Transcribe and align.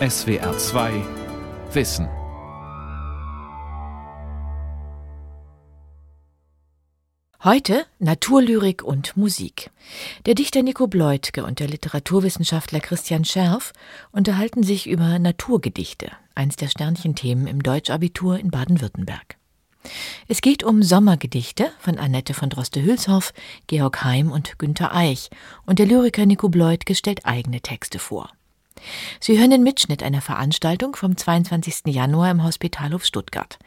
SWR 0.00 0.58
2 0.58 1.04
Wissen. 1.72 2.08
Heute 7.44 7.86
Naturlyrik 8.00 8.82
und 8.82 9.16
Musik. 9.16 9.70
Der 10.26 10.34
Dichter 10.34 10.64
Nico 10.64 10.88
Bleutke 10.88 11.44
und 11.44 11.60
der 11.60 11.68
Literaturwissenschaftler 11.68 12.80
Christian 12.80 13.24
Scherf 13.24 13.72
unterhalten 14.10 14.64
sich 14.64 14.88
über 14.88 15.20
Naturgedichte, 15.20 16.10
eins 16.34 16.56
der 16.56 16.66
Sternchenthemen 16.66 17.46
im 17.46 17.62
Deutschabitur 17.62 18.40
in 18.40 18.50
Baden-Württemberg. 18.50 19.36
Es 20.26 20.40
geht 20.40 20.64
um 20.64 20.82
Sommergedichte 20.82 21.70
von 21.78 21.98
Annette 21.98 22.34
von 22.34 22.50
Droste-Hülshoff, 22.50 23.32
Georg 23.68 24.02
Heim 24.02 24.32
und 24.32 24.58
Günter 24.58 24.92
Eich 24.92 25.30
und 25.66 25.78
der 25.78 25.86
Lyriker 25.86 26.26
Nico 26.26 26.48
Bleutke 26.48 26.96
stellt 26.96 27.24
eigene 27.24 27.60
Texte 27.60 28.00
vor. 28.00 28.32
Sie 29.20 29.38
hören 29.38 29.50
den 29.50 29.62
Mitschnitt 29.62 30.02
einer 30.02 30.20
Veranstaltung 30.20 30.96
vom 30.96 31.16
22. 31.16 31.82
Januar 31.86 32.30
im 32.30 32.44
Hospitalhof 32.44 33.04
Stuttgart. 33.04 33.58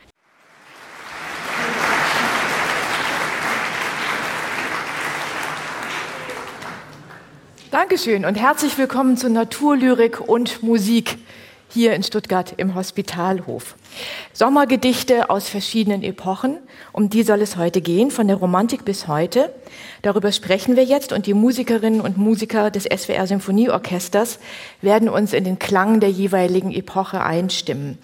Dankeschön 7.72 8.26
und 8.26 8.36
herzlich 8.36 8.78
willkommen 8.78 9.18
zu 9.18 9.30
Naturlyrik 9.30 10.22
und 10.22 10.64
Musik 10.64 11.18
hier 11.70 11.94
in 11.94 12.02
Stuttgart 12.02 12.54
im 12.58 12.76
Hospitalhof. 12.76 13.76
Sommergedichte 14.34 15.30
aus 15.32 15.50
verschiedenen 15.50 16.04
Epochen, 16.04 16.60
um 16.92 17.10
die 17.10 17.24
soll 17.24 17.42
es 17.42 17.58
heute 17.58 17.82
gehen, 17.82 18.12
von 18.12 18.28
der 18.28 18.38
Romantik 18.38 18.86
bis 18.86 19.08
heute. 19.08 19.52
Darüber 20.04 20.32
sprechen 20.32 20.76
wir 20.76 20.84
jetzt 20.84 21.12
und 21.12 21.26
die 21.26 21.34
Musikerinnen 21.34 22.02
und 22.02 22.18
Musiker 22.18 22.70
des 22.70 22.84
SWR 22.84 23.26
Symphonieorchesters 23.26 24.40
werden 24.82 25.10
uns 25.10 25.34
in 25.34 25.44
den 25.44 25.58
Klang 25.58 26.00
der 26.00 26.12
jeweiligen 26.12 26.72
Epoche 26.72 27.22
einstimmen. 27.24 27.98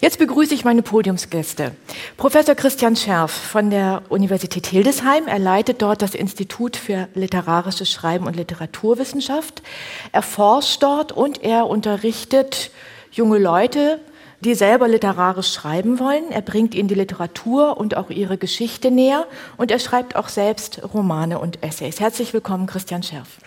Jetzt 0.00 0.18
begrüße 0.18 0.54
ich 0.54 0.64
meine 0.64 0.82
Podiumsgäste. 0.82 1.72
Professor 2.16 2.54
Christian 2.54 2.94
Scherf 2.94 3.32
von 3.32 3.70
der 3.70 4.02
Universität 4.08 4.66
Hildesheim. 4.66 5.26
Er 5.26 5.40
leitet 5.40 5.82
dort 5.82 6.00
das 6.00 6.14
Institut 6.14 6.76
für 6.76 7.08
literarisches 7.14 7.90
Schreiben 7.90 8.26
und 8.26 8.36
Literaturwissenschaft. 8.36 9.62
Er 10.12 10.22
forscht 10.22 10.82
dort 10.82 11.10
und 11.10 11.42
er 11.42 11.66
unterrichtet 11.66 12.70
junge 13.10 13.38
Leute, 13.38 14.00
die 14.44 14.54
selber 14.56 14.88
literarisch 14.88 15.52
schreiben 15.52 16.00
wollen. 16.00 16.30
Er 16.30 16.42
bringt 16.42 16.74
ihnen 16.74 16.88
die 16.88 16.94
Literatur 16.94 17.76
und 17.76 17.96
auch 17.96 18.10
ihre 18.10 18.38
Geschichte 18.38 18.90
näher 18.90 19.26
und 19.56 19.70
er 19.70 19.78
schreibt 19.78 20.16
auch 20.16 20.28
selbst 20.28 20.82
Romane 20.92 21.38
und 21.38 21.62
Essays. 21.62 22.00
Herzlich 22.00 22.34
willkommen, 22.34 22.66
Christian 22.66 23.04
Scherf. 23.04 23.38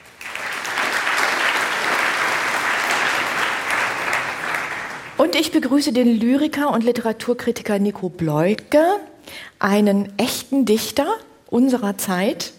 Und 5.18 5.36
ich 5.36 5.52
begrüße 5.52 5.92
den 5.92 6.20
Lyriker 6.20 6.72
und 6.72 6.84
Literaturkritiker 6.84 7.80
Nico 7.80 8.10
Bleutke, 8.10 8.84
einen 9.60 10.18
echten 10.18 10.66
Dichter 10.66 11.08
unserer 11.50 11.98
Zeit, 11.98 12.52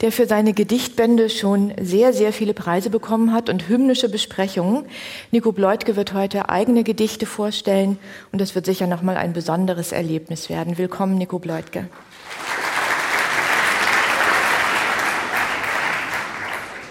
der 0.00 0.12
für 0.12 0.26
seine 0.26 0.52
Gedichtbände 0.52 1.28
schon 1.28 1.72
sehr, 1.80 2.12
sehr 2.12 2.32
viele 2.32 2.54
Preise 2.54 2.90
bekommen 2.90 3.32
hat 3.32 3.48
und 3.48 3.68
hymnische 3.68 4.08
Besprechungen. 4.08 4.84
Nico 5.30 5.52
Bleutke 5.52 5.96
wird 5.96 6.14
heute 6.14 6.48
eigene 6.48 6.84
Gedichte 6.84 7.26
vorstellen 7.26 7.98
und 8.32 8.40
das 8.40 8.54
wird 8.54 8.66
sicher 8.66 8.86
nochmal 8.86 9.16
ein 9.16 9.32
besonderes 9.32 9.92
Erlebnis 9.92 10.48
werden. 10.48 10.78
Willkommen, 10.78 11.18
Nico 11.18 11.38
Bleutke. 11.38 11.88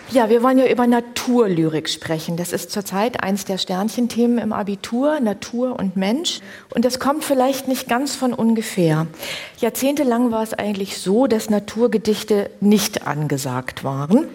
Ja, 0.10 0.30
wir 0.30 0.42
wollen 0.42 0.58
ja 0.58 0.68
über 0.68 0.88
Naturlyrik 0.88 1.90
sprechen. 1.90 2.38
Das 2.38 2.54
ist 2.54 2.72
zurzeit 2.72 3.22
eins 3.24 3.44
der 3.44 3.58
Sternchenthemen 3.58 4.38
im 4.38 4.54
Abitur, 4.54 5.20
Natur 5.20 5.78
und 5.78 5.98
Mensch. 5.98 6.40
Und 6.74 6.86
das 6.86 6.98
kommt 7.00 7.26
vielleicht 7.26 7.68
nicht 7.68 7.90
ganz 7.90 8.16
von 8.16 8.34
ungefähr. 8.34 9.08
Jahrzehntelang 9.60 10.32
war 10.32 10.44
es 10.44 10.54
eigentlich 10.54 10.98
so, 10.98 11.28
dass 11.28 11.50
Naturgedichte 11.50 12.50
nicht 12.62 13.06
angesagt 13.06 13.84
waren. 13.84 14.30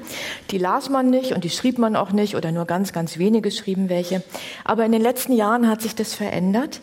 Die 0.51 0.59
las 0.59 0.91
man 0.91 1.09
nicht 1.09 1.33
und 1.33 1.43
die 1.43 1.51
schrieb 1.51 1.79
man 1.79 1.97
auch 1.97 2.13
nicht 2.13 2.37
oder 2.37 2.53
nur 2.53 2.67
ganz, 2.67 2.93
ganz 2.93 3.17
wenige 3.17 3.51
schrieben 3.51 3.89
welche. 3.89 4.23
Aber 4.65 4.85
in 4.85 4.93
den 4.93 5.03
letzten 5.03 5.33
Jahren 5.33 5.71
hat 5.71 5.81
sich 5.81 5.95
das 5.95 6.13
verändert. 6.13 6.81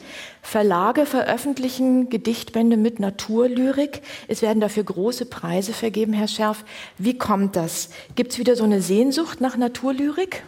Verlage 0.49 1.05
veröffentlichen 1.05 2.09
Gedichtbände 2.09 2.75
mit 2.75 2.99
Naturlyrik. 2.99 4.01
Es 4.27 4.41
werden 4.41 4.59
dafür 4.59 4.83
große 4.83 5.27
Preise 5.27 5.73
vergeben, 5.73 6.11
Herr 6.11 6.27
Scherf. 6.27 6.65
Wie 6.97 7.15
kommt 7.15 7.55
das? 7.55 7.89
Gibt 8.15 8.31
es 8.31 8.39
wieder 8.39 8.55
so 8.55 8.63
eine 8.63 8.81
Sehnsucht 8.81 9.41
nach 9.41 9.57
Naturlyrik? 9.57 10.41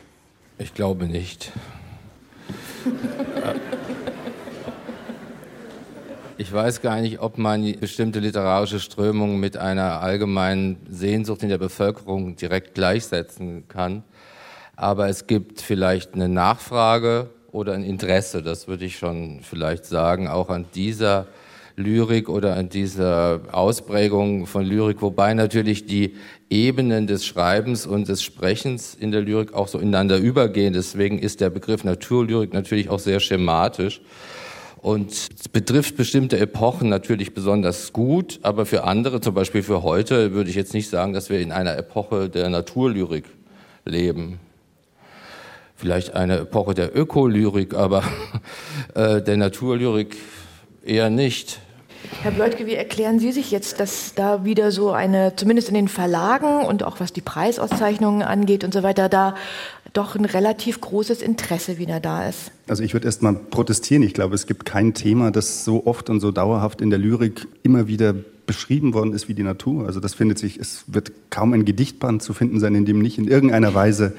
Ich 0.58 0.74
glaube 0.74 1.06
nicht. 1.06 1.52
Ich 6.38 6.52
weiß 6.52 6.82
gar 6.82 7.00
nicht, 7.00 7.20
ob 7.20 7.38
man 7.38 7.80
bestimmte 7.80 8.18
literarische 8.18 8.80
Strömungen 8.80 9.40
mit 9.40 9.56
einer 9.56 10.02
allgemeinen 10.02 10.78
Sehnsucht 10.90 11.44
in 11.44 11.50
der 11.50 11.60
Bevölkerung 11.60 12.36
direkt 12.36 12.74
gleichsetzen 12.74 13.68
kann. 13.68 14.04
Aber 14.76 15.10
es 15.10 15.28
gibt 15.28 15.62
vielleicht 15.62 16.16
eine 16.16 16.28
Nachfrage 16.28 17.30
oder 17.52 17.74
ein 17.74 17.84
Interesse, 17.84 18.42
das 18.42 18.68
würde 18.68 18.86
ich 18.86 18.98
schon 18.98 19.40
vielleicht 19.42 19.86
sagen, 19.86 20.28
auch 20.28 20.50
an 20.50 20.66
dieser 20.74 21.28
Lyrik 21.76 22.30
oder 22.30 22.56
an 22.56 22.70
dieser 22.70 23.42
Ausprägung 23.52 24.46
von 24.46 24.66
Lyrik, 24.66 25.02
wobei 25.02 25.34
natürlich 25.34 25.86
die 25.86 26.16
Ebenen 26.50 27.08
des 27.08 27.26
Schreibens 27.26 27.86
und 27.86 28.08
des 28.08 28.24
Sprechens 28.24 28.96
in 28.96 29.12
der 29.12 29.22
Lyrik 29.22 29.54
auch 29.54 29.68
so 29.68 29.80
ineinander 29.80 30.18
übergehen. 30.18 30.74
Deswegen 30.74 31.20
ist 31.20 31.42
der 31.42 31.50
Begriff 31.50 31.84
Naturlyrik 31.84 32.54
natürlich 32.54 32.90
auch 32.90 33.00
sehr 33.00 33.20
schematisch 33.20 34.02
und 34.82 35.52
betrifft 35.54 35.96
bestimmte 35.96 36.40
Epochen 36.40 36.90
natürlich 36.90 37.34
besonders 37.34 37.94
gut, 37.94 38.40
aber 38.42 38.66
für 38.66 38.84
andere, 38.84 39.22
zum 39.22 39.34
Beispiel 39.34 39.64
für 39.64 39.84
heute, 39.84 40.34
würde 40.34 40.50
ich 40.50 40.56
jetzt 40.56 40.74
nicht 40.74 40.90
sagen, 40.90 41.14
dass 41.14 41.30
wir 41.30 41.40
in 41.40 41.52
einer 41.52 41.78
Epoche 41.78 42.30
der 42.30 42.50
Naturlyrik 42.50 43.26
leben 43.86 44.40
vielleicht 45.82 46.14
eine 46.14 46.38
Epoche 46.38 46.76
der 46.76 46.96
Ökolyrik, 46.96 47.74
aber 47.74 48.04
äh, 48.94 49.22
der 49.22 49.36
Naturlyrik 49.36 50.16
eher 50.86 51.10
nicht. 51.10 51.60
Herr 52.22 52.32
Bleutke, 52.32 52.68
wie 52.68 52.76
erklären 52.76 53.20
Sie 53.20 53.32
sich 53.32 53.52
jetzt, 53.52 53.80
dass 53.80 54.14
da 54.16 54.46
wieder 54.46 54.72
so 54.72 54.92
eine, 54.92 55.36
zumindest 55.36 55.70
in 55.70 55.76
den 55.76 55.88
Verlagen 55.88 56.66
und 56.66 56.84
auch 56.84 57.00
was 57.00 57.14
die 57.14 57.22
Preisauszeichnungen 57.22 58.22
angeht 58.22 58.64
und 58.64 58.74
so 58.74 58.84
weiter, 58.84 59.10
da 59.10 59.36
doch 59.94 60.16
ein 60.16 60.26
relativ 60.26 60.82
großes 60.82 61.22
Interesse 61.22 61.78
wieder 61.78 62.00
da 62.00 62.28
ist? 62.28 62.52
Also 62.68 62.84
ich 62.84 62.94
würde 62.94 63.08
erst 63.08 63.24
mal 63.24 63.34
protestieren. 63.34 64.04
Ich 64.04 64.14
glaube, 64.14 64.36
es 64.36 64.46
gibt 64.46 64.66
kein 64.66 64.94
Thema, 64.94 65.32
das 65.32 65.66
so 65.66 65.86
oft 65.86 66.10
und 66.10 66.20
so 66.20 66.32
dauerhaft 66.32 66.82
in 66.82 66.92
der 66.92 67.00
Lyrik 67.00 67.48
immer 67.64 67.88
wieder 67.88 68.14
beschrieben 68.46 68.94
worden 68.94 69.14
ist 69.14 69.28
wie 69.28 69.34
die 69.34 69.44
Natur. 69.44 69.88
Also 69.88 70.00
das 70.00 70.14
findet 70.14 70.38
sich, 70.38 70.58
es 70.58 70.84
wird 70.88 71.12
kaum 71.30 71.54
ein 71.54 71.66
Gedichtband 71.66 72.22
zu 72.22 72.34
finden 72.34 72.60
sein, 72.60 72.76
in 72.76 72.86
dem 72.86 73.00
nicht 73.00 73.18
in 73.18 73.28
irgendeiner 73.28 73.74
Weise 73.74 74.14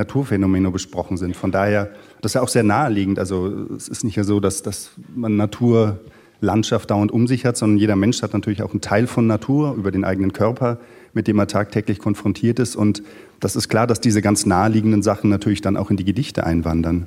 Naturphänomene 0.00 0.70
besprochen 0.70 1.16
sind. 1.16 1.36
Von 1.36 1.52
daher, 1.52 1.90
das 2.22 2.30
ist 2.30 2.34
ja 2.34 2.42
auch 2.42 2.48
sehr 2.48 2.62
naheliegend. 2.62 3.18
Also 3.18 3.66
es 3.76 3.88
ist 3.88 4.02
nicht 4.04 4.18
so, 4.22 4.40
dass, 4.40 4.62
dass 4.62 4.92
man 5.14 5.36
Naturlandschaft 5.36 6.90
dauernd 6.90 7.12
um 7.12 7.26
sich 7.26 7.44
hat, 7.44 7.56
sondern 7.56 7.78
jeder 7.78 7.96
Mensch 7.96 8.22
hat 8.22 8.32
natürlich 8.32 8.62
auch 8.62 8.70
einen 8.70 8.80
Teil 8.80 9.06
von 9.06 9.26
Natur 9.26 9.74
über 9.74 9.90
den 9.90 10.04
eigenen 10.04 10.32
Körper, 10.32 10.78
mit 11.12 11.28
dem 11.28 11.38
er 11.38 11.46
tagtäglich 11.46 11.98
konfrontiert 11.98 12.58
ist. 12.58 12.76
Und 12.76 13.02
das 13.40 13.56
ist 13.56 13.68
klar, 13.68 13.86
dass 13.86 14.00
diese 14.00 14.22
ganz 14.22 14.46
naheliegenden 14.46 15.02
Sachen 15.02 15.28
natürlich 15.28 15.60
dann 15.60 15.76
auch 15.76 15.90
in 15.90 15.96
die 15.96 16.04
Gedichte 16.04 16.44
einwandern. 16.44 17.06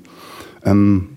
Ähm, 0.64 1.10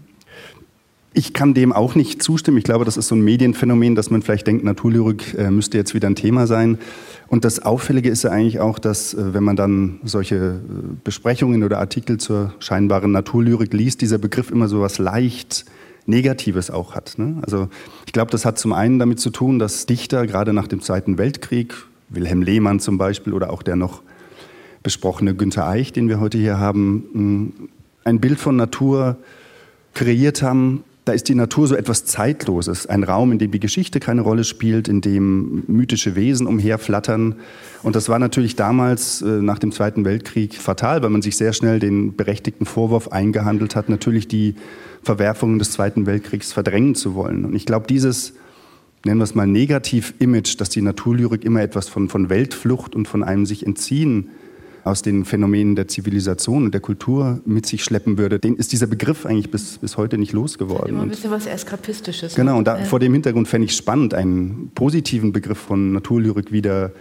ich 1.17 1.33
kann 1.33 1.55
dem 1.55 1.73
auch 1.73 1.95
nicht 1.95 2.23
zustimmen. 2.23 2.59
Ich 2.59 2.65
glaube, 2.65 2.85
das 2.85 2.99
ist 2.99 3.09
so 3.09 3.15
ein 3.15 3.23
Medienphänomen, 3.23 3.95
dass 3.95 4.11
man 4.11 4.21
vielleicht 4.21 4.47
denkt, 4.47 4.65
Naturlyrik 4.65 5.35
äh, 5.39 5.51
müsste 5.51 5.79
jetzt 5.79 5.95
wieder 5.95 6.11
ein 6.11 6.15
Thema 6.15 6.47
sein. 6.47 6.77
Und 7.29 7.47
das 7.47 7.59
Auffällige 7.61 8.11
ist 8.11 8.23
ja 8.23 8.31
eigentlich 8.31 8.61
auch, 8.61 8.79
dass 8.79 9.15
äh, 9.15 9.33
wenn 9.33 9.43
man 9.43 9.57
dann 9.57 9.99
solche 10.05 10.37
äh, 10.37 10.61
Besprechungen 11.05 11.65
oder 11.65 11.79
Artikel 11.79 12.19
zur 12.19 12.53
scheinbaren 12.59 13.13
Naturlyrik 13.13 13.73
liest, 13.73 14.03
dieser 14.03 14.19
Begriff 14.19 14.51
immer 14.51 14.69
so 14.69 14.83
was 14.83 14.99
leicht 14.99 15.65
Negatives 16.05 16.71
auch 16.71 16.95
hat. 16.95 17.15
Ne? 17.17 17.39
Also 17.47 17.71
ich 18.05 18.13
glaube, 18.13 18.31
das 18.31 18.45
hat 18.45 18.59
zum 18.59 18.75
einen 18.75 18.99
damit 18.99 19.19
zu 19.19 19.31
tun, 19.31 19.59
dass 19.59 19.87
Dichter 19.87 20.27
gerade 20.27 20.53
nach 20.53 20.69
dem 20.69 20.83
Zweiten 20.83 21.17
Weltkrieg, 21.17 21.75
Wilhelm 22.11 22.43
Lehmann 22.43 22.79
zum 22.79 22.99
Beispiel 22.99 23.33
oder 23.33 23.51
auch 23.55 23.63
der 23.63 23.77
noch 23.77 24.03
besprochene 24.83 25.35
Günther 25.35 25.67
Eich, 25.67 25.95
den 25.95 26.11
wir 26.11 26.21
heute 26.21 26.37
hier 26.37 26.59
haben, 26.59 27.71
ein 28.05 28.21
Bild 28.21 28.39
von 28.39 28.55
Natur 28.55 29.17
kreiert 29.95 30.43
haben, 30.43 30.85
da 31.07 31.13
ist 31.13 31.29
die 31.29 31.37
Natur 31.37 31.69
so 31.69 31.77
etwas 31.77 32.05
Zeitloses, 32.05 32.89
ein 32.89 33.05
Raum, 33.05 33.31
in 33.31 33.39
dem 33.39 33.53
die 33.53 33.61
Geschichte 33.61 34.01
keine 34.01 34.23
Rolle 34.23 34.43
spielt, 34.43 34.89
in 34.89 35.01
dem 35.01 35.63
mythische 35.69 36.17
Wesen 36.17 36.49
umherflattern. 36.49 37.37
Und 37.85 37.95
das 37.95 38.09
war 38.09 38.19
natürlich 38.19 38.57
damals 38.57 39.23
äh, 39.23 39.27
nach 39.27 39.61
dem 39.61 39.71
Zweiten 39.71 40.05
Weltkrieg 40.05 40.57
fatal, 40.57 41.03
weil 41.03 41.11
man 41.11 41.23
sich 41.23 41.37
sehr 41.37 41.53
schnell 41.53 41.79
den 41.79 42.17
berechtigten 42.17 42.67
Vorwurf 42.67 43.13
eingehandelt 43.13 43.77
hat, 43.77 43.89
natürlich 43.89 44.27
die 44.27 44.57
Verwerfungen 45.05 45.61
des 45.61 45.71
Zweiten 45.71 46.07
Weltkriegs 46.07 46.53
verdrängen 46.53 46.97
zu 46.97 47.15
wollen. 47.15 47.45
Und 47.45 47.55
ich 47.55 47.67
glaube, 47.67 47.87
dieses, 47.87 48.33
nennen 49.05 49.21
wir 49.21 49.25
es 49.25 49.37
mal 49.37 49.47
Negativ-Image, 49.47 50.61
dass 50.61 50.71
die 50.71 50.83
Naturlyrik 50.83 51.45
immer 51.45 51.63
etwas 51.63 51.89
von, 51.89 52.09
von 52.09 52.31
Weltflucht 52.31 52.97
und 52.97 53.07
von 53.07 53.23
einem 53.23 53.47
sich 53.47 53.65
entziehen 53.65 54.31
aus 54.87 55.03
den 55.03 55.25
Phänomenen 55.25 55.75
der 55.75 55.89
Zivilisation 55.89 56.65
und 56.65 56.73
der 56.73 56.81
Kultur 56.81 57.41
mit 57.45 57.67
sich 57.67 57.83
schleppen 57.83 58.19
würde, 58.19 58.39
den 58.39 58.55
ist 58.55 58.73
dieser 58.73 58.87
Begriff 58.87 59.27
eigentlich 59.27 59.51
bis, 59.51 59.79
bis 59.79 59.97
heute 59.97 60.17
nicht 60.17 60.33
losgeworden. 60.33 60.91
Immer 60.91 61.03
ein 61.03 61.09
bisschen 61.09 61.33
was 61.33 61.47
Eskapistisches. 61.47 62.37
Ne? 62.37 62.45
Genau, 62.45 62.59
und 62.59 62.69
da, 62.69 62.79
ja. 62.79 62.85
vor 62.85 63.01
dem 63.01 63.13
Hintergrund 63.13 63.49
fände 63.49 63.65
ich 63.65 63.73
es 63.73 63.77
spannend, 63.77 64.15
einen 64.15 64.71
positiven 64.75 65.33
Begriff 65.33 65.59
von 65.59 65.93
Naturlyrik 65.93 66.53
wieder 66.53 66.93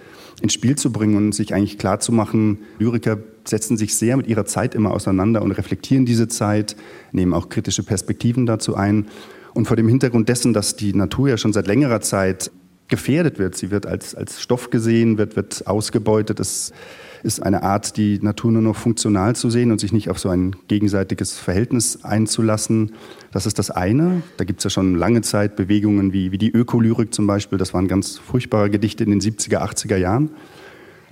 ins 0.42 0.54
Spiel 0.54 0.76
zu 0.76 0.92
bringen 0.92 1.16
und 1.16 1.36
sich 1.36 1.54
eigentlich 1.54 1.78
klarzumachen, 1.78 2.58
Lyriker 2.80 3.20
setzen 3.46 3.78
sich 3.78 3.96
sehr 3.96 4.18
mit 4.18 4.26
ihrer 4.26 4.46
Zeit 4.46 4.74
immer 4.74 4.92
auseinander 4.92 5.44
und 5.44 5.52
reflektieren 5.52 6.06
diese 6.06 6.28
Zeit, 6.28 6.76
nehmen 7.12 7.36
auch 7.36 7.50
kritische 7.50 7.84
Perspektiven 7.84 8.48
dazu 8.48 8.76
ein. 8.76 9.06
Und 9.54 9.68
vor 9.68 9.78
dem 9.78 9.88
Hintergrund 9.88 10.28
dessen, 10.28 10.54
dass 10.54 10.76
die 10.76 10.94
Natur 10.94 11.30
ja 11.30 11.38
schon 11.38 11.54
seit 11.54 11.68
längerer 11.68 12.02
Zeit 12.02 12.52
gefährdet 12.88 13.38
wird, 13.38 13.56
sie 13.56 13.70
wird 13.70 13.86
als, 13.86 14.16
als 14.16 14.42
Stoff 14.42 14.72
gesehen, 14.72 15.20
wird, 15.20 15.36
wird 15.36 15.68
ausgebeutet, 15.68 16.40
es 16.40 16.74
ist 17.26 17.42
eine 17.42 17.64
Art, 17.64 17.98
die 17.98 18.20
Natur 18.22 18.52
nur 18.52 18.62
noch 18.62 18.76
funktional 18.76 19.36
zu 19.36 19.50
sehen 19.50 19.72
und 19.72 19.82
sich 19.82 19.92
nicht 19.92 20.10
auf 20.10 20.20
so 20.20 20.30
ein 20.30 20.56
gegenseitiges 20.68 21.38
Verhältnis 21.38 22.04
einzulassen. 22.04 22.94
Das 23.32 23.48
ist 23.48 23.58
das 23.58 23.72
eine. 23.72 24.22
Da 24.38 24.46
gibt 24.46 24.60
es 24.60 24.64
ja 24.66 24.70
schon 24.70 24.96
lange 24.96 25.22
Zeit 25.22 25.56
Bewegungen 25.56 26.14
wie, 26.14 26.32
wie 26.32 26.38
die 26.38 26.52
Ökolyrik 26.52 27.14
zum 27.14 27.26
Beispiel. 27.26 27.58
Das 27.58 27.74
waren 27.74 27.88
ganz 27.88 28.20
furchtbare 28.20 28.70
Gedichte 28.70 29.04
in 29.04 29.10
den 29.10 29.22
70er, 29.22 29.58
80er 29.58 29.98
Jahren. 29.98 30.30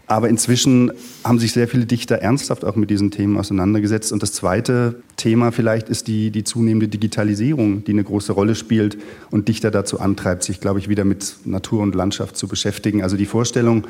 Aber 0.06 0.30
inzwischen 0.30 0.92
haben 1.24 1.39
sich 1.39 1.54
sehr 1.54 1.68
viele 1.68 1.86
Dichter 1.86 2.18
ernsthaft 2.18 2.65
auch 2.65 2.75
mit 2.75 2.89
diesen 2.89 3.10
Themen 3.10 3.36
auseinandergesetzt. 3.38 4.12
Und 4.12 4.21
das 4.21 4.33
zweite 4.33 5.01
Thema 5.18 5.51
vielleicht 5.51 5.89
ist 5.89 6.07
die, 6.07 6.30
die 6.30 6.44
zunehmende 6.44 6.89
Digitalisierung, 6.89 7.83
die 7.86 7.92
eine 7.94 8.04
große 8.04 8.33
Rolle 8.33 8.54
spielt 8.54 8.98
und 9.31 9.48
Dichter 9.48 9.71
dazu 9.71 10.00
antreibt, 10.00 10.44
sich, 10.44 10.60
glaube 10.60 10.80
ich, 10.80 10.89
wieder 10.89 11.06
mit 11.06 11.38
Natur 11.45 11.81
und 11.81 11.95
Landschaft 11.95 12.38
zu 12.38 12.48
beschäftigen. 12.48 13.01
Also 13.01 13.18
die 13.18 13.25
Vorstellung, 13.25 13.88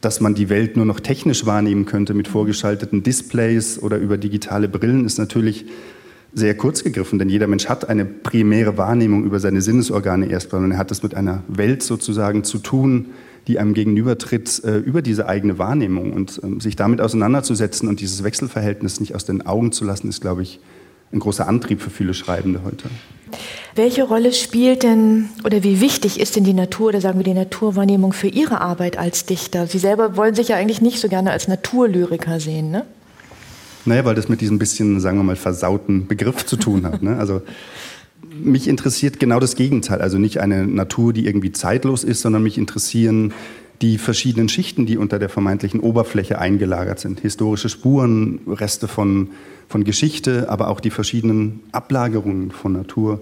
dass 0.00 0.20
man 0.20 0.34
die 0.34 0.48
Welt 0.48 0.76
nur 0.76 0.86
noch 0.86 1.00
technisch 1.00 1.46
wahrnehmen 1.46 1.84
könnte 1.84 2.14
mit 2.14 2.28
vorgeschalteten 2.28 3.02
Displays 3.02 3.82
oder 3.82 3.98
über 3.98 4.16
digitale 4.16 4.68
Brillen, 4.68 5.04
ist 5.04 5.18
natürlich 5.18 5.66
sehr 6.32 6.56
kurz 6.56 6.84
gegriffen, 6.84 7.18
denn 7.18 7.28
jeder 7.28 7.46
Mensch 7.46 7.68
hat 7.68 7.88
eine 7.88 8.04
primäre 8.04 8.76
Wahrnehmung 8.76 9.24
über 9.24 9.40
seine 9.40 9.62
Sinnesorgane 9.62 10.26
erstmal 10.26 10.62
und 10.62 10.72
er 10.72 10.78
hat 10.78 10.90
es 10.90 11.02
mit 11.02 11.14
einer 11.14 11.42
Welt 11.48 11.82
sozusagen 11.82 12.44
zu 12.44 12.58
tun, 12.58 13.06
die 13.46 13.58
einem 13.58 13.72
gegenübertritt, 13.72 14.62
äh, 14.64 14.76
über 14.76 15.00
diese 15.00 15.26
eigene 15.26 15.58
Wahrnehmung 15.58 16.12
und 16.12 16.40
ähm, 16.44 16.60
sich 16.60 16.76
damit 16.76 17.00
auseinanderzusetzen 17.00 17.88
und 17.88 18.00
dieses 18.00 18.22
Wechselverhältnis 18.22 19.00
nicht 19.00 19.14
aus 19.14 19.24
den 19.24 19.46
Augen 19.46 19.72
zu 19.72 19.84
lassen, 19.84 20.08
ist, 20.08 20.20
glaube 20.20 20.42
ich, 20.42 20.60
ein 21.12 21.18
großer 21.18 21.48
Antrieb 21.48 21.80
für 21.80 21.90
viele 21.90 22.12
Schreibende 22.12 22.62
heute. 22.62 22.90
Welche 23.74 24.04
Rolle 24.04 24.32
spielt 24.32 24.82
denn 24.82 25.28
oder 25.44 25.62
wie 25.62 25.80
wichtig 25.80 26.20
ist 26.20 26.36
denn 26.36 26.44
die 26.44 26.54
Natur 26.54 26.88
oder 26.88 27.00
sagen 27.00 27.18
wir 27.18 27.24
die 27.24 27.34
Naturwahrnehmung 27.34 28.12
für 28.12 28.28
Ihre 28.28 28.60
Arbeit 28.60 28.98
als 28.98 29.26
Dichter? 29.26 29.66
Sie 29.66 29.78
selber 29.78 30.16
wollen 30.16 30.34
sich 30.34 30.48
ja 30.48 30.56
eigentlich 30.56 30.80
nicht 30.80 31.00
so 31.00 31.08
gerne 31.08 31.30
als 31.30 31.48
Naturlyriker 31.48 32.40
sehen, 32.40 32.70
ne? 32.70 32.84
Naja, 33.84 34.04
weil 34.04 34.14
das 34.14 34.28
mit 34.28 34.40
diesem 34.40 34.58
bisschen, 34.58 35.00
sagen 35.00 35.18
wir 35.18 35.24
mal, 35.24 35.36
versauten 35.36 36.06
Begriff 36.06 36.44
zu 36.44 36.56
tun 36.56 36.84
hat. 36.84 37.02
Ne? 37.02 37.16
Also 37.16 37.42
mich 38.30 38.68
interessiert 38.68 39.18
genau 39.18 39.40
das 39.40 39.56
Gegenteil. 39.56 40.00
Also 40.00 40.18
nicht 40.18 40.40
eine 40.40 40.66
Natur, 40.66 41.12
die 41.12 41.26
irgendwie 41.26 41.52
zeitlos 41.52 42.04
ist, 42.04 42.20
sondern 42.20 42.42
mich 42.42 42.58
interessieren 42.58 43.32
die 43.82 43.98
verschiedenen 43.98 44.48
Schichten, 44.48 44.86
die 44.86 44.96
unter 44.96 45.18
der 45.18 45.28
vermeintlichen 45.28 45.80
Oberfläche 45.80 46.38
eingelagert 46.38 46.98
sind. 46.98 47.20
Historische 47.20 47.68
Spuren, 47.68 48.40
Reste 48.46 48.88
von 48.88 49.30
von 49.68 49.84
Geschichte, 49.84 50.48
aber 50.48 50.68
auch 50.68 50.80
die 50.80 50.90
verschiedenen 50.90 51.60
Ablagerungen 51.72 52.50
von 52.50 52.72
Natur. 52.72 53.20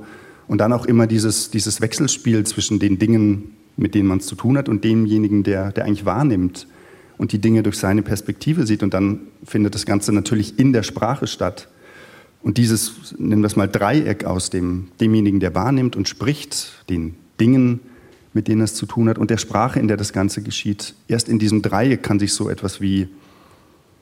Und 0.48 0.58
dann 0.58 0.72
auch 0.72 0.86
immer 0.86 1.06
dieses, 1.06 1.50
dieses 1.50 1.80
Wechselspiel 1.80 2.44
zwischen 2.44 2.78
den 2.78 2.98
Dingen, 2.98 3.50
mit 3.76 3.94
denen 3.94 4.08
man 4.08 4.18
es 4.18 4.26
zu 4.26 4.36
tun 4.36 4.56
hat, 4.56 4.68
und 4.68 4.84
demjenigen, 4.84 5.42
der, 5.42 5.72
der 5.72 5.84
eigentlich 5.84 6.06
wahrnimmt 6.06 6.68
und 7.18 7.32
die 7.32 7.40
Dinge 7.40 7.62
durch 7.62 7.78
seine 7.78 8.02
Perspektive 8.02 8.64
sieht. 8.64 8.82
Und 8.82 8.94
dann 8.94 9.20
findet 9.44 9.74
das 9.74 9.86
Ganze 9.86 10.12
natürlich 10.12 10.58
in 10.58 10.72
der 10.72 10.84
Sprache 10.84 11.26
statt. 11.26 11.68
Und 12.42 12.58
dieses, 12.58 13.14
nennen 13.18 13.42
wir 13.42 13.48
es 13.48 13.56
mal 13.56 13.66
Dreieck 13.66 14.24
aus 14.24 14.50
dem, 14.50 14.88
demjenigen, 15.00 15.40
der 15.40 15.54
wahrnimmt 15.54 15.96
und 15.96 16.08
spricht, 16.08 16.84
den 16.88 17.16
Dingen, 17.40 17.80
mit 18.36 18.48
denen 18.48 18.60
es 18.60 18.74
zu 18.74 18.86
tun 18.86 19.08
hat, 19.08 19.16
und 19.18 19.30
der 19.30 19.38
Sprache, 19.38 19.80
in 19.80 19.88
der 19.88 19.96
das 19.96 20.12
Ganze 20.12 20.42
geschieht. 20.42 20.94
Erst 21.08 21.28
in 21.28 21.38
diesem 21.38 21.62
Dreieck 21.62 22.02
kann 22.02 22.20
sich 22.20 22.34
so 22.34 22.48
etwas 22.48 22.80
wie 22.80 23.08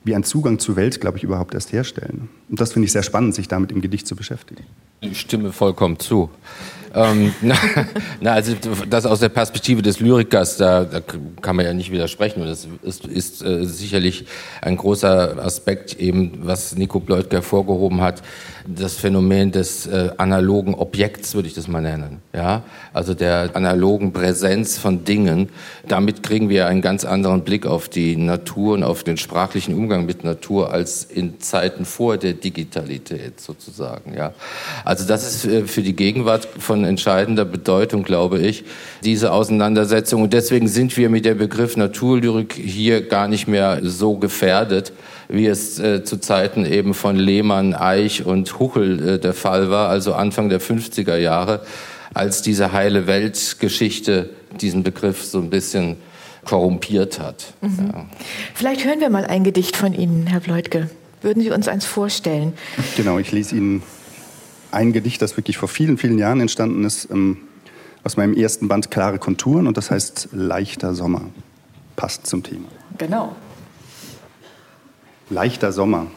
wie 0.05 0.15
ein 0.15 0.23
Zugang 0.23 0.59
zur 0.59 0.77
Welt, 0.77 1.01
glaube 1.01 1.17
ich, 1.17 1.25
überhaupt 1.25 1.55
erst 1.55 1.73
herstellen. 1.73 2.29
Und 2.51 2.61
das 2.61 2.75
finde 2.75 2.85
ich 2.85 2.93
sehr 2.93 3.03
spannend, 3.03 3.35
sich 3.35 3.49
damit 3.49 3.73
im 3.73 3.81
Gedicht 3.81 4.07
zu 4.07 4.15
beschäftigen. 4.15 4.65
Ich 5.11 5.21
stimme 5.21 5.53
vollkommen 5.53 5.99
zu. 5.99 6.31
ähm, 6.95 7.35
na, 7.43 7.56
na, 8.21 8.33
also 8.33 8.55
das 8.89 9.05
aus 9.05 9.21
der 9.21 9.29
Perspektive 9.29 9.83
des 9.83 10.01
Lyrikers, 10.01 10.56
da, 10.56 10.85
da 10.85 11.01
kann 11.01 11.56
man 11.56 11.67
ja 11.67 11.75
nicht 11.75 11.91
widersprechen. 11.91 12.43
Und 12.43 12.49
das 12.49 12.67
ist, 12.83 13.06
ist 13.06 13.43
äh, 13.45 13.65
sicherlich 13.65 14.27
ein 14.62 14.77
großer 14.77 15.37
Aspekt, 15.45 15.99
eben 15.99 16.41
was 16.43 16.77
Nico 16.77 17.01
Bleutke 17.01 17.37
hervorgehoben 17.37 18.01
hat, 18.01 18.23
das 18.67 18.95
Phänomen 18.95 19.53
des 19.53 19.87
äh, 19.87 20.11
analogen 20.17 20.75
Objekts, 20.75 21.35
würde 21.35 21.49
ich 21.49 21.55
das 21.55 21.69
mal 21.69 21.83
nennen. 21.83 22.23
Ja? 22.33 22.62
Also 22.93 23.12
der 23.15 23.50
analogen 23.55 24.12
Präsenz 24.12 24.79
von 24.79 25.05
Dingen. 25.05 25.50
Damit 25.87 26.23
kriegen 26.23 26.49
wir 26.49 26.67
einen 26.67 26.81
ganz 26.81 27.05
anderen 27.05 27.43
Blick 27.43 27.67
auf 27.67 27.89
die 27.89 28.17
Natur 28.17 28.75
und 28.75 28.85
auf 28.85 29.03
den 29.03 29.17
sprachlichen 29.17 29.75
Umgang 29.75 30.07
mit 30.07 30.25
Natur 30.25 30.73
als 30.73 31.05
in 31.05 31.41
Zeiten 31.41 31.85
vor 31.85 32.17
der 32.17 32.35
Digitalität 32.35 33.41
sozusagen. 33.41 34.15
Ja? 34.15 34.33
Also 34.85 34.94
das 35.02 35.26
ist 35.26 35.44
äh, 35.44 35.67
für 35.67 35.82
die 35.82 35.96
Gegenwart 35.96 36.46
von 36.58 36.85
entscheidender 36.85 37.44
Bedeutung, 37.44 38.05
glaube 38.05 38.38
ich, 38.38 38.62
diese 39.02 39.32
Auseinandersetzung. 39.32 40.23
Und 40.23 40.32
deswegen 40.32 40.69
sind 40.69 40.96
wir 40.96 41.08
mit 41.08 41.25
dem 41.25 41.38
Begriff 41.38 41.76
Naturlyrik 41.76 42.52
hier 42.52 43.02
gar 43.02 43.26
nicht 43.26 43.49
mehr 43.49 43.81
so 43.82 44.17
gefährdet, 44.17 44.93
wie 45.29 45.46
es 45.46 45.81
äh, 45.81 46.05
zu 46.05 46.19
Zeiten 46.19 46.64
eben 46.64 46.94
von 46.94 47.17
Lehmann, 47.17 47.75
Eich 47.75 48.25
und 48.25 48.58
Huchel 48.61 49.08
äh, 49.08 49.19
der 49.19 49.35
Fall 49.35 49.70
war, 49.70 49.88
also 49.88 50.14
Anfang 50.14 50.49
der 50.49 50.61
50er 50.61 51.17
Jahre, 51.17 51.61
als 52.12 52.43
diese 52.43 52.73
heile 52.73 53.08
Weltgeschichte 53.08 54.31
diesen 54.61 54.85
Begriff 54.85 55.25
so 55.25 55.38
ein 55.38 55.50
bisschen 55.50 55.97
korrumpiert 56.44 57.19
hat. 57.19 57.55
Mhm. 57.61 57.90
Ja. 57.93 58.06
Vielleicht 58.55 58.85
hören 58.85 59.00
wir 59.00 59.11
mal 59.11 59.25
ein 59.25 59.44
Gedicht 59.44 59.76
von 59.76 59.94
Ihnen, 59.94 60.26
Herr 60.26 60.40
Bleutke. 60.40 60.90
Würden 61.23 61.43
Sie 61.43 61.50
uns 61.50 61.69
eins 61.69 61.87
vorstellen? 61.87 62.52
Genau, 62.97 63.19
ich 63.19 63.32
lese 63.32 63.56
Ihnen 63.56 63.82
ein 64.75 64.93
Gedicht, 64.93 65.23
das 65.23 65.37
wirklich 65.37 65.56
vor 65.56 65.69
vielen, 65.69 65.97
vielen 65.99 66.19
Jahren 66.19 66.41
entstanden 66.41 66.85
ist, 66.85 67.11
ähm, 67.11 67.38
aus 68.03 68.17
meinem 68.17 68.35
ersten 68.35 68.69
Band 68.69 68.91
Klare 68.91 69.19
Konturen 69.19 69.67
und 69.67 69.76
das 69.76 69.91
heißt 69.91 70.29
Leichter 70.32 70.94
Sommer. 70.94 71.23
Passt 71.97 72.26
zum 72.26 72.43
Thema. 72.43 72.69
Genau. 72.99 73.35
Leichter 75.31 75.73
Sommer. 75.73 76.09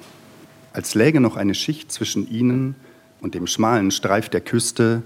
Als 0.73 0.95
läge 0.95 1.21
noch 1.21 1.37
eine 1.37 1.55
Schicht 1.55 1.91
zwischen 1.91 2.29
ihnen 2.29 2.75
und 3.21 3.35
dem 3.35 3.47
schmalen 3.47 3.91
Streif 3.91 4.29
der 4.29 4.41
Küste, 4.41 5.01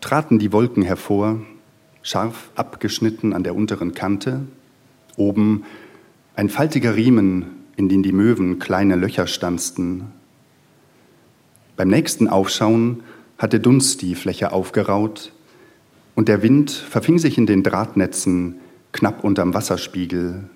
traten 0.00 0.38
die 0.38 0.52
Wolken 0.52 0.82
hervor, 0.82 1.40
scharf 2.02 2.50
abgeschnitten 2.54 3.32
an 3.32 3.42
der 3.42 3.56
unteren 3.56 3.94
Kante. 3.94 4.42
Oben 5.16 5.64
ein 6.36 6.48
faltiger 6.48 6.94
Riemen, 6.94 7.46
in 7.76 7.88
den 7.88 8.02
die 8.02 8.12
Möwen 8.12 8.58
kleine 8.58 8.96
Löcher 8.96 9.26
stanzten, 9.26 10.12
beim 11.76 11.88
nächsten 11.88 12.28
Aufschauen 12.28 13.02
hatte 13.38 13.60
Dunst 13.60 14.02
die 14.02 14.14
Fläche 14.14 14.52
aufgeraut 14.52 15.32
und 16.14 16.28
der 16.28 16.42
Wind 16.42 16.70
verfing 16.70 17.18
sich 17.18 17.36
in 17.38 17.46
den 17.46 17.62
Drahtnetzen 17.62 18.56
knapp 18.92 19.24
unterm 19.24 19.54
Wasserspiegel. 19.54 20.48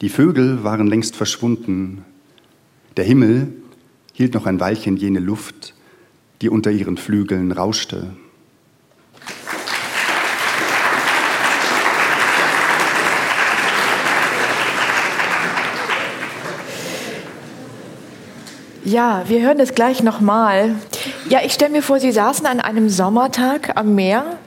Die 0.00 0.08
Vögel 0.08 0.62
waren 0.62 0.86
längst 0.86 1.16
verschwunden. 1.16 2.04
Der 2.96 3.04
Himmel 3.04 3.48
hielt 4.12 4.34
noch 4.34 4.46
ein 4.46 4.60
Weilchen 4.60 4.96
jene 4.96 5.20
Luft, 5.20 5.74
die 6.40 6.48
unter 6.48 6.70
ihren 6.70 6.96
Flügeln 6.96 7.50
rauschte. 7.50 8.10
Ja, 18.86 19.24
wir 19.26 19.42
hören 19.42 19.58
es 19.58 19.74
gleich 19.74 20.04
nochmal. 20.04 20.76
Ja, 21.28 21.40
ich 21.44 21.52
stelle 21.52 21.72
mir 21.72 21.82
vor, 21.82 21.98
Sie 21.98 22.12
saßen 22.12 22.46
an 22.46 22.60
einem 22.60 22.88
Sommertag 22.88 23.76
am 23.76 23.96
Meer 23.96 24.38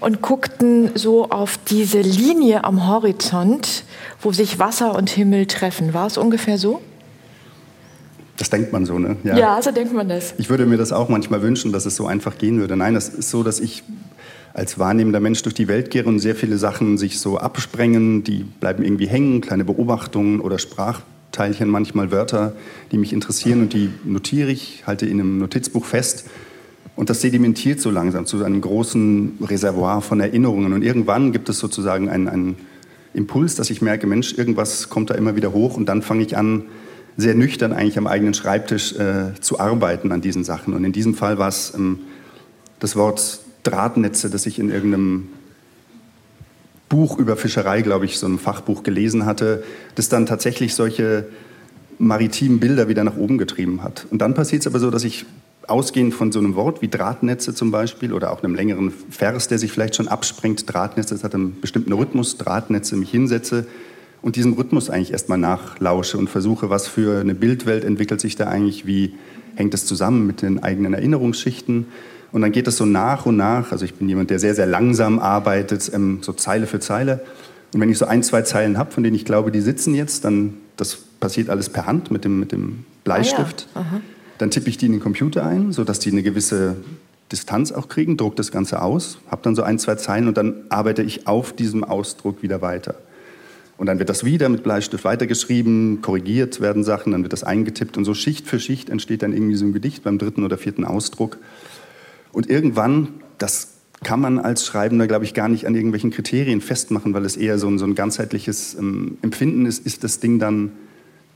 und 0.00 0.20
guckten 0.20 0.90
so 0.96 1.30
auf 1.30 1.60
diese 1.68 2.00
Linie 2.00 2.64
am 2.64 2.88
Horizont, 2.88 3.84
wo 4.20 4.32
sich 4.32 4.58
Wasser 4.58 4.96
und 4.96 5.10
Himmel 5.10 5.46
treffen. 5.46 5.94
War 5.94 6.08
es 6.08 6.18
ungefähr 6.18 6.58
so? 6.58 6.80
Das 8.36 8.50
denkt 8.50 8.72
man 8.72 8.84
so, 8.84 8.98
ne? 8.98 9.14
Ja. 9.22 9.38
ja, 9.38 9.62
so 9.62 9.70
denkt 9.70 9.94
man 9.94 10.08
das. 10.08 10.34
Ich 10.38 10.50
würde 10.50 10.66
mir 10.66 10.76
das 10.76 10.90
auch 10.90 11.08
manchmal 11.08 11.42
wünschen, 11.42 11.70
dass 11.70 11.86
es 11.86 11.94
so 11.94 12.08
einfach 12.08 12.36
gehen 12.36 12.58
würde. 12.58 12.76
Nein, 12.76 12.96
es 12.96 13.08
ist 13.08 13.30
so, 13.30 13.44
dass 13.44 13.60
ich 13.60 13.84
als 14.54 14.76
wahrnehmender 14.76 15.20
Mensch 15.20 15.42
durch 15.42 15.54
die 15.54 15.68
Welt 15.68 15.92
gehe 15.92 16.02
und 16.02 16.18
sehr 16.18 16.34
viele 16.34 16.58
Sachen 16.58 16.98
sich 16.98 17.20
so 17.20 17.38
absprengen, 17.38 18.24
die 18.24 18.42
bleiben 18.42 18.82
irgendwie 18.82 19.06
hängen, 19.06 19.40
kleine 19.40 19.64
Beobachtungen 19.64 20.40
oder 20.40 20.58
Sprach 20.58 21.02
Teilchen 21.34 21.68
manchmal 21.68 22.10
Wörter, 22.10 22.54
die 22.92 22.98
mich 22.98 23.12
interessieren 23.12 23.60
und 23.60 23.72
die 23.72 23.90
notiere 24.04 24.50
ich, 24.50 24.84
halte 24.86 25.06
in 25.06 25.20
einem 25.20 25.38
Notizbuch 25.38 25.84
fest. 25.84 26.30
Und 26.96 27.10
das 27.10 27.20
sedimentiert 27.20 27.80
so 27.80 27.90
langsam 27.90 28.24
zu 28.24 28.44
einem 28.44 28.60
großen 28.60 29.38
Reservoir 29.42 30.00
von 30.00 30.20
Erinnerungen. 30.20 30.72
Und 30.72 30.82
irgendwann 30.82 31.32
gibt 31.32 31.48
es 31.48 31.58
sozusagen 31.58 32.08
einen, 32.08 32.28
einen 32.28 32.56
Impuls, 33.14 33.56
dass 33.56 33.70
ich 33.70 33.82
merke, 33.82 34.06
Mensch, 34.06 34.38
irgendwas 34.38 34.88
kommt 34.88 35.10
da 35.10 35.14
immer 35.14 35.34
wieder 35.34 35.52
hoch 35.52 35.76
und 35.76 35.86
dann 35.86 36.02
fange 36.02 36.22
ich 36.22 36.36
an, 36.36 36.64
sehr 37.16 37.34
nüchtern 37.34 37.72
eigentlich 37.72 37.98
am 37.98 38.06
eigenen 38.06 38.34
Schreibtisch 38.34 38.94
äh, 38.94 39.34
zu 39.40 39.60
arbeiten 39.60 40.12
an 40.12 40.20
diesen 40.20 40.44
Sachen. 40.44 40.74
Und 40.74 40.84
in 40.84 40.92
diesem 40.92 41.14
Fall 41.14 41.38
war 41.38 41.48
es 41.48 41.72
ähm, 41.74 42.00
das 42.80 42.96
Wort 42.96 43.40
Drahtnetze, 43.62 44.30
das 44.30 44.46
ich 44.46 44.58
in 44.58 44.70
irgendeinem 44.70 45.28
Buch 46.88 47.18
über 47.18 47.36
Fischerei, 47.36 47.82
glaube 47.82 48.04
ich, 48.04 48.18
so 48.18 48.26
ein 48.26 48.38
Fachbuch 48.38 48.82
gelesen 48.82 49.26
hatte, 49.26 49.64
das 49.94 50.08
dann 50.08 50.26
tatsächlich 50.26 50.74
solche 50.74 51.26
maritimen 51.98 52.60
Bilder 52.60 52.88
wieder 52.88 53.04
nach 53.04 53.16
oben 53.16 53.38
getrieben 53.38 53.82
hat. 53.82 54.06
Und 54.10 54.20
dann 54.20 54.34
passiert 54.34 54.62
es 54.62 54.66
aber 54.66 54.78
so, 54.78 54.90
dass 54.90 55.04
ich 55.04 55.24
ausgehend 55.66 56.14
von 56.14 56.30
so 56.32 56.38
einem 56.38 56.56
Wort 56.56 56.82
wie 56.82 56.88
Drahtnetze 56.88 57.54
zum 57.54 57.70
Beispiel 57.70 58.12
oder 58.12 58.32
auch 58.32 58.42
einem 58.42 58.54
längeren 58.54 58.92
Vers, 59.10 59.48
der 59.48 59.58
sich 59.58 59.72
vielleicht 59.72 59.96
schon 59.96 60.08
abspringt, 60.08 60.72
Drahtnetze, 60.72 61.14
das 61.14 61.24
hat 61.24 61.34
einen 61.34 61.60
bestimmten 61.60 61.92
Rhythmus, 61.92 62.36
Drahtnetze, 62.36 62.96
mich 62.96 63.10
hinsetze 63.10 63.66
und 64.20 64.36
diesem 64.36 64.54
Rhythmus 64.54 64.90
eigentlich 64.90 65.12
erstmal 65.12 65.38
nachlausche 65.38 66.18
und 66.18 66.28
versuche, 66.28 66.70
was 66.70 66.86
für 66.86 67.20
eine 67.20 67.34
Bildwelt 67.34 67.84
entwickelt 67.84 68.20
sich 68.20 68.36
da 68.36 68.46
eigentlich, 68.46 68.86
wie 68.86 69.14
hängt 69.54 69.74
das 69.74 69.86
zusammen 69.86 70.26
mit 70.26 70.42
den 70.42 70.62
eigenen 70.62 70.94
Erinnerungsschichten. 70.94 71.86
Und 72.34 72.40
dann 72.40 72.50
geht 72.50 72.66
es 72.66 72.78
so 72.78 72.84
nach 72.84 73.26
und 73.26 73.36
nach, 73.36 73.70
also 73.70 73.84
ich 73.84 73.94
bin 73.94 74.08
jemand, 74.08 74.28
der 74.28 74.40
sehr, 74.40 74.56
sehr 74.56 74.66
langsam 74.66 75.20
arbeitet, 75.20 75.88
ähm, 75.94 76.18
so 76.20 76.32
Zeile 76.32 76.66
für 76.66 76.80
Zeile. 76.80 77.20
Und 77.72 77.80
wenn 77.80 77.88
ich 77.88 77.96
so 77.96 78.06
ein, 78.06 78.24
zwei 78.24 78.42
Zeilen 78.42 78.76
habe, 78.76 78.90
von 78.90 79.04
denen 79.04 79.14
ich 79.14 79.24
glaube, 79.24 79.52
die 79.52 79.60
sitzen 79.60 79.94
jetzt, 79.94 80.24
dann 80.24 80.54
das 80.76 80.96
passiert 80.96 81.48
alles 81.48 81.68
per 81.68 81.86
Hand 81.86 82.10
mit 82.10 82.24
dem, 82.24 82.40
mit 82.40 82.50
dem 82.50 82.86
Bleistift. 83.04 83.68
Ah 83.74 83.84
ja. 83.92 84.00
Dann 84.38 84.50
tippe 84.50 84.68
ich 84.68 84.76
die 84.76 84.86
in 84.86 84.92
den 84.92 85.00
Computer 85.00 85.46
ein, 85.46 85.70
sodass 85.70 86.00
die 86.00 86.10
eine 86.10 86.24
gewisse 86.24 86.74
Distanz 87.30 87.70
auch 87.70 87.88
kriegen, 87.88 88.16
drucke 88.16 88.34
das 88.34 88.50
Ganze 88.50 88.82
aus, 88.82 89.18
habe 89.30 89.42
dann 89.44 89.54
so 89.54 89.62
ein, 89.62 89.78
zwei 89.78 89.94
Zeilen 89.94 90.26
und 90.26 90.36
dann 90.36 90.54
arbeite 90.70 91.02
ich 91.02 91.28
auf 91.28 91.52
diesem 91.52 91.84
Ausdruck 91.84 92.42
wieder 92.42 92.60
weiter. 92.60 92.96
Und 93.78 93.86
dann 93.86 94.00
wird 94.00 94.08
das 94.08 94.24
wieder 94.24 94.48
mit 94.48 94.64
Bleistift 94.64 95.04
weitergeschrieben, 95.04 96.02
korrigiert 96.02 96.60
werden 96.60 96.82
Sachen, 96.82 97.12
dann 97.12 97.22
wird 97.22 97.32
das 97.32 97.44
eingetippt 97.44 97.96
und 97.96 98.04
so 98.04 98.12
Schicht 98.12 98.48
für 98.48 98.58
Schicht 98.58 98.90
entsteht 98.90 99.22
dann 99.22 99.32
irgendwie 99.32 99.54
so 99.54 99.64
ein 99.64 99.72
Gedicht 99.72 100.02
beim 100.02 100.18
dritten 100.18 100.42
oder 100.44 100.58
vierten 100.58 100.84
Ausdruck. 100.84 101.38
Und 102.34 102.50
irgendwann, 102.50 103.08
das 103.38 103.68
kann 104.02 104.20
man 104.20 104.38
als 104.38 104.66
Schreibender, 104.66 105.06
glaube 105.06 105.24
ich, 105.24 105.34
gar 105.34 105.48
nicht 105.48 105.66
an 105.66 105.74
irgendwelchen 105.74 106.10
Kriterien 106.10 106.60
festmachen, 106.60 107.14
weil 107.14 107.24
es 107.24 107.36
eher 107.36 107.58
so 107.58 107.68
ein, 107.68 107.78
so 107.78 107.86
ein 107.86 107.94
ganzheitliches 107.94 108.74
ähm, 108.74 109.18
Empfinden 109.22 109.66
ist, 109.66 109.86
ist 109.86 110.04
das 110.04 110.20
Ding 110.20 110.38
dann 110.38 110.72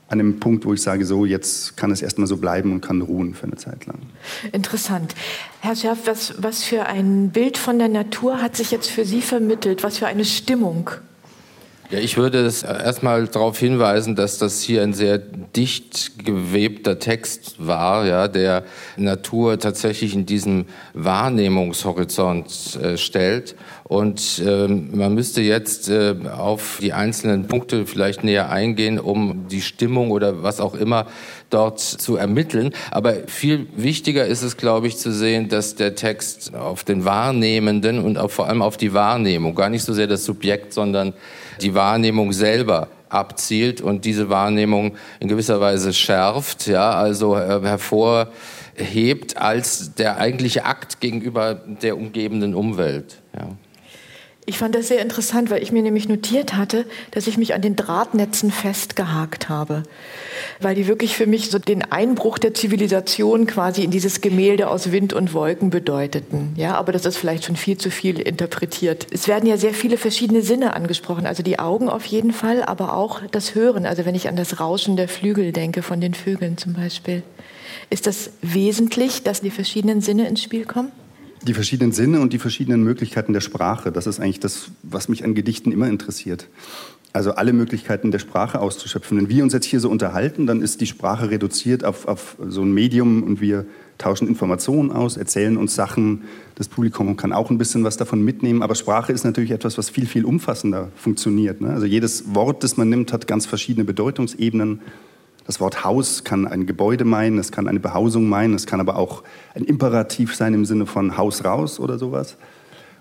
an 0.07 0.19
einem 0.19 0.39
Punkt, 0.39 0.65
wo 0.65 0.73
ich 0.73 0.81
sage, 0.81 1.05
so 1.05 1.25
jetzt 1.25 1.77
kann 1.77 1.91
es 1.91 2.01
erstmal 2.01 2.27
so 2.27 2.37
bleiben 2.37 2.71
und 2.71 2.81
kann 2.81 3.01
ruhen 3.01 3.35
für 3.35 3.45
eine 3.45 3.57
Zeit 3.57 3.85
lang. 3.85 3.97
Interessant. 4.51 5.13
Herr 5.61 5.75
Scherf, 5.75 5.99
was, 6.05 6.33
was 6.39 6.63
für 6.63 6.87
ein 6.87 7.29
Bild 7.29 7.57
von 7.57 7.77
der 7.77 7.89
Natur 7.89 8.41
hat 8.41 8.55
sich 8.55 8.71
jetzt 8.71 8.89
für 8.89 9.05
Sie 9.05 9.21
vermittelt? 9.21 9.83
Was 9.83 9.99
für 9.99 10.07
eine 10.07 10.25
Stimmung? 10.25 10.89
Ja, 11.91 11.97
ich 11.97 12.17
würde 12.17 12.45
es 12.45 12.61
erstmal 12.61 13.25
darauf 13.25 13.57
hinweisen, 13.57 14.15
dass 14.15 14.37
das 14.37 14.61
hier 14.61 14.83
ein 14.83 14.93
sehr 14.93 15.17
dicht 15.17 16.23
gewebter 16.23 16.99
Text 16.99 17.55
war, 17.57 18.05
ja, 18.05 18.27
der 18.27 18.63
Natur 18.95 19.57
tatsächlich 19.57 20.13
in 20.13 20.27
diesem 20.27 20.65
Wahrnehmungshorizont 20.93 22.77
äh, 22.79 22.95
stellt. 22.95 23.55
Und 23.85 24.39
ähm, 24.45 24.95
man 24.95 25.15
müsste 25.15 25.41
jetzt 25.41 25.89
äh, 25.89 26.13
auf 26.31 26.77
die 26.79 26.93
einzelnen 26.93 27.47
Punkte 27.47 27.87
vielleicht 27.87 28.23
näher 28.23 28.51
eingehen, 28.51 28.99
um 28.99 29.47
die 29.47 29.61
Stimmung 29.61 30.11
oder 30.11 30.43
was 30.43 30.61
auch 30.61 30.75
immer 30.75 31.07
dort 31.49 31.79
zu 31.79 32.17
ermitteln. 32.17 32.71
Aber 32.91 33.15
viel 33.25 33.65
wichtiger 33.75 34.27
ist 34.27 34.43
es, 34.43 34.57
glaube 34.57 34.87
ich, 34.87 34.97
zu 34.97 35.11
sehen, 35.11 35.49
dass 35.49 35.73
der 35.73 35.95
Text 35.95 36.53
auf 36.53 36.83
den 36.83 37.03
Wahrnehmenden 37.03 37.97
und 37.97 38.19
vor 38.29 38.47
allem 38.47 38.61
auf 38.61 38.77
die 38.77 38.93
Wahrnehmung, 38.93 39.55
gar 39.55 39.69
nicht 39.69 39.85
so 39.85 39.93
sehr 39.93 40.05
das 40.05 40.23
Subjekt, 40.23 40.71
sondern 40.71 41.15
die 41.61 41.73
Wahrnehmung 41.75 42.33
selber 42.33 42.87
abzielt 43.09 43.81
und 43.81 44.05
diese 44.05 44.29
Wahrnehmung 44.29 44.95
in 45.19 45.27
gewisser 45.27 45.59
Weise 45.59 45.93
schärft, 45.93 46.67
ja, 46.67 46.91
also 46.91 47.35
äh, 47.35 47.61
hervorhebt 47.61 49.37
als 49.37 49.95
der 49.95 50.17
eigentliche 50.17 50.65
Akt 50.65 50.99
gegenüber 50.99 51.55
der 51.55 51.97
umgebenden 51.97 52.53
Umwelt. 52.53 53.21
Ja. 53.35 53.47
Ich 54.45 54.57
fand 54.57 54.73
das 54.73 54.87
sehr 54.87 55.01
interessant, 55.01 55.51
weil 55.51 55.61
ich 55.61 55.71
mir 55.71 55.83
nämlich 55.83 56.09
notiert 56.09 56.55
hatte, 56.55 56.85
dass 57.11 57.27
ich 57.27 57.37
mich 57.37 57.53
an 57.53 57.61
den 57.61 57.75
Drahtnetzen 57.75 58.51
festgehakt 58.51 59.47
habe, 59.47 59.83
weil 60.59 60.73
die 60.73 60.87
wirklich 60.87 61.15
für 61.15 61.27
mich 61.27 61.51
so 61.51 61.59
den 61.59 61.83
Einbruch 61.91 62.39
der 62.39 62.55
Zivilisation 62.55 63.45
quasi 63.45 63.83
in 63.83 63.91
dieses 63.91 64.21
Gemälde 64.21 64.69
aus 64.69 64.91
Wind 64.91 65.13
und 65.13 65.35
Wolken 65.35 65.69
bedeuteten. 65.69 66.53
Ja, 66.55 66.75
aber 66.75 66.91
das 66.91 67.05
ist 67.05 67.17
vielleicht 67.17 67.45
schon 67.45 67.57
viel 67.57 67.77
zu 67.77 67.91
viel 67.91 68.19
interpretiert. 68.19 69.05
Es 69.11 69.27
werden 69.27 69.47
ja 69.47 69.57
sehr 69.57 69.75
viele 69.75 69.97
verschiedene 69.97 70.41
Sinne 70.41 70.73
angesprochen, 70.73 71.27
also 71.27 71.43
die 71.43 71.59
Augen 71.59 71.87
auf 71.87 72.05
jeden 72.05 72.33
Fall, 72.33 72.63
aber 72.63 72.95
auch 72.95 73.21
das 73.29 73.53
Hören. 73.53 73.85
Also 73.85 74.05
wenn 74.05 74.15
ich 74.15 74.29
an 74.29 74.35
das 74.35 74.59
Rauschen 74.59 74.97
der 74.97 75.09
Flügel 75.09 75.51
denke, 75.51 75.83
von 75.83 76.01
den 76.01 76.15
Vögeln 76.15 76.57
zum 76.57 76.73
Beispiel. 76.73 77.21
Ist 77.91 78.07
das 78.07 78.31
wesentlich, 78.41 79.21
dass 79.21 79.41
die 79.41 79.51
verschiedenen 79.51 80.01
Sinne 80.01 80.27
ins 80.27 80.41
Spiel 80.41 80.65
kommen? 80.65 80.91
Die 81.43 81.53
verschiedenen 81.53 81.91
Sinne 81.91 82.19
und 82.19 82.33
die 82.33 82.39
verschiedenen 82.39 82.83
Möglichkeiten 82.83 83.33
der 83.33 83.41
Sprache, 83.41 83.91
das 83.91 84.07
ist 84.07 84.19
eigentlich 84.19 84.39
das, 84.39 84.71
was 84.83 85.07
mich 85.07 85.23
an 85.23 85.35
Gedichten 85.35 85.71
immer 85.71 85.87
interessiert. 85.87 86.47
Also 87.11 87.31
alle 87.31 87.53
Möglichkeiten 87.53 88.11
der 88.11 88.19
Sprache 88.19 88.59
auszuschöpfen. 88.59 89.17
Wenn 89.17 89.29
wir 89.29 89.43
uns 89.43 89.53
jetzt 89.53 89.65
hier 89.65 89.79
so 89.79 89.89
unterhalten, 89.89 90.45
dann 90.45 90.61
ist 90.61 90.79
die 90.79 90.85
Sprache 90.85 91.31
reduziert 91.31 91.83
auf, 91.83 92.07
auf 92.07 92.35
so 92.47 92.61
ein 92.61 92.71
Medium 92.71 93.23
und 93.23 93.41
wir 93.41 93.65
tauschen 93.97 94.27
Informationen 94.27 94.91
aus, 94.91 95.17
erzählen 95.17 95.57
uns 95.57 95.73
Sachen. 95.73 96.23
Das 96.55 96.67
Publikum 96.67 97.17
kann 97.17 97.33
auch 97.33 97.49
ein 97.49 97.57
bisschen 97.57 97.83
was 97.83 97.97
davon 97.97 98.23
mitnehmen. 98.23 98.61
Aber 98.61 98.75
Sprache 98.75 99.11
ist 99.11 99.23
natürlich 99.23 99.51
etwas, 99.51 99.77
was 99.77 99.89
viel, 99.89 100.05
viel 100.05 100.23
umfassender 100.23 100.89
funktioniert. 100.95 101.61
Ne? 101.61 101.71
Also 101.71 101.87
jedes 101.87 102.35
Wort, 102.35 102.63
das 102.63 102.77
man 102.77 102.89
nimmt, 102.89 103.11
hat 103.11 103.25
ganz 103.25 103.47
verschiedene 103.47 103.85
Bedeutungsebenen. 103.85 104.81
Das 105.49 105.59
Wort 105.59 105.83
Haus 105.83 106.23
kann 106.23 106.45
ein 106.45 106.67
Gebäude 106.67 107.05
meinen, 107.05 107.39
es 107.39 107.51
kann 107.51 107.67
eine 107.67 107.79
Behausung 107.79 108.29
meinen, 108.29 108.53
es 108.53 108.67
kann 108.67 108.79
aber 108.79 108.97
auch 108.97 109.23
ein 109.55 109.63
Imperativ 109.63 110.35
sein 110.35 110.53
im 110.53 110.63
Sinne 110.63 110.85
von 110.85 111.17
Haus 111.17 111.43
raus 111.43 111.79
oder 111.79 111.97
sowas. 111.97 112.37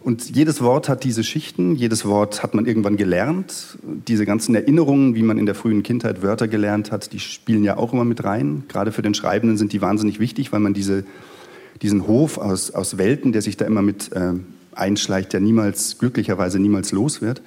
Und 0.00 0.34
jedes 0.34 0.62
Wort 0.62 0.88
hat 0.88 1.04
diese 1.04 1.24
Schichten, 1.24 1.74
jedes 1.74 2.06
Wort 2.06 2.42
hat 2.42 2.54
man 2.54 2.64
irgendwann 2.64 2.96
gelernt. 2.96 3.76
Diese 3.82 4.24
ganzen 4.24 4.54
Erinnerungen, 4.54 5.14
wie 5.14 5.22
man 5.22 5.36
in 5.36 5.44
der 5.44 5.54
frühen 5.54 5.82
Kindheit 5.82 6.22
Wörter 6.22 6.48
gelernt 6.48 6.90
hat, 6.90 7.12
die 7.12 7.20
spielen 7.20 7.64
ja 7.64 7.76
auch 7.76 7.92
immer 7.92 8.06
mit 8.06 8.24
rein. 8.24 8.64
Gerade 8.68 8.92
für 8.92 9.02
den 9.02 9.12
Schreibenden 9.12 9.58
sind 9.58 9.74
die 9.74 9.82
wahnsinnig 9.82 10.18
wichtig, 10.18 10.50
weil 10.50 10.60
man 10.60 10.72
diese, 10.72 11.04
diesen 11.82 12.06
Hof 12.06 12.38
aus, 12.38 12.70
aus 12.70 12.96
Welten, 12.96 13.32
der 13.32 13.42
sich 13.42 13.58
da 13.58 13.66
immer 13.66 13.82
mit 13.82 14.10
äh, 14.12 14.32
einschleicht, 14.72 15.34
der 15.34 15.40
niemals, 15.40 15.98
glücklicherweise 15.98 16.58
niemals 16.58 16.92
los 16.92 17.20
wird. 17.20 17.42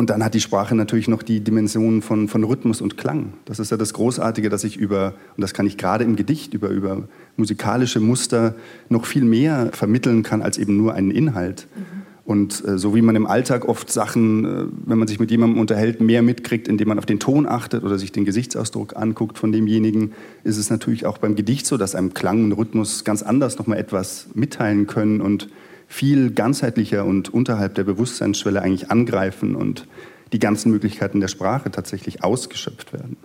Und 0.00 0.08
dann 0.08 0.24
hat 0.24 0.32
die 0.32 0.40
Sprache 0.40 0.74
natürlich 0.74 1.08
noch 1.08 1.22
die 1.22 1.40
Dimension 1.40 2.00
von, 2.00 2.26
von 2.26 2.42
Rhythmus 2.42 2.80
und 2.80 2.96
Klang. 2.96 3.34
Das 3.44 3.58
ist 3.58 3.70
ja 3.70 3.76
das 3.76 3.92
Großartige, 3.92 4.48
dass 4.48 4.64
ich 4.64 4.78
über, 4.78 5.12
und 5.36 5.42
das 5.42 5.52
kann 5.52 5.66
ich 5.66 5.76
gerade 5.76 6.04
im 6.04 6.16
Gedicht, 6.16 6.54
über, 6.54 6.70
über 6.70 7.02
musikalische 7.36 8.00
Muster 8.00 8.54
noch 8.88 9.04
viel 9.04 9.24
mehr 9.24 9.68
vermitteln 9.74 10.22
kann 10.22 10.40
als 10.40 10.56
eben 10.56 10.78
nur 10.78 10.94
einen 10.94 11.10
Inhalt. 11.10 11.66
Mhm. 11.76 11.82
Und 12.24 12.64
äh, 12.66 12.78
so 12.78 12.94
wie 12.94 13.02
man 13.02 13.14
im 13.14 13.26
Alltag 13.26 13.68
oft 13.68 13.92
Sachen, 13.92 14.46
äh, 14.46 14.64
wenn 14.86 14.96
man 14.96 15.06
sich 15.06 15.20
mit 15.20 15.30
jemandem 15.30 15.60
unterhält, 15.60 16.00
mehr 16.00 16.22
mitkriegt, 16.22 16.66
indem 16.66 16.88
man 16.88 16.98
auf 16.98 17.04
den 17.04 17.20
Ton 17.20 17.46
achtet 17.46 17.84
oder 17.84 17.98
sich 17.98 18.10
den 18.10 18.24
Gesichtsausdruck 18.24 18.96
anguckt 18.96 19.36
von 19.36 19.52
demjenigen, 19.52 20.12
ist 20.44 20.56
es 20.56 20.70
natürlich 20.70 21.04
auch 21.04 21.18
beim 21.18 21.36
Gedicht 21.36 21.66
so, 21.66 21.76
dass 21.76 21.94
einem 21.94 22.14
Klang 22.14 22.44
und 22.44 22.52
Rhythmus 22.52 23.04
ganz 23.04 23.22
anders 23.22 23.58
nochmal 23.58 23.76
etwas 23.76 24.28
mitteilen 24.32 24.86
können 24.86 25.20
und 25.20 25.50
viel 25.90 26.30
ganzheitlicher 26.30 27.04
und 27.04 27.34
unterhalb 27.34 27.74
der 27.74 27.82
Bewusstseinsschwelle 27.82 28.62
eigentlich 28.62 28.92
angreifen 28.92 29.56
und 29.56 29.88
die 30.32 30.38
ganzen 30.38 30.70
Möglichkeiten 30.70 31.20
der 31.20 31.26
Sprache 31.26 31.72
tatsächlich 31.72 32.22
ausgeschöpft 32.22 32.92
werden. 32.92 33.16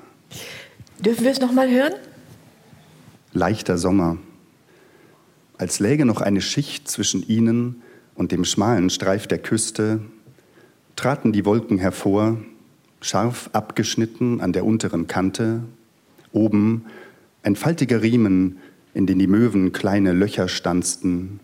Dürfen 1.00 1.24
wir 1.24 1.32
es 1.32 1.40
noch 1.40 1.54
mal 1.54 1.70
hören? 1.70 1.94
Leichter 3.34 3.78
Sommer. 3.78 4.18
Als 5.60 5.80
läge 5.80 6.06
noch 6.06 6.22
eine 6.22 6.42
Schicht 6.42 6.90
zwischen 6.90 7.26
ihnen 7.28 7.84
und 8.16 8.32
dem 8.32 8.44
schmalen 8.44 8.90
Streif 8.90 9.28
der 9.28 9.38
Küste, 9.38 10.00
traten 10.96 11.34
die 11.34 11.46
Wolken 11.46 11.78
hervor, 11.78 12.40
scharf 13.00 13.52
abgeschnitten 13.54 14.42
an 14.42 14.54
der 14.54 14.66
unteren 14.66 15.06
Kante, 15.06 15.62
oben 16.32 16.86
ein 17.44 17.56
faltiger 17.56 18.02
Riemen, 18.02 18.58
in 18.96 19.06
den 19.06 19.20
die 19.20 19.28
Möwen 19.28 19.72
kleine 19.72 20.14
Löcher 20.14 20.48
stanzten, 20.48 21.40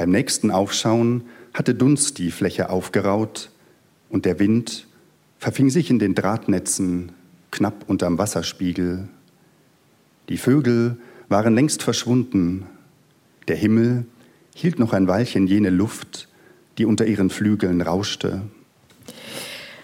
beim 0.00 0.12
nächsten 0.12 0.50
Aufschauen 0.50 1.24
hatte 1.52 1.74
Dunst 1.74 2.16
die 2.16 2.30
Fläche 2.30 2.70
aufgeraut 2.70 3.50
und 4.08 4.24
der 4.24 4.38
Wind 4.38 4.86
verfing 5.38 5.68
sich 5.68 5.90
in 5.90 5.98
den 5.98 6.14
Drahtnetzen 6.14 7.12
knapp 7.50 7.84
unterm 7.86 8.16
Wasserspiegel. 8.16 9.08
Die 10.30 10.38
Vögel 10.38 10.96
waren 11.28 11.54
längst 11.54 11.82
verschwunden. 11.82 12.64
Der 13.46 13.56
Himmel 13.56 14.06
hielt 14.54 14.78
noch 14.78 14.94
ein 14.94 15.06
Weilchen 15.06 15.46
jene 15.46 15.68
Luft, 15.68 16.28
die 16.78 16.86
unter 16.86 17.04
ihren 17.04 17.28
Flügeln 17.28 17.82
rauschte. 17.82 18.40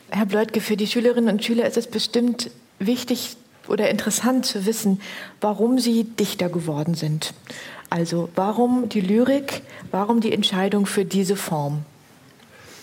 Herr 0.08 0.24
Bleutke, 0.24 0.62
für 0.62 0.78
die 0.78 0.86
Schülerinnen 0.86 1.34
und 1.34 1.44
Schüler 1.44 1.66
ist 1.66 1.76
es 1.76 1.88
bestimmt 1.88 2.50
wichtig 2.78 3.36
oder 3.68 3.90
interessant 3.90 4.46
zu 4.46 4.64
wissen, 4.64 5.02
warum 5.42 5.78
Sie 5.78 6.04
Dichter 6.04 6.48
geworden 6.48 6.94
sind. 6.94 7.34
Also 7.90 8.28
warum 8.34 8.88
die 8.88 9.00
Lyrik, 9.00 9.62
warum 9.90 10.20
die 10.20 10.32
Entscheidung 10.32 10.86
für 10.86 11.04
diese 11.04 11.36
Form? 11.36 11.84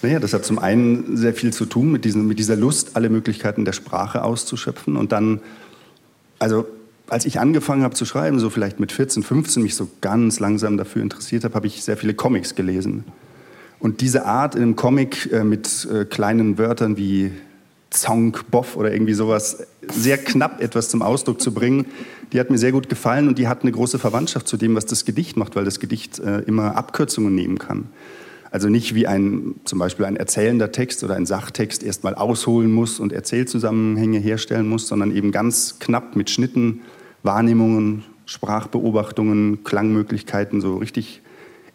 Naja, 0.01 0.19
das 0.19 0.33
hat 0.33 0.43
zum 0.43 0.59
einen 0.59 1.15
sehr 1.15 1.33
viel 1.33 1.53
zu 1.53 1.65
tun 1.65 1.91
mit, 1.91 2.03
diesen, 2.03 2.27
mit 2.27 2.37
dieser 2.37 2.57
Lust, 2.57 2.95
alle 2.95 3.09
Möglichkeiten 3.09 3.63
der 3.63 3.71
Sprache 3.71 4.23
auszuschöpfen. 4.23 4.97
Und 4.97 5.13
dann, 5.13 5.39
also 6.39 6.65
als 7.07 7.25
ich 7.25 7.39
angefangen 7.39 7.83
habe 7.83 7.95
zu 7.95 8.05
schreiben, 8.05 8.39
so 8.39 8.49
vielleicht 8.49 8.79
mit 8.79 8.91
14, 8.91 9.23
15, 9.23 9.63
mich 9.63 9.75
so 9.75 9.87
ganz 10.01 10.39
langsam 10.39 10.77
dafür 10.77 11.01
interessiert 11.01 11.43
habe, 11.43 11.55
habe 11.55 11.67
ich 11.67 11.83
sehr 11.83 11.95
viele 11.95 12.13
Comics 12.13 12.55
gelesen. 12.55 13.05
Und 13.79 14.01
diese 14.01 14.25
Art 14.25 14.55
in 14.55 14.61
einem 14.61 14.75
Comic 14.75 15.31
äh, 15.31 15.43
mit 15.43 15.87
äh, 15.91 16.05
kleinen 16.05 16.57
Wörtern 16.57 16.97
wie 16.97 17.31
Zonk, 17.89 18.49
Boff 18.49 18.75
oder 18.75 18.91
irgendwie 18.91 19.13
sowas, 19.13 19.67
sehr 19.89 20.17
knapp 20.17 20.61
etwas 20.61 20.89
zum 20.89 21.01
Ausdruck 21.01 21.41
zu 21.41 21.53
bringen, 21.53 21.85
die 22.31 22.39
hat 22.39 22.49
mir 22.49 22.57
sehr 22.57 22.71
gut 22.71 22.89
gefallen 22.89 23.27
und 23.27 23.37
die 23.37 23.47
hat 23.47 23.63
eine 23.63 23.71
große 23.71 23.99
Verwandtschaft 23.99 24.47
zu 24.47 24.57
dem, 24.57 24.75
was 24.75 24.85
das 24.85 25.05
Gedicht 25.05 25.37
macht, 25.37 25.55
weil 25.55 25.65
das 25.65 25.79
Gedicht 25.79 26.19
äh, 26.19 26.39
immer 26.41 26.75
Abkürzungen 26.75 27.35
nehmen 27.35 27.59
kann. 27.59 27.89
Also 28.51 28.69
nicht 28.69 28.93
wie 28.93 29.07
ein, 29.07 29.55
zum 29.65 29.79
Beispiel 29.79 30.05
ein 30.05 30.15
erzählender 30.15 30.71
Text 30.71 31.03
oder 31.03 31.15
ein 31.15 31.25
Sachtext 31.25 31.81
erstmal 31.81 32.13
ausholen 32.13 32.71
muss 32.71 32.99
und 32.99 33.11
Erzählzusammenhänge 33.11 34.19
herstellen 34.19 34.69
muss, 34.69 34.87
sondern 34.87 35.15
eben 35.15 35.31
ganz 35.31 35.79
knapp 35.79 36.15
mit 36.15 36.29
Schnitten, 36.29 36.81
Wahrnehmungen, 37.23 38.03
Sprachbeobachtungen, 38.27 39.63
Klangmöglichkeiten 39.63 40.61
so 40.61 40.77
richtig 40.77 41.23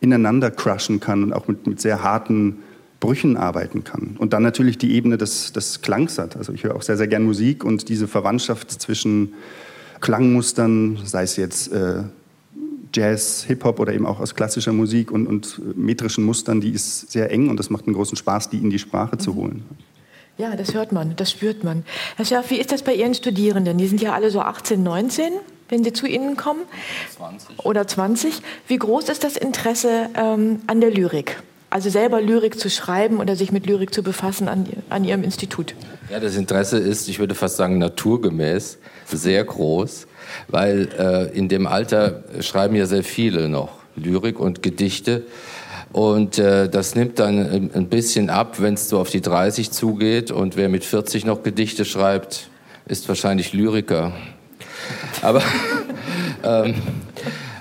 ineinander 0.01 0.53
crushen 0.53 1.01
kann 1.01 1.25
und 1.25 1.33
auch 1.33 1.49
mit, 1.49 1.67
mit 1.67 1.81
sehr 1.81 2.05
harten 2.05 2.59
Brüchen 3.01 3.37
arbeiten 3.37 3.85
kann. 3.85 4.17
Und 4.19 4.33
dann 4.33 4.43
natürlich 4.43 4.79
die 4.79 4.93
Ebene 4.95 5.19
des, 5.19 5.53
des 5.53 5.83
Klangs 5.83 6.19
hat. 6.19 6.37
Also 6.37 6.53
ich 6.53 6.65
höre 6.65 6.75
auch 6.75 6.83
sehr, 6.83 6.97
sehr 6.97 7.09
gern 7.09 7.25
Musik 7.25 7.65
und 7.65 7.89
diese 7.89 8.09
Verwandtschaft 8.09 8.71
zwischen 8.71 9.35
Klangmustern, 10.01 10.99
sei 11.05 11.23
es 11.23 11.37
jetzt 11.37 11.73
äh, 11.73 12.03
Jazz, 12.95 13.45
Hip-Hop 13.47 13.81
oder 13.81 13.93
eben 13.93 14.07
auch 14.07 14.21
aus 14.21 14.35
klassischer 14.35 14.73
Musik 14.73 15.11
und, 15.11 15.27
und 15.27 15.77
metrischen 15.77 16.25
Mustern, 16.25 16.61
die 16.61 16.71
ist 16.71 17.11
sehr 17.11 17.31
eng 17.31 17.49
und 17.51 17.59
das 17.59 17.71
macht 17.71 17.87
einen 17.87 17.95
großen 17.95 18.17
Spaß, 18.17 18.51
die 18.51 18.59
in 18.59 18.71
die 18.71 18.79
Sprache 18.79 19.19
zu 19.19 19.35
holen. 19.35 19.65
Ja, 20.39 20.55
das 20.55 20.73
hört 20.73 20.93
man, 20.93 21.17
das 21.17 21.33
spürt 21.33 21.65
man. 21.65 21.85
Herr 22.17 22.25
Scherf, 22.25 22.51
wie 22.51 22.59
ist 22.59 22.71
das 22.71 22.83
bei 22.83 22.95
Ihren 22.95 23.15
Studierenden? 23.15 23.77
Die 23.77 23.89
sind 23.89 24.01
ja 24.01 24.15
alle 24.15 24.31
so 24.31 24.41
18, 24.41 24.83
19, 24.83 25.33
wenn 25.69 25.83
sie 25.83 25.93
zu 25.93 26.07
Ihnen 26.07 26.37
kommen. 26.37 26.61
20. 27.17 27.65
Oder 27.65 27.87
20. 27.87 28.41
Wie 28.69 28.79
groß 28.79 29.09
ist 29.09 29.25
das 29.25 29.37
Interesse 29.37 30.09
ähm, 30.15 30.61
an 30.69 30.81
der 30.81 30.91
Lyrik? 30.91 31.43
Also 31.71 31.91
selber 31.91 32.21
Lyrik 32.21 32.59
zu 32.59 32.71
schreiben 32.71 33.19
oder 33.19 33.37
sich 33.37 33.53
mit 33.53 33.67
Lyrik 33.67 33.93
zu 33.93 34.03
befassen 34.03 34.49
an, 34.49 34.67
an 34.89 35.05
Ihrem 35.05 35.23
Institut? 35.23 35.75
Ja, 36.11 36.19
das 36.19 36.37
Interesse 36.37 36.79
ist, 36.79 37.09
ich 37.09 37.19
würde 37.19 37.35
fast 37.35 37.57
sagen, 37.57 37.79
naturgemäß 37.79 38.79
sehr 39.07 39.45
groß 39.45 40.07
weil 40.49 40.89
äh, 40.99 41.37
in 41.37 41.49
dem 41.49 41.67
Alter 41.67 42.25
schreiben 42.41 42.77
ja 42.77 42.87
sehr 42.87 43.05
viele 43.05 43.49
noch 43.49 43.71
Lyrik 43.97 44.39
und 44.39 44.63
Gedichte. 44.63 45.25
Und 45.93 46.39
äh, 46.39 46.69
das 46.69 46.95
nimmt 46.95 47.19
dann 47.19 47.71
ein 47.75 47.89
bisschen 47.89 48.29
ab, 48.29 48.61
wenn 48.61 48.75
es 48.75 48.89
so 48.89 48.99
auf 48.99 49.11
die 49.11 49.23
30 49.23 49.71
zugeht. 49.71 50.31
Und 50.31 50.57
wer 50.57 50.69
mit 50.69 50.85
40 50.85 51.25
noch 51.25 51.43
Gedichte 51.43 51.85
schreibt, 51.85 52.51
ist 52.87 53.09
wahrscheinlich 53.09 53.53
Lyriker. 53.55 54.13
Aber 55.23 55.43
ähm, 56.45 56.75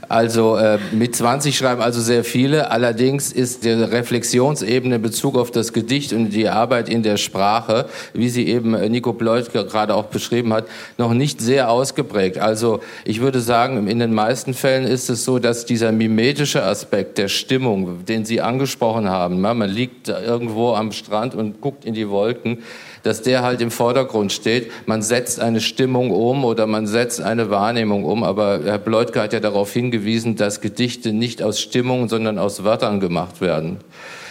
also 0.09 0.55
äh, 0.55 0.79
mit 0.91 1.15
20 1.15 1.57
schreiben 1.57 1.81
also 1.81 2.01
sehr 2.01 2.23
viele. 2.23 2.71
Allerdings 2.71 3.31
ist 3.31 3.65
die 3.65 3.71
Reflexionsebene 3.71 4.95
in 4.95 5.01
Bezug 5.01 5.37
auf 5.37 5.51
das 5.51 5.73
Gedicht 5.73 6.13
und 6.13 6.29
die 6.29 6.47
Arbeit 6.47 6.87
in 6.87 7.03
der 7.03 7.17
Sprache, 7.17 7.87
wie 8.13 8.29
sie 8.29 8.47
eben 8.47 8.73
äh, 8.73 8.87
Nico 8.89 9.13
Bleut 9.13 9.51
gerade 9.51 9.93
auch 9.93 10.05
beschrieben 10.05 10.53
hat, 10.53 10.65
noch 10.97 11.13
nicht 11.13 11.41
sehr 11.41 11.69
ausgeprägt. 11.69 12.37
Also 12.37 12.79
ich 13.05 13.19
würde 13.21 13.41
sagen, 13.41 13.87
in 13.87 13.99
den 13.99 14.13
meisten 14.13 14.53
Fällen 14.53 14.85
ist 14.85 15.09
es 15.09 15.25
so, 15.25 15.39
dass 15.39 15.65
dieser 15.65 15.91
mimetische 15.91 16.63
Aspekt 16.63 17.17
der 17.17 17.27
Stimmung, 17.27 18.05
den 18.05 18.25
Sie 18.25 18.41
angesprochen 18.41 19.09
haben, 19.09 19.41
man 19.41 19.69
liegt 19.69 20.07
irgendwo 20.07 20.73
am 20.73 20.91
Strand 20.91 21.35
und 21.35 21.61
guckt 21.61 21.85
in 21.85 21.93
die 21.93 22.09
Wolken, 22.09 22.63
dass 23.03 23.21
der 23.21 23.41
halt 23.43 23.61
im 23.61 23.71
Vordergrund 23.71 24.31
steht. 24.31 24.71
Man 24.85 25.01
setzt 25.01 25.39
eine 25.39 25.61
Stimmung 25.61 26.11
um 26.11 26.45
oder 26.45 26.67
man 26.67 26.87
setzt 26.87 27.21
eine 27.21 27.49
Wahrnehmung 27.49 28.03
um. 28.03 28.23
Aber 28.23 28.61
Herr 28.63 28.77
Bleutke 28.77 29.21
hat 29.21 29.33
ja 29.33 29.39
darauf 29.39 29.71
hingewiesen, 29.73 30.35
dass 30.35 30.61
Gedichte 30.61 31.13
nicht 31.13 31.41
aus 31.41 31.59
Stimmungen, 31.59 32.09
sondern 32.09 32.37
aus 32.37 32.63
Wörtern 32.63 32.99
gemacht 32.99 33.41
werden. 33.41 33.77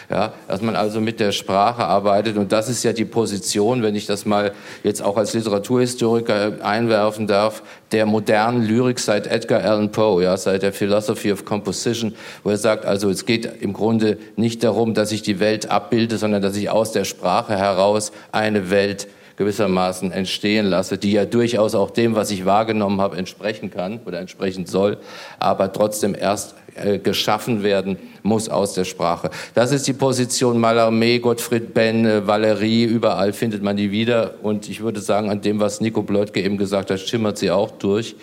Ja, 0.08 0.34
dass 0.46 0.62
man 0.62 0.76
also 0.76 1.00
mit 1.00 1.18
der 1.18 1.32
Sprache 1.32 1.84
arbeitet. 1.84 2.36
Und 2.36 2.52
das 2.52 2.68
ist 2.68 2.84
ja 2.84 2.92
die 2.92 3.04
Position, 3.04 3.82
wenn 3.82 3.96
ich 3.96 4.06
das 4.06 4.24
mal 4.24 4.52
jetzt 4.84 5.02
auch 5.02 5.16
als 5.16 5.34
Literaturhistoriker 5.34 6.64
einwerfen 6.64 7.26
darf, 7.26 7.62
der 7.90 8.06
modernen 8.06 8.62
Lyrik 8.62 9.00
seit 9.00 9.26
Edgar 9.26 9.64
Allan 9.64 9.90
Poe, 9.90 10.22
ja, 10.22 10.36
seit 10.36 10.62
der 10.62 10.72
Philosophy 10.72 11.32
of 11.32 11.44
Composition, 11.44 12.14
wo 12.44 12.50
er 12.50 12.56
sagt, 12.56 12.84
also 12.84 13.10
es 13.10 13.26
geht 13.26 13.50
im 13.60 13.72
Grunde 13.72 14.18
nicht 14.36 14.62
darum, 14.62 14.94
dass 14.94 15.10
ich 15.10 15.22
die 15.22 15.40
Welt 15.40 15.70
abbilde, 15.70 16.18
sondern 16.18 16.40
dass 16.40 16.56
ich 16.56 16.70
aus 16.70 16.92
der 16.92 17.04
Sprache 17.04 17.56
heraus 17.56 18.12
eine 18.30 18.70
Welt 18.70 19.08
gewissermaßen 19.37 20.12
entstehen 20.12 20.66
lasse, 20.66 20.99
die 20.99 21.12
ja 21.12 21.25
durchaus 21.25 21.75
auch 21.75 21.90
dem, 21.90 22.14
was 22.14 22.31
ich 22.31 22.44
wahrgenommen 22.44 23.01
habe, 23.01 23.16
entsprechen 23.16 23.70
kann 23.70 24.01
oder 24.05 24.20
entsprechen 24.20 24.66
soll, 24.66 24.99
aber 25.38 25.72
trotzdem 25.72 26.14
erst 26.14 26.55
äh, 26.77 26.99
geschaffen 26.99 27.62
werden 27.62 27.96
muss 28.22 28.49
aus 28.49 28.75
der 28.75 28.85
Sprache. 28.85 29.31
Das 29.55 29.72
ist 29.72 29.87
die 29.87 29.94
Position 29.94 30.62
Mallarmé, 30.62 31.20
Gottfried 31.20 31.72
Benn, 31.72 32.27
Valerie, 32.27 32.85
überall 32.85 33.33
findet 33.33 33.62
man 33.62 33.77
die 33.77 33.90
wieder. 33.90 34.35
Und 34.42 34.68
ich 34.68 34.81
würde 34.81 35.01
sagen, 35.01 35.31
an 35.31 35.40
dem, 35.40 35.59
was 35.59 35.81
Nico 35.81 36.03
Bleutke 36.03 36.42
eben 36.42 36.59
gesagt 36.59 36.90
hat, 36.90 37.01
schimmert 37.01 37.38
sie 37.38 37.51
auch 37.51 37.70
durch. 37.70 38.16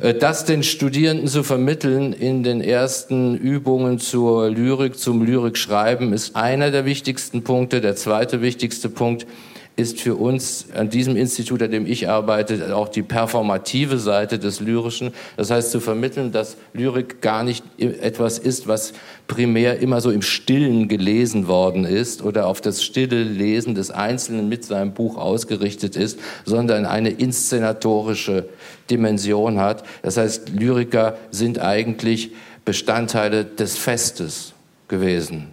Äh, 0.00 0.14
das 0.14 0.44
den 0.44 0.62
Studierenden 0.62 1.26
zu 1.28 1.42
vermitteln 1.42 2.12
in 2.12 2.42
den 2.42 2.60
ersten 2.60 3.36
Übungen 3.36 3.98
zur 3.98 4.50
Lyrik, 4.50 4.98
zum 4.98 5.24
Lyrikschreiben, 5.24 6.12
ist 6.12 6.36
einer 6.36 6.70
der 6.70 6.84
wichtigsten 6.84 7.44
Punkte. 7.44 7.80
Der 7.80 7.96
zweite 7.96 8.42
wichtigste 8.42 8.88
Punkt 8.88 9.26
ist 9.76 10.00
für 10.00 10.14
uns 10.14 10.68
an 10.74 10.88
diesem 10.88 11.16
Institut, 11.16 11.62
an 11.62 11.70
dem 11.70 11.86
ich 11.86 12.08
arbeite, 12.08 12.74
auch 12.74 12.88
die 12.88 13.02
performative 13.02 13.98
Seite 13.98 14.38
des 14.38 14.60
Lyrischen. 14.60 15.12
Das 15.36 15.50
heißt, 15.50 15.70
zu 15.70 15.80
vermitteln, 15.80 16.32
dass 16.32 16.56
Lyrik 16.72 17.20
gar 17.20 17.44
nicht 17.44 17.62
etwas 17.78 18.38
ist, 18.38 18.66
was 18.66 18.94
primär 19.28 19.78
immer 19.80 20.00
so 20.00 20.10
im 20.10 20.22
Stillen 20.22 20.88
gelesen 20.88 21.46
worden 21.46 21.84
ist 21.84 22.22
oder 22.22 22.46
auf 22.46 22.62
das 22.62 22.82
stille 22.82 23.22
Lesen 23.22 23.74
des 23.74 23.90
Einzelnen 23.90 24.48
mit 24.48 24.64
seinem 24.64 24.92
Buch 24.92 25.18
ausgerichtet 25.18 25.94
ist, 25.94 26.18
sondern 26.46 26.86
eine 26.86 27.10
inszenatorische 27.10 28.48
Dimension 28.88 29.60
hat. 29.60 29.84
Das 30.00 30.16
heißt, 30.16 30.48
Lyriker 30.50 31.18
sind 31.30 31.58
eigentlich 31.58 32.30
Bestandteile 32.64 33.44
des 33.44 33.76
Festes 33.76 34.54
gewesen. 34.88 35.48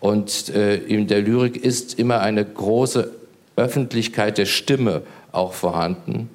Und 0.00 0.48
äh, 0.48 0.76
in 0.76 1.06
der 1.06 1.20
Lyrik 1.20 1.62
ist 1.62 1.98
immer 1.98 2.20
eine 2.20 2.44
große 2.44 3.21
Öffentlichkeit 3.56 4.38
der 4.38 4.46
Stimme 4.46 5.02
auch 5.32 5.52
vorhanden. 5.52 6.28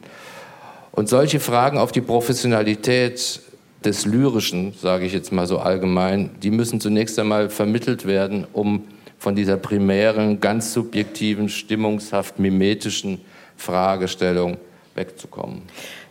Und 0.91 1.09
solche 1.09 1.39
Fragen 1.39 1.77
auf 1.77 1.91
die 1.91 2.01
Professionalität 2.01 3.41
des 3.85 4.05
Lyrischen, 4.05 4.73
sage 4.73 5.05
ich 5.05 5.13
jetzt 5.13 5.31
mal 5.31 5.47
so 5.47 5.59
allgemein, 5.59 6.31
die 6.41 6.51
müssen 6.51 6.81
zunächst 6.81 7.19
einmal 7.19 7.49
vermittelt 7.49 8.05
werden, 8.05 8.47
um 8.53 8.83
von 9.19 9.35
dieser 9.35 9.57
primären, 9.57 10.39
ganz 10.39 10.73
subjektiven, 10.73 11.49
stimmungshaft 11.49 12.39
mimetischen 12.39 13.21
Fragestellung 13.55 14.57
wegzukommen. 14.97 15.61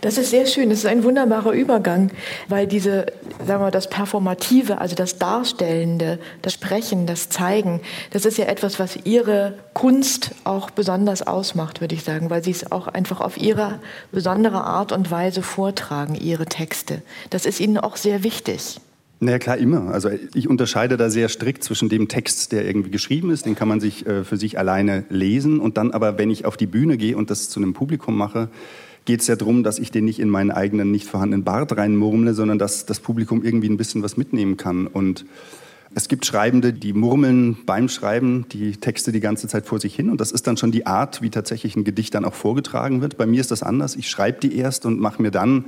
Das 0.00 0.18
ist 0.18 0.30
sehr 0.30 0.46
schön, 0.46 0.70
das 0.70 0.80
ist 0.80 0.86
ein 0.86 1.04
wunderbarer 1.04 1.52
Übergang, 1.52 2.10
weil 2.48 2.66
diese, 2.66 3.06
sagen 3.46 3.62
wir, 3.62 3.70
das 3.70 3.90
Performative, 3.90 4.78
also 4.78 4.94
das 4.94 5.18
Darstellende, 5.18 6.18
das 6.42 6.54
Sprechen, 6.54 7.06
das 7.06 7.28
Zeigen, 7.28 7.80
das 8.12 8.24
ist 8.24 8.38
ja 8.38 8.46
etwas, 8.46 8.78
was 8.78 8.96
Ihre 9.04 9.54
Kunst 9.74 10.30
auch 10.44 10.70
besonders 10.70 11.26
ausmacht, 11.26 11.80
würde 11.80 11.94
ich 11.94 12.04
sagen, 12.04 12.30
weil 12.30 12.42
Sie 12.42 12.50
es 12.50 12.70
auch 12.72 12.88
einfach 12.88 13.20
auf 13.20 13.36
Ihre 13.36 13.80
besondere 14.12 14.64
Art 14.64 14.92
und 14.92 15.10
Weise 15.10 15.42
vortragen, 15.42 16.14
Ihre 16.14 16.46
Texte. 16.46 17.02
Das 17.30 17.46
ist 17.46 17.60
Ihnen 17.60 17.78
auch 17.78 17.96
sehr 17.96 18.22
wichtig. 18.22 18.80
Na 19.18 19.32
ja, 19.32 19.38
klar, 19.38 19.56
immer. 19.56 19.92
Also 19.92 20.10
ich 20.34 20.48
unterscheide 20.48 20.98
da 20.98 21.08
sehr 21.08 21.28
strikt 21.28 21.64
zwischen 21.64 21.88
dem 21.88 22.08
Text, 22.08 22.52
der 22.52 22.66
irgendwie 22.66 22.90
geschrieben 22.90 23.30
ist, 23.30 23.46
den 23.46 23.54
kann 23.54 23.68
man 23.68 23.80
sich 23.80 24.06
äh, 24.06 24.24
für 24.24 24.36
sich 24.36 24.58
alleine 24.58 25.04
lesen 25.08 25.58
und 25.58 25.78
dann 25.78 25.92
aber, 25.92 26.18
wenn 26.18 26.30
ich 26.30 26.44
auf 26.44 26.58
die 26.58 26.66
Bühne 26.66 26.98
gehe 26.98 27.16
und 27.16 27.30
das 27.30 27.48
zu 27.48 27.58
einem 27.58 27.72
Publikum 27.72 28.16
mache, 28.16 28.50
geht 29.06 29.20
es 29.20 29.26
ja 29.26 29.36
darum, 29.36 29.62
dass 29.62 29.78
ich 29.78 29.90
den 29.90 30.04
nicht 30.04 30.18
in 30.18 30.28
meinen 30.28 30.50
eigenen 30.50 30.90
nicht 30.90 31.06
vorhandenen 31.06 31.44
Bart 31.44 31.74
reinmurmle, 31.74 32.34
sondern 32.34 32.58
dass 32.58 32.84
das 32.84 33.00
Publikum 33.00 33.42
irgendwie 33.42 33.70
ein 33.70 33.78
bisschen 33.78 34.02
was 34.02 34.18
mitnehmen 34.18 34.58
kann. 34.58 34.86
Und 34.86 35.24
es 35.94 36.08
gibt 36.08 36.26
Schreibende, 36.26 36.74
die 36.74 36.92
murmeln 36.92 37.56
beim 37.64 37.88
Schreiben 37.88 38.44
die 38.52 38.72
Texte 38.72 39.12
die 39.12 39.20
ganze 39.20 39.48
Zeit 39.48 39.64
vor 39.64 39.80
sich 39.80 39.94
hin. 39.94 40.10
Und 40.10 40.20
das 40.20 40.32
ist 40.32 40.46
dann 40.46 40.56
schon 40.56 40.72
die 40.72 40.86
Art, 40.86 41.22
wie 41.22 41.30
tatsächlich 41.30 41.76
ein 41.76 41.84
Gedicht 41.84 42.14
dann 42.14 42.24
auch 42.24 42.34
vorgetragen 42.34 43.00
wird. 43.00 43.16
Bei 43.16 43.24
mir 43.24 43.40
ist 43.40 43.50
das 43.50 43.62
anders. 43.62 43.96
Ich 43.96 44.10
schreibe 44.10 44.40
die 44.40 44.56
erst 44.56 44.84
und 44.84 45.00
mache 45.00 45.22
mir 45.22 45.30
dann 45.30 45.66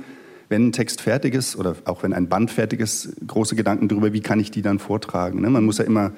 wenn 0.49 0.67
ein 0.67 0.71
Text 0.71 1.01
fertig 1.01 1.35
ist 1.35 1.55
oder 1.55 1.75
auch 1.85 2.03
wenn 2.03 2.13
ein 2.13 2.27
Band 2.27 2.51
fertig 2.51 2.79
ist, 2.81 3.15
große 3.25 3.55
Gedanken 3.55 3.87
darüber, 3.87 4.13
wie 4.13 4.21
kann 4.21 4.39
ich 4.39 4.51
die 4.51 4.61
dann 4.61 4.79
vortragen. 4.79 5.41
Ne? 5.41 5.49
Man 5.49 5.63
muss 5.63 5.77
ja 5.77 5.85
immer 5.85 6.11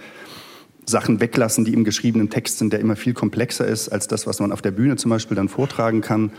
Sachen 0.86 1.20
weglassen, 1.20 1.65
die 1.65 1.74
im 1.74 1.84
geschriebenen 1.84 2.30
Text 2.30 2.58
sind, 2.58 2.74
der 2.74 2.80
immer 2.80 2.96
viel 2.96 3.13
komplexer 3.13 3.67
ist 3.67 3.89
als 3.89 4.08
das, 4.08 4.26
was 4.26 4.39
man 4.39 4.52
auf 4.52 4.62
der 4.62 4.72
Bühne 4.72 4.96
zum 4.96 5.12
Beispiel 5.12 5.36
dann 5.36 5.50
vortragen 5.50 6.02
kann. 6.02 6.32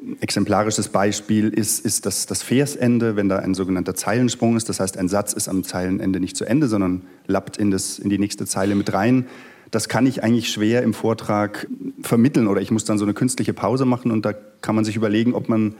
Ein 0.00 0.16
exemplarisches 0.20 0.88
Beispiel 0.88 1.48
ist, 1.48 1.84
ist 1.84 2.06
das, 2.06 2.26
das 2.26 2.42
Versende, 2.42 3.16
wenn 3.16 3.28
da 3.28 3.38
ein 3.40 3.54
sogenannter 3.54 3.94
Zeilensprung 3.94 4.56
ist. 4.56 4.68
Das 4.68 4.80
heißt, 4.80 4.96
ein 4.96 5.08
Satz 5.08 5.32
ist 5.32 5.48
am 5.48 5.64
Zeilenende 5.64 6.20
nicht 6.20 6.36
zu 6.36 6.44
Ende, 6.44 6.66
sondern 6.66 7.02
lappt 7.26 7.56
in, 7.56 7.70
das, 7.70 7.98
in 7.98 8.08
die 8.08 8.18
nächste 8.18 8.46
Zeile 8.46 8.74
mit 8.74 8.92
rein 8.92 9.26
das 9.70 9.88
kann 9.88 10.06
ich 10.06 10.22
eigentlich 10.22 10.50
schwer 10.50 10.82
im 10.82 10.94
Vortrag 10.94 11.66
vermitteln 12.02 12.46
oder 12.46 12.60
ich 12.60 12.70
muss 12.70 12.84
dann 12.84 12.98
so 12.98 13.04
eine 13.04 13.14
künstliche 13.14 13.52
Pause 13.52 13.84
machen 13.84 14.10
und 14.10 14.24
da 14.24 14.32
kann 14.32 14.74
man 14.74 14.84
sich 14.84 14.96
überlegen, 14.96 15.34
ob 15.34 15.48
man 15.48 15.74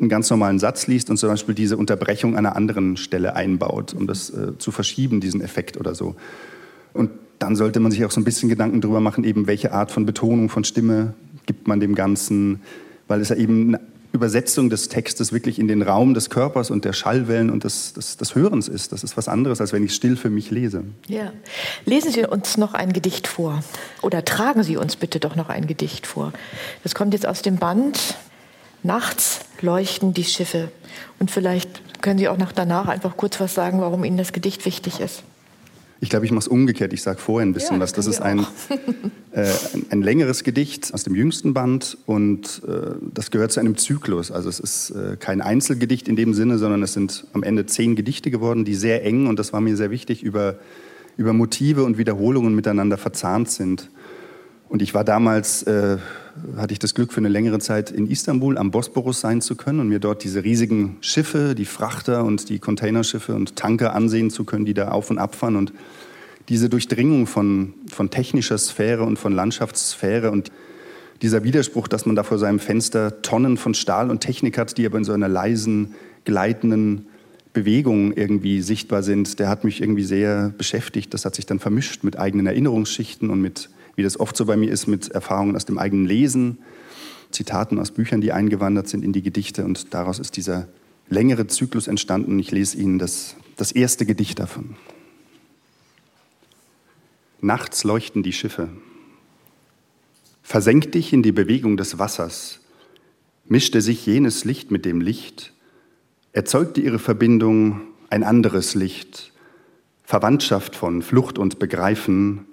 einen 0.00 0.08
ganz 0.08 0.28
normalen 0.30 0.58
Satz 0.58 0.86
liest 0.86 1.10
und 1.10 1.16
zum 1.16 1.28
Beispiel 1.28 1.54
diese 1.54 1.76
Unterbrechung 1.76 2.36
an 2.36 2.46
einer 2.46 2.56
anderen 2.56 2.96
Stelle 2.96 3.36
einbaut, 3.36 3.94
um 3.94 4.06
das 4.06 4.30
äh, 4.30 4.58
zu 4.58 4.72
verschieben, 4.72 5.20
diesen 5.20 5.40
Effekt 5.40 5.76
oder 5.76 5.94
so. 5.94 6.16
Und 6.92 7.10
dann 7.38 7.56
sollte 7.56 7.80
man 7.80 7.92
sich 7.92 8.04
auch 8.04 8.10
so 8.10 8.20
ein 8.20 8.24
bisschen 8.24 8.48
Gedanken 8.48 8.80
darüber 8.80 9.00
machen, 9.00 9.24
eben 9.24 9.46
welche 9.46 9.72
Art 9.72 9.90
von 9.90 10.06
Betonung 10.06 10.48
von 10.48 10.64
Stimme 10.64 11.14
gibt 11.46 11.68
man 11.68 11.80
dem 11.80 11.94
Ganzen, 11.94 12.62
weil 13.06 13.20
es 13.20 13.28
ja 13.28 13.36
eben 13.36 13.74
eine 13.74 13.80
Übersetzung 14.12 14.70
des 14.70 14.88
Textes 14.88 15.32
wirklich 15.32 15.58
in 15.58 15.66
den 15.66 15.82
Raum 15.82 16.14
des 16.14 16.30
Körpers 16.30 16.70
und 16.70 16.84
der 16.84 16.92
Schallwellen 16.92 17.50
und 17.50 17.64
des, 17.64 17.92
des, 17.94 18.16
des 18.16 18.34
Hörens 18.36 18.68
ist. 18.68 18.92
Das 18.92 19.02
ist 19.02 19.16
was 19.16 19.28
anderes, 19.28 19.60
als 19.60 19.72
wenn 19.72 19.84
ich 19.84 19.92
still 19.92 20.16
für 20.16 20.30
mich 20.30 20.50
lese. 20.52 20.84
Ja. 21.08 21.32
Lesen 21.84 22.12
Sie 22.12 22.24
uns 22.24 22.56
noch 22.56 22.74
ein 22.74 22.92
Gedicht 22.92 23.26
vor 23.26 23.62
oder 24.02 24.24
tragen 24.24 24.62
Sie 24.62 24.76
uns 24.76 24.96
bitte 24.96 25.18
doch 25.18 25.34
noch 25.34 25.48
ein 25.48 25.66
Gedicht 25.66 26.06
vor. 26.06 26.32
Das 26.84 26.94
kommt 26.94 27.12
jetzt 27.12 27.26
aus 27.26 27.42
dem 27.42 27.56
Band 27.56 28.16
Nachts 28.84 29.40
leuchten 29.62 30.14
die 30.14 30.24
Schiffe. 30.24 30.70
Und 31.18 31.30
vielleicht 31.30 32.02
können 32.02 32.18
Sie 32.18 32.28
auch 32.28 32.36
noch 32.36 32.52
danach 32.52 32.86
einfach 32.86 33.16
kurz 33.16 33.40
was 33.40 33.54
sagen, 33.54 33.80
warum 33.80 34.04
Ihnen 34.04 34.18
das 34.18 34.32
Gedicht 34.32 34.66
wichtig 34.66 35.00
ist. 35.00 35.24
Ich 36.00 36.10
glaube, 36.10 36.26
ich 36.26 36.32
mache 36.32 36.40
es 36.40 36.48
umgekehrt. 36.48 36.92
Ich 36.92 37.02
sage 37.02 37.18
vorher 37.18 37.46
ein 37.46 37.54
bisschen 37.54 37.76
ja, 37.76 37.80
was. 37.80 37.94
Das 37.94 38.06
ist 38.06 38.20
ein, 38.20 38.40
äh, 39.32 39.46
ein, 39.72 39.86
ein, 39.88 40.02
längeres 40.02 40.44
Gedicht 40.44 40.92
aus 40.92 41.02
dem 41.02 41.14
jüngsten 41.14 41.54
Band 41.54 41.96
und 42.04 42.60
äh, 42.68 42.96
das 43.00 43.30
gehört 43.30 43.52
zu 43.52 43.60
einem 43.60 43.78
Zyklus. 43.78 44.30
Also 44.30 44.50
es 44.50 44.60
ist 44.60 44.90
äh, 44.90 45.16
kein 45.18 45.40
Einzelgedicht 45.40 46.06
in 46.06 46.16
dem 46.16 46.34
Sinne, 46.34 46.58
sondern 46.58 46.82
es 46.82 46.92
sind 46.92 47.26
am 47.32 47.42
Ende 47.42 47.64
zehn 47.64 47.96
Gedichte 47.96 48.30
geworden, 48.30 48.66
die 48.66 48.74
sehr 48.74 49.02
eng, 49.02 49.28
und 49.28 49.38
das 49.38 49.54
war 49.54 49.62
mir 49.62 49.78
sehr 49.78 49.90
wichtig, 49.90 50.22
über, 50.22 50.56
über 51.16 51.32
Motive 51.32 51.84
und 51.84 51.96
Wiederholungen 51.96 52.54
miteinander 52.54 52.98
verzahnt 52.98 53.50
sind. 53.50 53.88
Und 54.74 54.82
ich 54.82 54.92
war 54.92 55.04
damals, 55.04 55.62
äh, 55.62 55.98
hatte 56.56 56.72
ich 56.72 56.80
das 56.80 56.96
Glück, 56.96 57.12
für 57.12 57.18
eine 57.18 57.28
längere 57.28 57.60
Zeit 57.60 57.92
in 57.92 58.10
Istanbul 58.10 58.58
am 58.58 58.72
Bosporus 58.72 59.20
sein 59.20 59.40
zu 59.40 59.54
können 59.54 59.78
und 59.78 59.88
mir 59.88 60.00
dort 60.00 60.24
diese 60.24 60.42
riesigen 60.42 60.96
Schiffe, 61.00 61.54
die 61.54 61.64
Frachter 61.64 62.24
und 62.24 62.48
die 62.48 62.58
Containerschiffe 62.58 63.36
und 63.36 63.54
Tanker 63.54 63.94
ansehen 63.94 64.30
zu 64.30 64.42
können, 64.42 64.64
die 64.64 64.74
da 64.74 64.88
auf 64.88 65.10
und 65.10 65.18
abfahren. 65.18 65.54
Und 65.54 65.72
diese 66.48 66.68
Durchdringung 66.68 67.28
von, 67.28 67.74
von 67.88 68.10
technischer 68.10 68.58
Sphäre 68.58 69.04
und 69.04 69.16
von 69.16 69.32
Landschaftssphäre 69.32 70.32
und 70.32 70.50
dieser 71.22 71.44
Widerspruch, 71.44 71.86
dass 71.86 72.04
man 72.04 72.16
da 72.16 72.24
vor 72.24 72.40
seinem 72.40 72.58
Fenster 72.58 73.22
Tonnen 73.22 73.56
von 73.56 73.74
Stahl 73.74 74.10
und 74.10 74.22
Technik 74.22 74.58
hat, 74.58 74.76
die 74.76 74.86
aber 74.86 74.98
in 74.98 75.04
so 75.04 75.12
einer 75.12 75.28
leisen, 75.28 75.94
gleitenden 76.24 77.06
Bewegung 77.52 78.12
irgendwie 78.12 78.60
sichtbar 78.60 79.04
sind, 79.04 79.38
der 79.38 79.48
hat 79.48 79.62
mich 79.62 79.80
irgendwie 79.80 80.02
sehr 80.02 80.52
beschäftigt. 80.58 81.14
Das 81.14 81.24
hat 81.24 81.36
sich 81.36 81.46
dann 81.46 81.60
vermischt 81.60 82.02
mit 82.02 82.18
eigenen 82.18 82.48
Erinnerungsschichten 82.48 83.30
und 83.30 83.40
mit 83.40 83.70
wie 83.96 84.02
das 84.02 84.18
oft 84.18 84.36
so 84.36 84.44
bei 84.46 84.56
mir 84.56 84.70
ist, 84.70 84.86
mit 84.86 85.08
Erfahrungen 85.08 85.56
aus 85.56 85.64
dem 85.64 85.78
eigenen 85.78 86.06
Lesen, 86.06 86.58
Zitaten 87.30 87.78
aus 87.78 87.90
Büchern, 87.90 88.20
die 88.20 88.32
eingewandert 88.32 88.88
sind 88.88 89.04
in 89.04 89.12
die 89.12 89.22
Gedichte. 89.22 89.64
Und 89.64 89.92
daraus 89.92 90.18
ist 90.18 90.36
dieser 90.36 90.68
längere 91.08 91.46
Zyklus 91.46 91.88
entstanden. 91.88 92.38
Ich 92.38 92.50
lese 92.50 92.78
Ihnen 92.78 92.98
das, 92.98 93.36
das 93.56 93.72
erste 93.72 94.06
Gedicht 94.06 94.38
davon. 94.38 94.76
Nachts 97.40 97.84
leuchten 97.84 98.22
die 98.22 98.32
Schiffe. 98.32 98.68
Versenk 100.42 100.92
dich 100.92 101.12
in 101.12 101.22
die 101.22 101.32
Bewegung 101.32 101.76
des 101.76 101.98
Wassers, 101.98 102.60
mischte 103.46 103.80
sich 103.80 104.06
jenes 104.06 104.44
Licht 104.44 104.70
mit 104.70 104.84
dem 104.84 105.00
Licht, 105.00 105.52
erzeugte 106.32 106.80
ihre 106.80 106.98
Verbindung 106.98 107.80
ein 108.10 108.22
anderes 108.22 108.74
Licht, 108.74 109.32
Verwandtschaft 110.04 110.76
von 110.76 111.02
Flucht 111.02 111.38
und 111.38 111.58
Begreifen, 111.58 112.46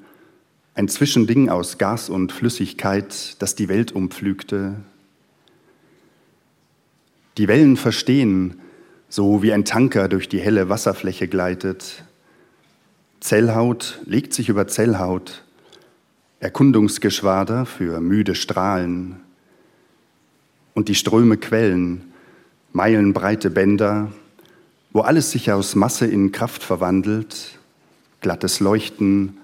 ein 0.82 0.88
Zwischending 0.88 1.50
aus 1.50 1.78
Gas 1.78 2.10
und 2.10 2.32
Flüssigkeit, 2.32 3.36
das 3.38 3.54
die 3.54 3.70
Welt 3.70 3.92
umpflügte. 3.92 4.78
Die 7.38 7.48
Wellen 7.48 7.78
verstehen, 7.78 8.60
so 9.08 9.44
wie 9.44 9.54
ein 9.54 9.64
Tanker 9.64 10.10
durch 10.10 10.28
die 10.28 10.40
helle 10.40 10.70
Wasserfläche 10.70 11.28
gleitet. 11.28 12.04
Zellhaut 13.20 14.02
legt 14.06 14.34
sich 14.34 14.50
über 14.50 14.68
Zellhaut, 14.68 15.44
Erkundungsgeschwader 16.40 17.68
für 17.68 18.02
müde 18.02 18.34
Strahlen. 18.34 19.18
Und 20.74 20.90
die 20.90 20.96
Ströme 20.96 21.38
quellen, 21.38 22.12
meilenbreite 22.74 23.52
Bänder, 23.52 24.12
wo 24.94 25.02
alles 25.02 25.30
sich 25.30 25.52
aus 25.52 25.76
Masse 25.76 26.08
in 26.08 26.32
Kraft 26.32 26.64
verwandelt, 26.64 27.60
glattes 28.20 28.60
Leuchten, 28.60 29.38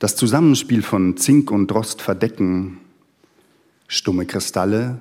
das 0.00 0.16
Zusammenspiel 0.16 0.82
von 0.82 1.18
Zink 1.18 1.50
und 1.50 1.70
Rost 1.72 2.00
verdecken, 2.00 2.78
stumme 3.86 4.24
Kristalle 4.24 4.98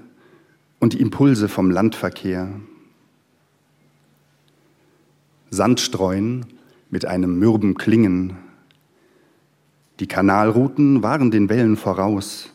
und 0.79 0.91
die 0.91 0.99
Impulse 0.99 1.47
vom 1.47 1.71
Landverkehr. 1.71 2.49
Sand 5.51 5.79
streuen 5.79 6.45
mit 6.89 7.05
einem 7.05 7.39
mürben 7.39 7.75
Klingen. 7.75 8.35
Die 10.01 10.07
Kanalrouten 10.07 11.01
waren 11.01 11.31
den 11.31 11.47
Wellen 11.47 11.77
voraus. 11.77 12.53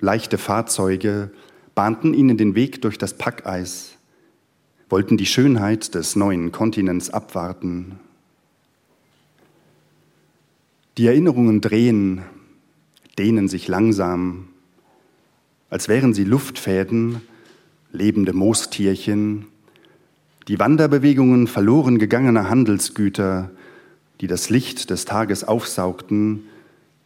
Leichte 0.00 0.38
Fahrzeuge 0.38 1.30
bahnten 1.76 2.14
ihnen 2.14 2.36
den 2.36 2.56
Weg 2.56 2.82
durch 2.82 2.98
das 2.98 3.16
Packeis, 3.16 3.96
wollten 4.88 5.16
die 5.16 5.26
Schönheit 5.26 5.94
des 5.94 6.16
neuen 6.16 6.50
Kontinents 6.50 7.10
abwarten. 7.10 8.00
Die 10.98 11.06
Erinnerungen 11.06 11.60
drehen, 11.60 12.22
dehnen 13.18 13.48
sich 13.48 13.68
langsam, 13.68 14.48
als 15.68 15.88
wären 15.88 16.14
sie 16.14 16.24
Luftfäden, 16.24 17.20
lebende 17.92 18.32
Moostierchen, 18.32 19.46
die 20.48 20.58
Wanderbewegungen 20.58 21.48
verloren 21.48 21.98
gegangener 21.98 22.48
Handelsgüter, 22.48 23.50
die 24.22 24.26
das 24.26 24.48
Licht 24.48 24.88
des 24.88 25.04
Tages 25.04 25.44
aufsaugten 25.44 26.44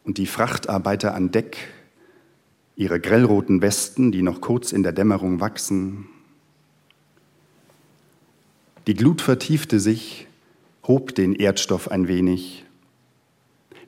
und 0.05 0.19
die 0.19 0.27
Frachtarbeiter 0.27 1.15
an 1.15 1.33
Deck, 1.33 1.57
ihre 2.77 3.01
grellroten 3.01 3.61
Westen, 3.61 4.13
die 4.13 4.23
noch 4.23 4.41
kurz 4.41 4.71
in 4.71 4.85
der 4.85 4.93
Dämmerung 4.93 5.41
wachsen. 5.41 6.07
Die 8.87 8.95
Glut 8.95 9.21
vertiefte 9.21 9.81
sich, 9.81 10.29
hob 10.87 11.15
den 11.15 11.35
Erdstoff 11.35 11.91
ein 11.91 12.07
wenig. 12.07 12.65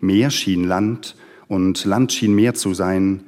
Meer 0.02 0.30
schien 0.30 0.64
Land 0.64 1.14
und 1.46 1.84
Land 1.84 2.12
schien 2.12 2.34
Meer 2.34 2.54
zu 2.54 2.74
sein, 2.74 3.22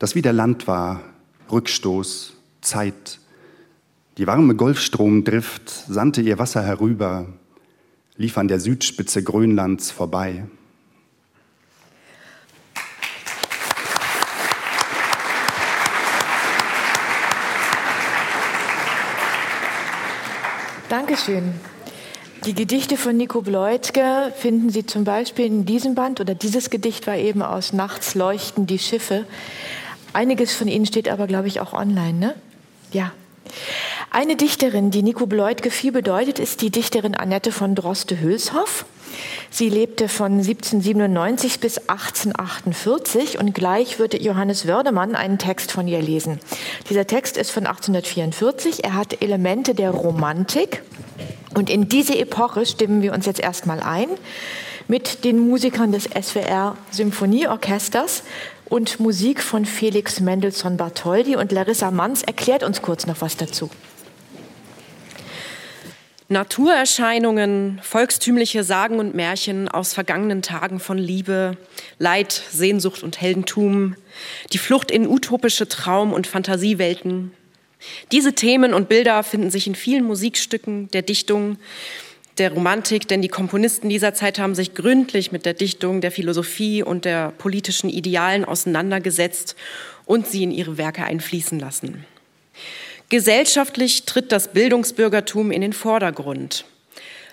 das 0.00 0.16
wieder 0.16 0.32
Land 0.32 0.66
war, 0.66 1.00
Rückstoß, 1.48 2.34
Zeit. 2.60 3.20
Die 4.16 4.26
warme 4.26 4.56
Golfstromdrift 4.56 5.70
sandte 5.70 6.20
ihr 6.20 6.40
Wasser 6.40 6.64
herüber, 6.64 7.26
lief 8.16 8.36
an 8.36 8.48
der 8.48 8.58
Südspitze 8.58 9.22
Grönlands 9.22 9.92
vorbei. 9.92 10.44
Dankeschön. 20.88 21.52
Die 22.44 22.54
Gedichte 22.54 22.96
von 22.96 23.16
Nico 23.16 23.42
Bleutke 23.42 24.32
finden 24.36 24.70
Sie 24.70 24.86
zum 24.86 25.04
Beispiel 25.04 25.46
in 25.46 25.66
diesem 25.66 25.94
Band 25.94 26.20
oder 26.20 26.34
dieses 26.34 26.70
Gedicht 26.70 27.06
war 27.06 27.16
eben 27.16 27.42
aus 27.42 27.72
Nachts 27.72 28.14
leuchten 28.14 28.66
die 28.66 28.78
Schiffe. 28.78 29.24
Einiges 30.12 30.54
von 30.54 30.68
Ihnen 30.68 30.86
steht 30.86 31.08
aber, 31.08 31.26
glaube 31.26 31.48
ich, 31.48 31.60
auch 31.60 31.72
online, 31.72 32.14
ne? 32.14 32.34
Ja. 32.92 33.12
Eine 34.10 34.36
Dichterin, 34.36 34.90
die 34.90 35.02
Nico 35.02 35.26
Bleutke 35.26 35.70
viel 35.70 35.92
bedeutet, 35.92 36.38
ist 36.38 36.62
die 36.62 36.70
Dichterin 36.70 37.14
Annette 37.14 37.50
von 37.52 37.74
Droste-Hülshoff. 37.74 38.86
Sie 39.50 39.68
lebte 39.68 40.08
von 40.08 40.32
1797 40.32 41.60
bis 41.60 41.78
1848 41.88 43.38
und 43.40 43.52
gleich 43.52 43.98
wird 43.98 44.20
Johannes 44.22 44.66
Wördemann 44.66 45.14
einen 45.14 45.38
Text 45.38 45.72
von 45.72 45.88
ihr 45.88 46.00
lesen. 46.00 46.38
Dieser 46.88 47.06
Text 47.06 47.36
ist 47.36 47.50
von 47.50 47.66
1844. 47.66 48.84
Er 48.84 48.94
hat 48.94 49.22
Elemente 49.22 49.74
der 49.74 49.90
Romantik 49.90 50.82
und 51.58 51.68
in 51.68 51.88
diese 51.88 52.16
Epoche 52.16 52.64
stimmen 52.64 53.02
wir 53.02 53.12
uns 53.12 53.26
jetzt 53.26 53.40
erstmal 53.40 53.80
ein 53.80 54.08
mit 54.86 55.24
den 55.24 55.48
Musikern 55.48 55.90
des 55.90 56.04
SWR 56.04 56.76
Symphonieorchesters 56.92 58.22
und 58.66 59.00
Musik 59.00 59.42
von 59.42 59.66
Felix 59.66 60.20
Mendelssohn 60.20 60.76
Bartholdy 60.76 61.34
und 61.34 61.50
Larissa 61.50 61.90
Manns 61.90 62.22
erklärt 62.22 62.62
uns 62.62 62.80
kurz 62.80 63.06
noch 63.06 63.20
was 63.20 63.36
dazu. 63.36 63.70
Naturerscheinungen, 66.28 67.80
volkstümliche 67.82 68.62
Sagen 68.62 69.00
und 69.00 69.14
Märchen 69.14 69.66
aus 69.68 69.94
vergangenen 69.94 70.42
Tagen 70.42 70.78
von 70.78 70.96
Liebe, 70.96 71.56
Leid, 71.98 72.32
Sehnsucht 72.50 73.02
und 73.02 73.20
Heldentum, 73.20 73.96
die 74.52 74.58
Flucht 74.58 74.90
in 74.90 75.08
utopische 75.08 75.68
Traum- 75.68 76.12
und 76.12 76.26
Fantasiewelten. 76.26 77.32
Diese 78.12 78.32
Themen 78.32 78.74
und 78.74 78.88
Bilder 78.88 79.22
finden 79.22 79.50
sich 79.50 79.66
in 79.66 79.74
vielen 79.74 80.04
Musikstücken 80.04 80.88
der 80.90 81.02
Dichtung, 81.02 81.58
der 82.38 82.52
Romantik, 82.52 83.08
denn 83.08 83.22
die 83.22 83.28
Komponisten 83.28 83.88
dieser 83.88 84.14
Zeit 84.14 84.38
haben 84.38 84.54
sich 84.54 84.74
gründlich 84.74 85.32
mit 85.32 85.44
der 85.44 85.54
Dichtung, 85.54 86.00
der 86.00 86.12
Philosophie 86.12 86.82
und 86.82 87.04
der 87.04 87.32
politischen 87.32 87.90
Idealen 87.90 88.44
auseinandergesetzt 88.44 89.56
und 90.06 90.26
sie 90.26 90.44
in 90.44 90.50
ihre 90.50 90.78
Werke 90.78 91.04
einfließen 91.04 91.58
lassen. 91.58 92.04
Gesellschaftlich 93.08 94.04
tritt 94.04 94.32
das 94.32 94.48
Bildungsbürgertum 94.52 95.50
in 95.50 95.62
den 95.62 95.72
Vordergrund. 95.72 96.64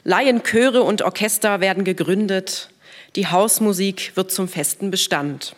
Laienchöre 0.04 0.84
und 0.84 1.02
Orchester 1.02 1.60
werden 1.60 1.84
gegründet, 1.84 2.70
die 3.16 3.28
Hausmusik 3.28 4.12
wird 4.16 4.32
zum 4.32 4.48
festen 4.48 4.92
Bestand. 4.92 5.56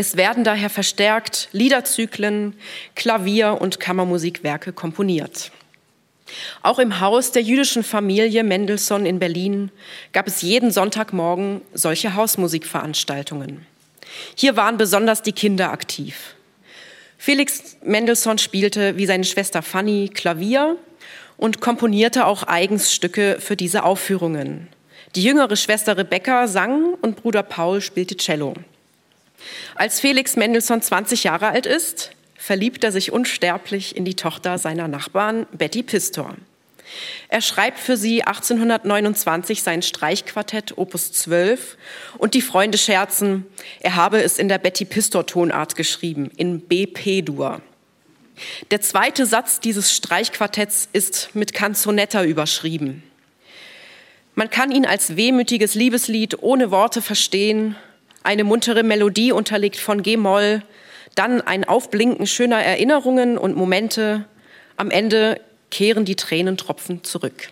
Es 0.00 0.16
werden 0.16 0.44
daher 0.44 0.70
verstärkt 0.70 1.48
Liederzyklen, 1.50 2.54
Klavier- 2.94 3.60
und 3.60 3.80
Kammermusikwerke 3.80 4.72
komponiert. 4.72 5.50
Auch 6.62 6.78
im 6.78 7.00
Haus 7.00 7.32
der 7.32 7.42
jüdischen 7.42 7.82
Familie 7.82 8.44
Mendelssohn 8.44 9.06
in 9.06 9.18
Berlin 9.18 9.72
gab 10.12 10.28
es 10.28 10.40
jeden 10.40 10.70
Sonntagmorgen 10.70 11.62
solche 11.74 12.14
Hausmusikveranstaltungen. 12.14 13.66
Hier 14.36 14.54
waren 14.54 14.76
besonders 14.76 15.22
die 15.22 15.32
Kinder 15.32 15.72
aktiv. 15.72 16.36
Felix 17.16 17.76
Mendelssohn 17.82 18.38
spielte 18.38 18.96
wie 18.98 19.06
seine 19.06 19.24
Schwester 19.24 19.62
Fanny 19.62 20.12
Klavier 20.14 20.76
und 21.36 21.60
komponierte 21.60 22.26
auch 22.26 22.44
eigens 22.44 22.94
Stücke 22.94 23.38
für 23.40 23.56
diese 23.56 23.82
Aufführungen. 23.82 24.68
Die 25.16 25.24
jüngere 25.24 25.56
Schwester 25.56 25.96
Rebecca 25.96 26.46
sang 26.46 26.94
und 27.02 27.16
Bruder 27.16 27.42
Paul 27.42 27.80
spielte 27.80 28.16
Cello. 28.16 28.54
Als 29.74 30.00
Felix 30.00 30.36
Mendelssohn 30.36 30.82
20 30.82 31.24
Jahre 31.24 31.48
alt 31.48 31.66
ist, 31.66 32.10
verliebt 32.36 32.84
er 32.84 32.92
sich 32.92 33.12
unsterblich 33.12 33.96
in 33.96 34.04
die 34.04 34.14
Tochter 34.14 34.58
seiner 34.58 34.88
Nachbarn 34.88 35.46
Betty 35.52 35.82
Pistor. 35.82 36.36
Er 37.28 37.42
schreibt 37.42 37.78
für 37.78 37.96
sie 37.96 38.22
1829 38.22 39.62
sein 39.62 39.82
Streichquartett 39.82 40.78
Opus 40.78 41.12
12 41.12 41.76
und 42.16 42.34
die 42.34 42.40
Freunde 42.40 42.78
scherzen, 42.78 43.44
er 43.80 43.94
habe 43.94 44.22
es 44.22 44.38
in 44.38 44.48
der 44.48 44.58
Betty 44.58 44.84
Pistor 44.84 45.26
Tonart 45.26 45.76
geschrieben, 45.76 46.30
in 46.36 46.60
B-P-Dur. 46.60 47.60
Der 48.70 48.80
zweite 48.80 49.26
Satz 49.26 49.60
dieses 49.60 49.92
Streichquartetts 49.94 50.88
ist 50.92 51.34
mit 51.34 51.52
Canzonetta 51.52 52.24
überschrieben. 52.24 53.02
Man 54.34 54.50
kann 54.50 54.70
ihn 54.70 54.86
als 54.86 55.16
wehmütiges 55.16 55.74
Liebeslied 55.74 56.42
ohne 56.42 56.70
Worte 56.70 57.02
verstehen, 57.02 57.74
eine 58.28 58.44
muntere 58.44 58.82
Melodie 58.82 59.32
unterlegt 59.32 59.78
von 59.78 60.02
G-Moll, 60.02 60.60
dann 61.14 61.40
ein 61.40 61.64
Aufblinken 61.64 62.26
schöner 62.26 62.62
Erinnerungen 62.62 63.38
und 63.38 63.56
Momente. 63.56 64.26
Am 64.76 64.90
Ende 64.90 65.40
kehren 65.70 66.04
die 66.04 66.14
Tränentropfen 66.14 67.04
zurück. 67.04 67.48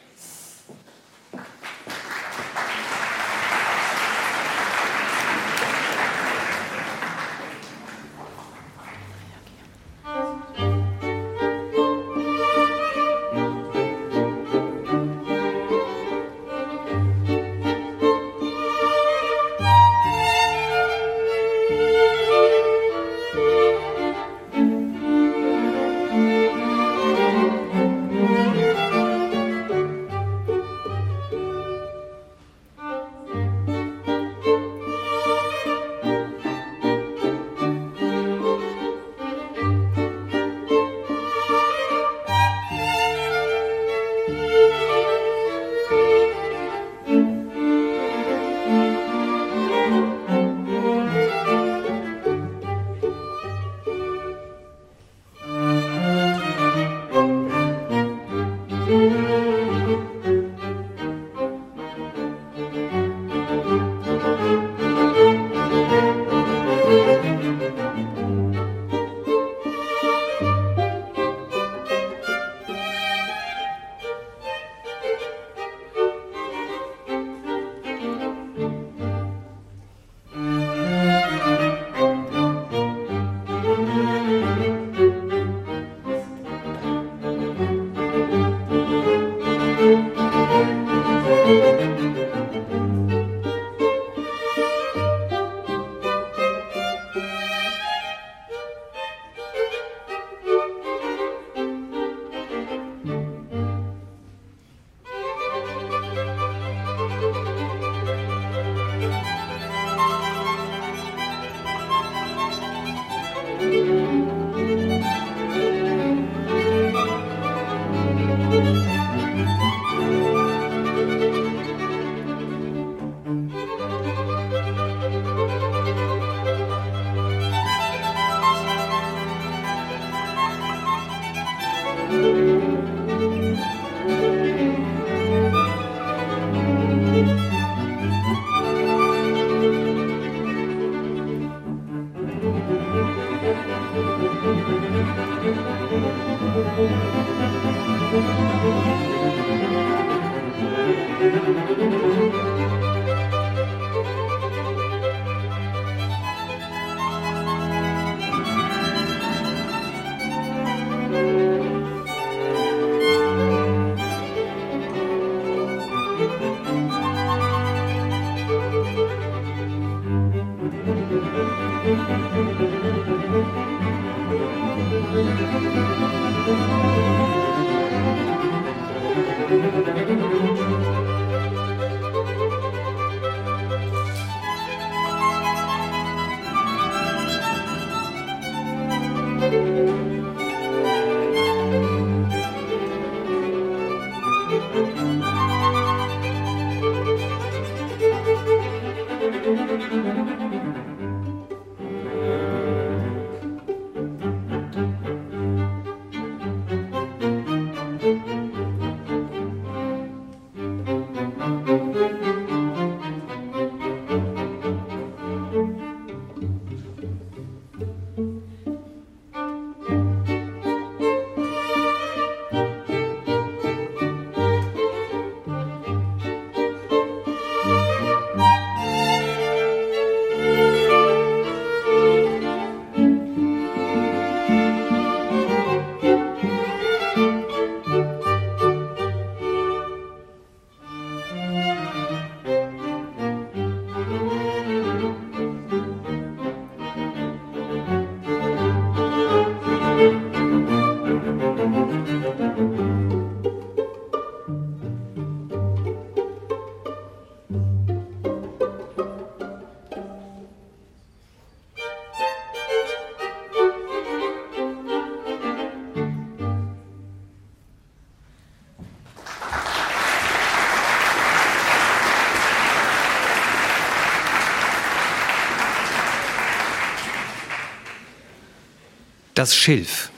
Das 279.47 279.55
Schilf. 279.55 280.11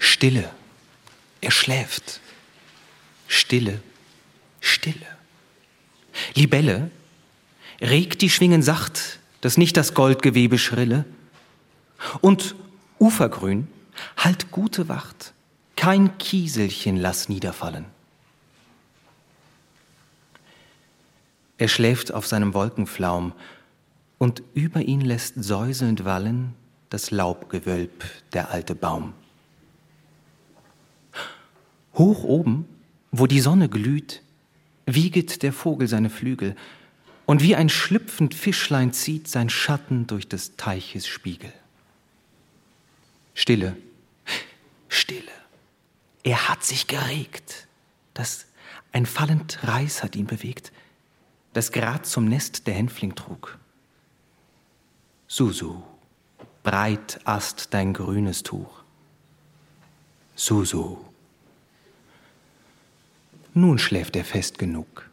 Stille. 0.00 0.50
Er 1.40 1.52
schläft. 1.52 2.20
Stille. 3.28 3.80
Stille. 4.60 5.06
Libelle. 6.34 6.90
Regt 7.80 8.22
die 8.22 8.30
Schwingen 8.30 8.60
sacht, 8.60 9.20
dass 9.40 9.56
nicht 9.56 9.76
das 9.76 9.94
Goldgewebe 9.94 10.58
schrille. 10.58 11.04
Und 12.20 12.56
Ufergrün. 12.98 13.68
Halt 14.16 14.50
gute 14.50 14.88
Wacht. 14.88 15.32
Kein 15.76 16.18
Kieselchen 16.18 16.96
lass 16.96 17.28
niederfallen. 17.28 17.84
Er 21.58 21.68
schläft 21.68 22.12
auf 22.12 22.26
seinem 22.26 22.52
Wolkenflaum, 22.52 23.32
und 24.18 24.42
über 24.54 24.80
ihn 24.80 25.02
lässt 25.02 25.34
säuselnd 25.36 26.04
wallen 26.04 26.56
das 26.94 27.10
Laubgewölb 27.10 28.04
der 28.34 28.52
alte 28.52 28.76
Baum. 28.76 29.14
Hoch 31.94 32.22
oben, 32.22 32.68
wo 33.10 33.26
die 33.26 33.40
Sonne 33.40 33.68
glüht, 33.68 34.22
wieget 34.86 35.42
der 35.42 35.52
Vogel 35.52 35.88
seine 35.88 36.08
Flügel, 36.08 36.54
und 37.26 37.42
wie 37.42 37.56
ein 37.56 37.68
schlüpfend 37.68 38.32
Fischlein 38.32 38.92
zieht 38.92 39.26
sein 39.26 39.50
Schatten 39.50 40.06
durch 40.06 40.28
des 40.28 40.54
Teiches 40.56 41.08
Spiegel. 41.08 41.52
Stille, 43.34 43.76
Stille. 44.88 45.32
Er 46.22 46.48
hat 46.48 46.62
sich 46.62 46.86
geregt. 46.86 47.66
Das 48.12 48.46
ein 48.92 49.04
fallend 49.04 49.58
Reis 49.64 50.04
hat 50.04 50.14
ihn 50.14 50.26
bewegt, 50.26 50.70
das 51.54 51.72
grad 51.72 52.06
zum 52.06 52.26
Nest 52.26 52.68
der 52.68 52.74
Hänfling 52.74 53.16
trug. 53.16 53.58
Susu, 55.26 55.82
breit 56.64 57.20
ast 57.24 57.72
dein 57.72 57.92
grünes 57.92 58.42
Tuch. 58.42 58.82
Susu. 60.34 60.96
Nun 63.52 63.78
schläft 63.78 64.16
er 64.16 64.24
fest 64.24 64.58
genug. 64.58 65.08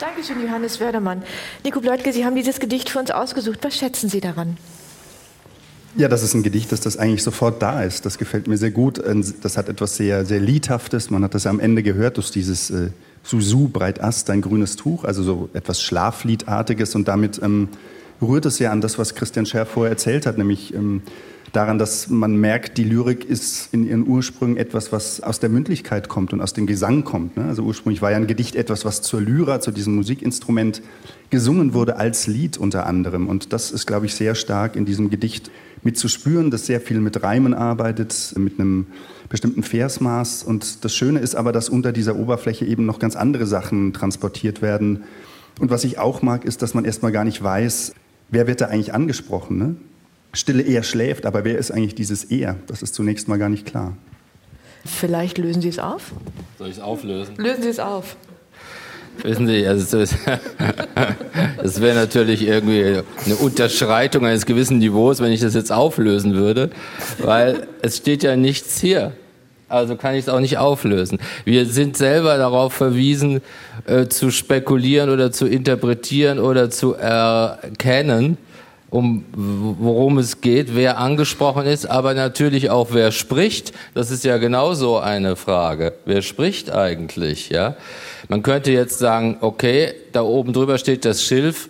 Dankeschön, 0.00 0.42
Johannes 0.42 0.80
Wördermann. 0.80 1.22
Nico 1.62 1.80
Bleutke, 1.80 2.12
Sie 2.12 2.24
haben 2.24 2.34
dieses 2.34 2.58
Gedicht 2.58 2.88
für 2.88 2.98
uns 2.98 3.10
ausgesucht. 3.10 3.60
Was 3.62 3.76
schätzen 3.76 4.08
Sie 4.08 4.20
daran? 4.20 4.56
Ja, 5.96 6.08
das 6.08 6.24
ist 6.24 6.34
ein 6.34 6.42
Gedicht, 6.42 6.72
dass 6.72 6.80
das 6.80 6.96
eigentlich 6.96 7.22
sofort 7.22 7.62
da 7.62 7.82
ist. 7.84 8.04
Das 8.04 8.18
gefällt 8.18 8.48
mir 8.48 8.56
sehr 8.56 8.72
gut. 8.72 9.00
Das 9.42 9.56
hat 9.56 9.68
etwas 9.68 9.96
sehr, 9.96 10.24
sehr 10.24 10.40
Liedhaftes. 10.40 11.08
Man 11.08 11.22
hat 11.22 11.34
das 11.34 11.46
am 11.46 11.60
Ende 11.60 11.84
gehört 11.84 12.16
durch 12.16 12.32
dieses 12.32 12.70
äh, 12.70 12.90
Susu, 13.22 13.68
breit 13.68 14.02
Ast, 14.02 14.28
ein 14.30 14.40
grünes 14.40 14.74
Tuch, 14.74 15.04
also 15.04 15.22
so 15.22 15.48
etwas 15.52 15.80
Schlafliedartiges. 15.80 16.96
Und 16.96 17.06
damit 17.06 17.40
ähm, 17.40 17.68
rührt 18.20 18.44
es 18.44 18.58
ja 18.58 18.72
an 18.72 18.80
das, 18.80 18.98
was 18.98 19.14
Christian 19.14 19.46
Scherf 19.46 19.68
vorher 19.68 19.92
erzählt 19.92 20.26
hat, 20.26 20.36
nämlich 20.36 20.74
ähm, 20.74 21.02
daran, 21.52 21.78
dass 21.78 22.08
man 22.08 22.36
merkt, 22.36 22.76
die 22.76 22.84
Lyrik 22.84 23.24
ist 23.24 23.72
in 23.72 23.86
ihren 23.86 24.06
Ursprüngen 24.06 24.56
etwas, 24.56 24.90
was 24.90 25.20
aus 25.20 25.38
der 25.38 25.48
Mündlichkeit 25.48 26.08
kommt 26.08 26.32
und 26.32 26.40
aus 26.40 26.54
dem 26.54 26.66
Gesang 26.66 27.04
kommt. 27.04 27.36
Ne? 27.36 27.44
Also 27.44 27.62
ursprünglich 27.62 28.02
war 28.02 28.10
ja 28.10 28.16
ein 28.16 28.26
Gedicht 28.26 28.56
etwas, 28.56 28.84
was 28.84 29.02
zur 29.02 29.20
Lyra, 29.20 29.60
zu 29.60 29.70
diesem 29.70 29.94
Musikinstrument 29.94 30.82
gesungen 31.30 31.72
wurde 31.72 31.96
als 31.96 32.26
Lied 32.26 32.58
unter 32.58 32.86
anderem. 32.86 33.28
Und 33.28 33.52
das 33.52 33.70
ist, 33.70 33.86
glaube 33.86 34.06
ich, 34.06 34.14
sehr 34.16 34.34
stark 34.34 34.74
in 34.74 34.84
diesem 34.84 35.10
Gedicht 35.10 35.52
mit 35.84 35.98
zu 35.98 36.08
spüren, 36.08 36.50
das 36.50 36.66
sehr 36.66 36.80
viel 36.80 37.00
mit 37.00 37.22
Reimen 37.22 37.54
arbeitet, 37.54 38.34
mit 38.36 38.58
einem 38.58 38.86
bestimmten 39.28 39.62
Versmaß. 39.62 40.42
Und 40.42 40.84
das 40.84 40.94
Schöne 40.94 41.20
ist 41.20 41.34
aber, 41.34 41.52
dass 41.52 41.68
unter 41.68 41.92
dieser 41.92 42.16
Oberfläche 42.16 42.64
eben 42.64 42.86
noch 42.86 42.98
ganz 42.98 43.16
andere 43.16 43.46
Sachen 43.46 43.92
transportiert 43.92 44.62
werden. 44.62 45.04
Und 45.60 45.70
was 45.70 45.84
ich 45.84 45.98
auch 45.98 46.22
mag, 46.22 46.44
ist, 46.44 46.62
dass 46.62 46.74
man 46.74 46.84
erstmal 46.84 47.12
gar 47.12 47.24
nicht 47.24 47.42
weiß, 47.42 47.94
wer 48.30 48.46
wird 48.46 48.60
da 48.60 48.66
eigentlich 48.66 48.94
angesprochen. 48.94 49.58
Ne? 49.58 49.76
Stille 50.32 50.62
eher 50.62 50.82
schläft, 50.82 51.26
aber 51.26 51.44
wer 51.44 51.58
ist 51.58 51.70
eigentlich 51.70 51.94
dieses 51.94 52.24
Er? 52.24 52.56
Das 52.66 52.82
ist 52.82 52.94
zunächst 52.94 53.28
mal 53.28 53.38
gar 53.38 53.48
nicht 53.48 53.66
klar. 53.66 53.96
Vielleicht 54.84 55.38
lösen 55.38 55.62
Sie 55.62 55.68
es 55.68 55.78
auf? 55.78 56.12
Soll 56.58 56.68
ich 56.68 56.76
es 56.76 56.82
auflösen? 56.82 57.36
Lösen 57.36 57.62
Sie 57.62 57.68
es 57.68 57.78
auf. 57.78 58.16
Wissen 59.22 59.46
Sie, 59.46 59.66
also 59.66 59.98
das, 61.62 61.80
wäre 61.80 61.94
natürlich 61.94 62.46
irgendwie 62.46 63.02
eine 63.24 63.36
Unterschreitung 63.36 64.26
eines 64.26 64.44
gewissen 64.46 64.78
Niveaus, 64.78 65.20
wenn 65.20 65.32
ich 65.32 65.40
das 65.40 65.54
jetzt 65.54 65.72
auflösen 65.72 66.34
würde, 66.34 66.70
weil 67.18 67.66
es 67.82 67.98
steht 67.98 68.22
ja 68.22 68.36
nichts 68.36 68.80
hier. 68.80 69.12
Also 69.68 69.96
kann 69.96 70.14
ich 70.14 70.20
es 70.20 70.28
auch 70.28 70.40
nicht 70.40 70.58
auflösen. 70.58 71.18
Wir 71.44 71.66
sind 71.66 71.96
selber 71.96 72.36
darauf 72.36 72.74
verwiesen, 72.74 73.40
äh, 73.86 74.06
zu 74.06 74.30
spekulieren 74.30 75.10
oder 75.10 75.32
zu 75.32 75.46
interpretieren 75.46 76.38
oder 76.38 76.70
zu 76.70 76.94
erkennen, 76.94 78.36
um 78.94 79.24
worum 79.34 80.18
es 80.18 80.40
geht, 80.40 80.76
wer 80.76 80.98
angesprochen 80.98 81.66
ist, 81.66 81.84
aber 81.84 82.14
natürlich 82.14 82.70
auch 82.70 82.90
wer 82.92 83.10
spricht. 83.10 83.72
Das 83.92 84.12
ist 84.12 84.22
ja 84.22 84.36
genauso 84.36 84.98
eine 84.98 85.34
Frage. 85.34 85.94
Wer 86.04 86.22
spricht 86.22 86.70
eigentlich, 86.70 87.48
ja? 87.48 87.74
Man 88.28 88.44
könnte 88.44 88.70
jetzt 88.70 89.00
sagen, 89.00 89.38
okay, 89.40 89.94
da 90.12 90.22
oben 90.22 90.52
drüber 90.52 90.78
steht 90.78 91.04
das 91.04 91.24
Schilf. 91.24 91.68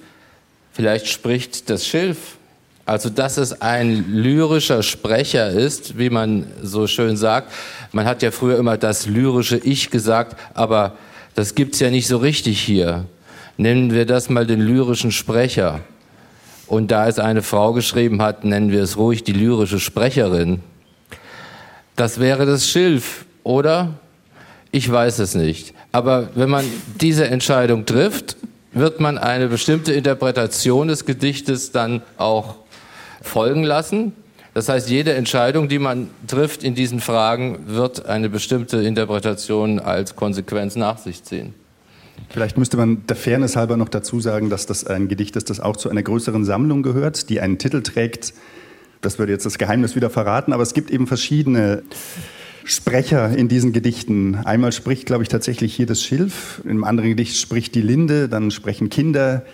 Vielleicht 0.73 1.09
spricht 1.09 1.71
das 1.71 1.87
Schilf. 1.87 2.37
Also, 2.85 3.09
dass 3.09 3.39
es 3.39 3.63
ein 3.63 4.05
lyrischer 4.13 4.83
Sprecher 4.83 5.49
ist, 5.49 5.97
wie 5.97 6.11
man 6.11 6.45
so 6.63 6.87
schön 6.87 7.17
sagt. 7.17 7.51
Man 7.93 8.05
hat 8.05 8.23
ja 8.23 8.33
früher 8.33 8.59
immer 8.59 8.77
das 8.77 9.07
lyrische 9.07 9.57
Ich 9.57 9.89
gesagt, 9.89 10.37
aber 10.53 10.93
das 11.35 11.55
gibt's 11.55 11.81
ja 11.81 11.89
nicht 11.89 12.07
so 12.07 12.19
richtig 12.19 12.61
hier. 12.61 13.07
Nennen 13.57 13.95
wir 13.95 14.05
das 14.05 14.29
mal 14.29 14.47
den 14.47 14.61
lyrischen 14.61 15.11
Sprecher. 15.11 15.81
Und 16.67 16.91
da 16.91 17.09
es 17.09 17.19
eine 17.19 17.43
Frau 17.43 17.73
geschrieben 17.73 18.23
hat, 18.23 18.45
nennen 18.45 18.71
wir 18.73 18.83
es 18.83 18.97
ruhig 18.97 19.25
die 19.25 19.33
lyrische 19.33 19.81
Sprecherin. 19.81 20.61
Das 21.97 22.19
wäre 22.19 22.47
das 22.47 22.69
Schilf, 22.69 23.27
oder? 23.43 23.95
Ich 24.73 24.91
weiß 24.91 25.21
es 25.21 25.35
nicht. 25.35 25.75
Aber 25.93 26.31
wenn 26.35 26.51
man 26.51 26.65
diese 27.01 27.29
Entscheidung 27.29 27.87
trifft, 27.87 28.37
wird 28.73 28.99
man 28.99 29.19
eine 29.19 29.47
bestimmte 29.47 29.93
Interpretation 29.93 30.89
des 30.89 31.05
Gedichtes 31.05 31.71
dann 31.71 32.03
auch 32.17 32.57
folgen 33.23 33.63
lassen. 33.63 34.13
Das 34.53 34.69
heißt, 34.69 34.89
jede 34.89 35.15
Entscheidung, 35.15 35.69
die 35.69 35.79
man 35.79 36.11
trifft 36.27 36.65
in 36.65 36.75
diesen 36.75 37.01
Fragen, 37.01 37.61
wird 37.67 38.07
eine 38.07 38.29
bestimmte 38.29 38.79
Interpretation 38.79 39.81
als 39.81 40.17
Konsequenz 40.17 40.77
nach 40.77 40.99
sich 40.99 41.23
ziehen. 41.23 41.55
Vielleicht 42.29 42.59
müsste 42.59 42.77
man 42.77 43.07
der 43.07 43.17
Fairness 43.17 43.57
halber 43.57 43.77
noch 43.77 43.89
dazu 43.89 44.21
sagen, 44.21 44.51
dass 44.51 44.67
das 44.67 44.85
ein 44.87 45.09
Gedicht 45.09 45.37
ist, 45.37 45.51
das 45.51 45.61
auch 45.61 45.77
zu 45.77 45.89
einer 45.89 46.03
größeren 46.03 46.45
Sammlung 46.45 46.83
gehört, 46.83 47.29
die 47.31 47.41
einen 47.41 47.59
Titel 47.59 47.83
trägt. 47.83 48.35
Das 49.01 49.19
würde 49.19 49.33
jetzt 49.33 49.47
das 49.47 49.59
Geheimnis 49.59 49.95
wieder 49.95 50.11
verraten, 50.11 50.53
aber 50.53 50.63
es 50.63 50.75
gibt 50.75 50.91
eben 50.91 51.07
verschiedene 51.07 51.83
Sprecher 52.65 53.37
in 53.37 53.49
diesen 53.49 53.73
Gedichten. 53.73 54.37
Einmal 54.37 54.73
spricht, 54.73 55.07
glaube 55.07 55.23
ich, 55.23 55.29
tatsächlich 55.29 55.75
hier 55.75 55.87
das 55.87 56.03
Schilf, 56.03 56.63
im 56.65 56.83
anderen 56.83 57.11
Gedicht 57.11 57.37
spricht 57.37 57.75
die 57.75 57.83
Linde, 57.83 58.29
dann 58.29 58.51
sprechen 58.51 58.89
Kinder, 58.89 59.45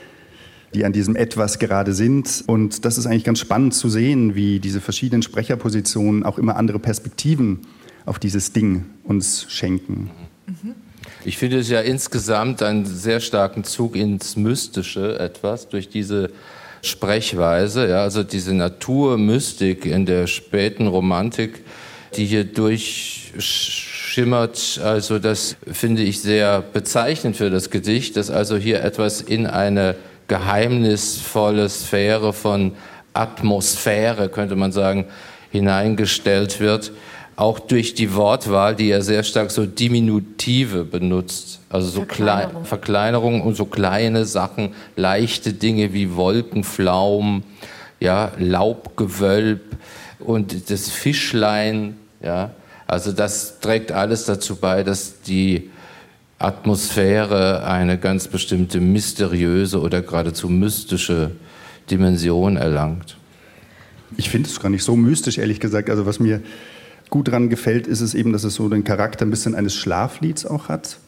die 0.73 0.85
an 0.85 0.93
diesem 0.93 1.17
Etwas 1.17 1.59
gerade 1.59 1.93
sind. 1.93 2.45
Und 2.47 2.85
das 2.85 2.97
ist 2.97 3.07
eigentlich 3.07 3.25
ganz 3.25 3.41
spannend 3.41 3.75
zu 3.75 3.89
sehen, 3.89 4.37
wie 4.37 4.61
diese 4.61 4.81
verschiedenen 4.81 5.23
Sprecherpositionen 5.23 6.23
auch 6.23 6.39
immer 6.39 6.57
andere 6.57 6.79
Perspektiven 6.79 7.61
auf 8.07 8.21
dieses 8.21 8.53
Ding 8.53 8.87
uns 9.03 9.47
schenken. 9.49 10.11
Mhm. 10.47 10.75
Ich 11.25 11.37
finde 11.37 11.59
es 11.59 11.69
ja 11.69 11.81
insgesamt 11.81 12.63
einen 12.63 12.87
sehr 12.87 13.21
starken 13.21 13.65
Zug 13.65 13.95
ins 13.95 14.37
Mystische 14.37 15.19
etwas 15.19 15.69
durch 15.69 15.91
diese 15.91 16.31
Sprechweise, 16.83 17.89
ja, 17.89 18.03
also 18.03 18.23
diese 18.23 18.55
Naturmystik 18.55 19.85
in 19.85 20.07
der 20.07 20.27
späten 20.27 20.87
Romantik, 20.87 21.63
die 22.17 22.25
hier 22.25 22.45
durchschimmert. 22.45 24.81
Also 24.83 25.19
das 25.19 25.57
finde 25.71 26.01
ich 26.03 26.23
sehr 26.23 26.63
bezeichnend 26.63 27.37
für 27.37 27.51
das 27.51 27.69
Gedicht, 27.69 28.17
dass 28.17 28.31
also 28.31 28.57
hier 28.57 28.83
etwas 28.83 29.21
in 29.21 29.47
eine 29.47 29.97
geheimnisvolle 30.27 31.69
Sphäre 31.69 32.33
von 32.33 32.73
Atmosphäre, 33.13 34.31
könnte 34.31 34.57
man 34.57 34.73
sagen, 34.73 35.05
hineingestellt 35.51 36.61
wird 36.61 36.93
auch 37.41 37.59
durch 37.59 37.95
die 37.95 38.15
Wortwahl, 38.15 38.77
die 38.77 38.91
er 38.91 39.01
sehr 39.01 39.23
stark 39.23 39.51
so 39.51 39.65
Diminutive 39.65 40.85
benutzt. 40.85 41.61
Also 41.71 41.89
so 41.89 42.01
Verkleinerung. 42.01 42.51
Klein, 42.51 42.65
Verkleinerung 42.67 43.41
und 43.41 43.57
so 43.57 43.65
kleine 43.65 44.27
Sachen, 44.27 44.75
leichte 44.95 45.55
Dinge 45.55 45.95
wie 45.95 46.15
Wolkenflaum, 46.17 47.43
ja, 47.99 48.33
Laubgewölb 48.39 49.63
und 50.19 50.71
das 50.71 50.91
Fischlein, 50.91 51.97
ja. 52.23 52.51
Also 52.87 53.13
das 53.13 53.61
trägt 53.61 53.91
alles 53.93 54.27
dazu 54.27 54.57
bei, 54.57 54.83
dass 54.83 55.23
die 55.23 55.71
Atmosphäre 56.39 57.65
eine 57.65 57.97
ganz 57.97 58.29
bestimmte 58.29 58.81
mysteriöse 58.81 59.81
oder 59.81 60.03
geradezu 60.03 60.49
mystische 60.49 61.31
Dimension 61.91 62.57
erlangt. 62.59 63.17
Ich 64.17 64.29
finde 64.29 64.51
es 64.51 64.61
gar 64.61 64.69
nicht 64.69 64.85
so 64.85 64.97
mystisch, 64.97 65.39
ehrlich 65.39 65.61
gesagt. 65.61 65.89
Also 65.89 66.05
was 66.05 66.21
mir 66.21 66.43
gut 67.11 67.29
dran 67.29 67.51
gefällt, 67.51 67.87
ist 67.87 68.01
es 68.01 68.15
eben, 68.15 68.33
dass 68.33 68.45
es 68.45 68.55
so 68.55 68.69
den 68.69 68.85
Charakter 68.85 69.27
ein 69.27 69.31
bisschen 69.31 69.55
eines 69.55 69.75
Schlaflieds 69.75 70.47
auch 70.47 70.69
hat. 70.69 70.99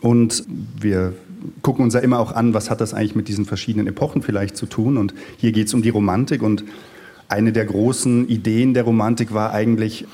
Und 0.00 0.44
wir 0.80 1.14
gucken 1.62 1.84
uns 1.84 1.94
ja 1.94 2.00
immer 2.00 2.18
auch 2.18 2.32
an, 2.32 2.54
was 2.54 2.70
hat 2.70 2.80
das 2.80 2.94
eigentlich 2.94 3.14
mit 3.14 3.28
diesen 3.28 3.44
verschiedenen 3.44 3.86
Epochen 3.86 4.22
vielleicht 4.22 4.56
zu 4.56 4.66
tun. 4.66 4.96
Und 4.96 5.14
hier 5.36 5.52
geht 5.52 5.68
es 5.68 5.74
um 5.74 5.82
die 5.82 5.90
Romantik. 5.90 6.42
Und 6.42 6.64
eine 7.28 7.52
der 7.52 7.66
großen 7.66 8.28
Ideen 8.28 8.74
der 8.74 8.84
Romantik 8.84 9.32
war 9.32 9.52
eigentlich, 9.52 10.06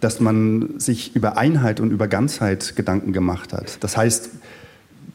dass 0.00 0.20
man 0.20 0.78
sich 0.78 1.14
über 1.14 1.36
Einheit 1.36 1.80
und 1.80 1.90
über 1.90 2.08
Ganzheit 2.08 2.76
Gedanken 2.76 3.12
gemacht 3.12 3.52
hat. 3.52 3.82
Das 3.82 3.96
heißt, 3.96 4.30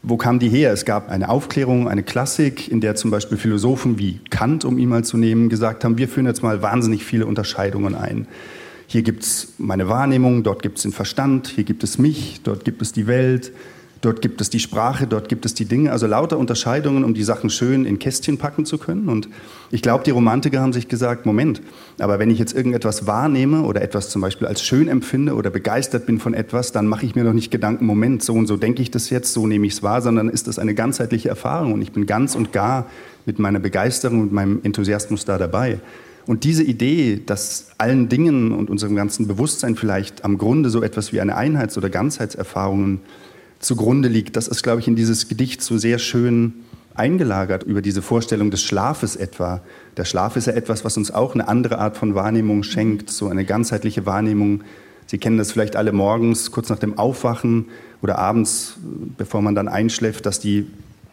wo 0.02 0.18
kam 0.18 0.40
die 0.40 0.50
her? 0.50 0.74
Es 0.74 0.84
gab 0.84 1.10
eine 1.10 1.30
Aufklärung, 1.30 1.88
eine 1.88 2.04
Klassik, 2.04 2.68
in 2.70 2.82
der 2.82 2.96
zum 2.96 3.10
Beispiel 3.10 3.38
Philosophen 3.38 3.98
wie 3.98 4.20
Kant, 4.30 4.66
um 4.66 4.78
ihn 4.78 4.90
mal 4.90 5.06
zu 5.06 5.18
nehmen, 5.18 5.48
gesagt 5.48 5.86
haben, 5.86 5.98
wir 5.98 6.10
führen 6.10 6.26
jetzt 6.26 6.44
mal 6.44 6.62
wahnsinnig 6.62 7.06
viele 7.06 7.26
Unterscheidungen 7.26 7.96
ein. 7.96 8.28
Hier 8.88 9.02
gibt 9.02 9.24
es 9.24 9.54
meine 9.58 9.88
Wahrnehmung, 9.88 10.44
dort 10.44 10.62
gibt 10.62 10.78
es 10.78 10.84
den 10.84 10.92
Verstand, 10.92 11.48
hier 11.48 11.64
gibt 11.64 11.84
es 11.84 11.98
mich, 11.98 12.42
dort 12.44 12.66
gibt 12.66 12.82
es 12.82 12.92
die 12.92 13.08
Welt, 13.08 13.52
Dort 14.04 14.22
gibt 14.22 14.42
es 14.42 14.50
die 14.50 14.60
Sprache, 14.60 15.08
dort 15.08 15.30
gibt 15.30 15.46
es 15.46 15.54
die 15.54 15.64
Dinge, 15.64 15.90
also 15.94 16.08
lauter 16.08 16.38
Unterscheidungen, 16.38 17.06
um 17.06 17.14
die 17.14 17.24
Sachen 17.24 17.50
schön 17.50 17.86
in 17.86 18.00
Kästchen 18.00 18.38
packen 18.38 18.66
zu 18.66 18.78
können. 18.78 19.08
Und 19.08 19.30
ich 19.72 19.82
glaube, 19.82 20.04
die 20.04 20.12
Romantiker 20.12 20.60
haben 20.60 20.74
sich 20.74 20.90
gesagt, 20.90 21.26
Moment, 21.26 21.62
aber 21.98 22.20
wenn 22.20 22.30
ich 22.30 22.38
jetzt 22.38 22.54
irgendetwas 22.54 23.08
wahrnehme 23.08 23.62
oder 23.62 23.82
etwas 23.82 24.10
zum 24.10 24.22
Beispiel 24.22 24.46
als 24.46 24.62
schön 24.62 24.90
empfinde 24.90 25.36
oder 25.36 25.50
begeistert 25.50 26.06
bin 26.06 26.20
von 26.20 26.34
etwas, 26.34 26.74
dann 26.74 26.86
mache 26.86 27.06
ich 27.06 27.16
mir 27.16 27.24
doch 27.24 27.32
nicht 27.32 27.50
Gedanken, 27.50 27.86
Moment, 27.86 28.22
so 28.24 28.34
und 28.34 28.48
so 28.48 28.58
denke 28.58 28.82
ich 28.82 28.92
das 28.92 29.10
jetzt, 29.10 29.32
so 29.32 29.48
nehme 29.48 29.68
ich 29.68 29.72
es 29.72 29.84
wahr, 29.84 30.02
sondern 30.02 30.28
ist 30.28 30.50
das 30.50 30.60
eine 30.60 30.76
ganzheitliche 30.76 31.30
Erfahrung 31.30 31.72
und 31.72 31.82
ich 31.82 31.94
bin 31.94 32.06
ganz 32.06 32.36
und 32.36 32.52
gar 32.52 32.88
mit 33.26 33.40
meiner 33.40 33.60
Begeisterung 33.60 34.20
und 34.20 34.34
meinem 34.34 34.60
Enthusiasmus 34.64 35.24
da 35.24 35.38
dabei. 35.38 35.80
Und 36.26 36.46
diese 36.46 36.64
Idee, 36.64 37.22
dass 37.26 37.72
allen 37.78 38.08
Dingen 38.08 38.54
und 38.54 38.70
unserem 38.70 38.96
ganzen 38.96 39.28
Bewusstsein 39.28 39.76
vielleicht 39.76 40.24
am 40.24 40.38
Grunde 40.38 40.70
so 40.70 40.82
etwas 40.82 41.12
wie 41.12 41.20
eine 41.20 41.36
Einheits- 41.36 41.78
oder 41.78 41.90
Ganzheitserfahrungen 41.90 43.02
zugrunde 43.60 44.08
liegt. 44.08 44.36
Das 44.36 44.48
ist, 44.48 44.64
glaube 44.64 44.80
ich, 44.80 44.88
in 44.88 44.96
dieses 44.96 45.28
Gedicht 45.28 45.62
so 45.62 45.78
sehr 45.78 46.00
schön 46.00 46.54
eingelagert 46.96 47.64
über 47.64 47.82
diese 47.82 48.02
Vorstellung 48.02 48.52
des 48.52 48.62
Schlafes 48.62 49.16
etwa. 49.16 49.62
Der 49.98 50.06
Schlaf 50.06 50.36
ist 50.36 50.48
ja 50.48 50.54
etwas, 50.54 50.86
was 50.86 50.96
uns 50.96 51.12
auch 51.12 51.34
eine 51.34 51.48
andere 51.48 51.80
Art 51.80 51.98
von 51.98 52.16
Wahrnehmung 52.16 52.64
schenkt, 52.64 53.10
so 53.10 53.28
eine 53.28 53.46
ganzheitliche 53.46 54.06
Wahrnehmung. 54.06 54.62
Sie 55.08 55.18
kennen 55.18 55.38
das 55.38 55.52
vielleicht 55.52 55.76
alle 55.76 55.92
morgens, 55.92 56.52
kurz 56.52 56.70
nach 56.70 56.80
dem 56.80 56.98
Aufwachen 56.98 57.66
oder 58.02 58.20
abends, 58.20 58.78
bevor 59.18 59.42
man 59.42 59.56
dann 59.56 59.68
einschläft, 59.68 60.26
dass 60.26 60.40
die 60.40 60.68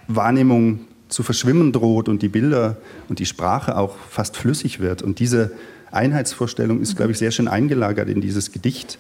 Wahrnehmung 0.07 0.81
zu 1.11 1.23
verschwimmen 1.23 1.73
droht 1.73 2.09
und 2.09 2.23
die 2.23 2.29
Bilder 2.29 2.77
und 3.09 3.19
die 3.19 3.27
Sprache 3.27 3.77
auch 3.77 3.97
fast 4.09 4.37
flüssig 4.37 4.81
wird. 4.81 5.03
Und 5.03 5.19
diese 5.19 5.53
Einheitsvorstellung 5.91 6.81
ist, 6.81 6.97
glaube 6.97 7.13
ich, 7.13 7.19
sehr 7.19 7.31
schön 7.31 7.49
eingelagert 7.49 8.09
in 8.09 8.21
dieses 8.21 8.53
Gedicht. 8.53 8.99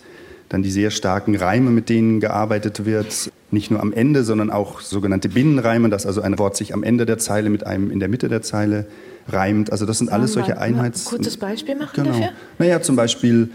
Dann 0.48 0.62
die 0.62 0.70
sehr 0.70 0.90
starken 0.90 1.36
Reime, 1.36 1.70
mit 1.70 1.88
denen 1.88 2.18
gearbeitet 2.18 2.84
wird, 2.84 3.30
nicht 3.52 3.70
nur 3.70 3.80
am 3.80 3.92
Ende, 3.92 4.24
sondern 4.24 4.50
auch 4.50 4.80
sogenannte 4.80 5.28
Binnenreime, 5.28 5.88
dass 5.88 6.06
also 6.06 6.20
ein 6.22 6.38
Wort 6.38 6.56
sich 6.56 6.74
am 6.74 6.82
Ende 6.82 7.06
der 7.06 7.18
Zeile 7.18 7.50
mit 7.50 7.66
einem 7.66 7.90
in 7.90 8.00
der 8.00 8.08
Mitte 8.08 8.28
der 8.28 8.42
Zeile 8.42 8.86
reimt. 9.28 9.70
Also 9.70 9.86
das 9.86 9.98
sind 9.98 10.11
alles 10.11 10.32
solche 10.32 10.58
Einheits... 10.58 11.06
Ein 11.06 11.11
kurzes 11.11 11.36
Beispiel 11.36 11.76
machen 11.76 11.90
genau. 11.94 12.11
dafür? 12.11 12.30
Naja, 12.58 12.82
zum 12.82 12.96
Beispiel 12.96 13.50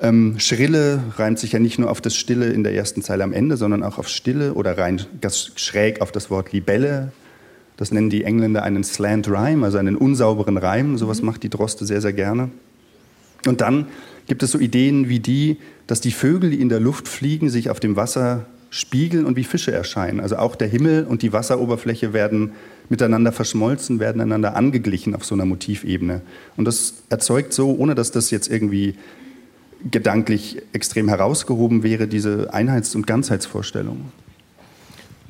ähm, 0.00 0.34
Schrille 0.38 1.00
reimt 1.16 1.38
sich 1.38 1.52
ja 1.52 1.58
nicht 1.58 1.78
nur 1.78 1.90
auf 1.90 2.00
das 2.00 2.14
Stille 2.14 2.50
in 2.50 2.62
der 2.62 2.74
ersten 2.74 3.02
Zeile 3.02 3.24
am 3.24 3.32
Ende, 3.32 3.56
sondern 3.56 3.82
auch 3.82 3.98
auf 3.98 4.08
Stille 4.08 4.54
oder 4.54 4.76
rein 4.76 5.00
ganz 5.20 5.52
schräg 5.56 6.00
auf 6.00 6.12
das 6.12 6.30
Wort 6.30 6.52
Libelle. 6.52 7.12
Das 7.76 7.90
nennen 7.90 8.10
die 8.10 8.24
Engländer 8.24 8.62
einen 8.62 8.84
Slant 8.84 9.28
Rhyme, 9.28 9.64
also 9.64 9.78
einen 9.78 9.96
unsauberen 9.96 10.56
Reim. 10.56 10.96
Sowas 10.96 11.20
mhm. 11.20 11.26
macht 11.26 11.42
die 11.42 11.50
Droste 11.50 11.86
sehr, 11.86 12.00
sehr 12.00 12.12
gerne. 12.12 12.50
Und 13.46 13.60
dann 13.60 13.86
gibt 14.26 14.42
es 14.42 14.52
so 14.52 14.58
Ideen 14.58 15.08
wie 15.08 15.20
die, 15.20 15.58
dass 15.86 16.00
die 16.00 16.12
Vögel, 16.12 16.50
die 16.50 16.60
in 16.60 16.68
der 16.68 16.80
Luft 16.80 17.08
fliegen, 17.08 17.50
sich 17.50 17.68
auf 17.68 17.80
dem 17.80 17.96
Wasser 17.96 18.46
spiegeln 18.70 19.24
und 19.24 19.36
wie 19.36 19.44
Fische 19.44 19.70
erscheinen. 19.70 20.20
Also 20.20 20.36
auch 20.36 20.56
der 20.56 20.66
Himmel 20.66 21.04
und 21.04 21.22
die 21.22 21.32
Wasseroberfläche 21.32 22.12
werden 22.12 22.52
miteinander 22.88 23.32
verschmolzen, 23.32 24.00
werden 24.00 24.20
einander 24.20 24.56
angeglichen 24.56 25.14
auf 25.14 25.24
so 25.24 25.34
einer 25.34 25.44
Motivebene. 25.44 26.22
Und 26.56 26.64
das 26.64 26.94
erzeugt 27.08 27.52
so, 27.52 27.74
ohne 27.76 27.94
dass 27.94 28.10
das 28.10 28.30
jetzt 28.30 28.50
irgendwie 28.50 28.96
gedanklich 29.90 30.62
extrem 30.72 31.08
herausgehoben 31.08 31.82
wäre, 31.82 32.08
diese 32.08 32.52
Einheits- 32.52 32.94
und 32.94 33.06
Ganzheitsvorstellung. 33.06 34.06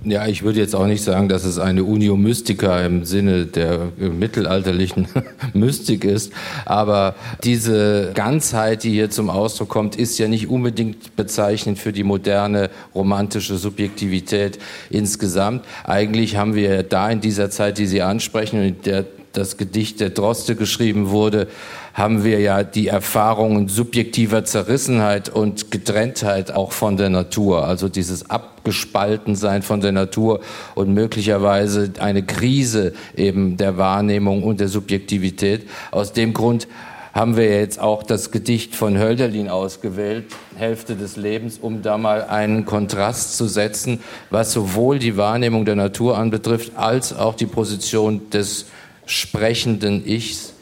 Ja, 0.03 0.27
ich 0.27 0.43
würde 0.43 0.61
jetzt 0.61 0.75
auch 0.75 0.87
nicht 0.87 1.03
sagen, 1.03 1.31
dass 1.31 1.45
es 1.45 1.59
eine 1.59 1.83
Unio 1.83 2.17
Mystica 2.17 2.85
im 2.85 3.07
Sinne 3.07 3.47
der 3.47 3.89
mittelalterlichen 3.97 5.09
Mystik 5.55 6.05
ist, 6.05 6.31
aber 6.67 7.15
diese 7.43 8.11
Ganzheit, 8.13 8.85
die 8.85 8.91
hier 8.91 9.09
zum 9.09 9.31
Ausdruck 9.31 9.71
kommt, 9.71 9.97
ist 9.97 10.19
ja 10.19 10.29
nicht 10.29 10.49
unbedingt 10.49 11.17
bezeichnend 11.17 11.79
für 11.79 11.93
die 11.93 12.05
moderne 12.05 12.69
romantische 12.95 13.57
Subjektivität 13.57 14.59
insgesamt. 14.91 15.65
Eigentlich 15.85 16.37
haben 16.37 16.55
wir 16.55 16.83
da 16.83 17.09
in 17.09 17.23
dieser 17.23 17.49
Zeit, 17.49 17.79
die 17.79 17.87
Sie 17.87 18.03
ansprechen, 18.03 18.63
in 18.63 18.83
der 18.83 19.07
das 19.37 19.57
Gedicht 19.57 20.01
der 20.01 20.11
Droste 20.11 20.57
geschrieben 20.57 21.11
wurde, 21.11 21.49
haben 21.93 22.25
wir 22.25 22.41
ja 22.41 22.65
die 22.65 22.89
Erfahrungen 22.89 23.69
subjektiver 23.69 24.45
Zerrissenheit 24.45 25.29
und 25.29 25.71
Getrenntheit 25.71 26.53
auch 26.53 26.73
von 26.73 26.97
der 26.97 27.11
Natur, 27.11 27.67
also 27.67 27.89
dieses 27.89 28.31
Abgespaltensein 28.31 29.63
von 29.63 29.81
der 29.81 29.93
Natur 29.93 30.41
und 30.75 30.93
möglicherweise 30.93 31.93
eine 32.01 32.25
Krise 32.25 32.95
eben 33.17 33.57
der 33.57 33.77
Wahrnehmung 33.77 34.43
und 34.43 34.61
der 34.61 34.69
Subjektivität. 34.69 35.69
Aus 35.91 36.13
dem 36.13 36.33
Grund 36.33 36.67
haben 37.15 37.37
wir 37.37 37.49
jetzt 37.49 37.79
auch 37.79 38.03
das 38.03 38.33
Gedicht 38.33 38.75
von 38.75 38.99
Hölderlin 38.99 39.49
ausgewählt, 39.49 40.25
Hälfte 40.57 40.97
des 40.97 41.17
Lebens, 41.17 41.59
um 41.59 41.81
da 41.81 41.97
mal 41.97 42.25
einen 42.25 42.65
Kontrast 42.65 43.37
zu 43.37 43.47
setzen, 43.47 44.01
was 44.31 44.53
sowohl 44.53 44.99
die 44.99 45.17
Wahrnehmung 45.17 45.65
der 45.65 45.77
Natur 45.77 46.19
anbetrifft, 46.19 46.73
als 46.75 47.17
auch 47.17 47.37
die 47.37 47.47
Position 47.47 48.31
des 48.31 48.67
sprechenden 49.07 50.07
Ichs 50.07 50.55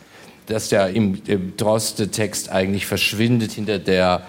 das 0.47 0.71
ja 0.71 0.87
im, 0.87 1.21
im 1.27 1.57
Droste-Text 1.57 2.51
eigentlich 2.51 2.87
verschwindet 2.87 3.53
hinter 3.53 3.79
der 3.79 4.27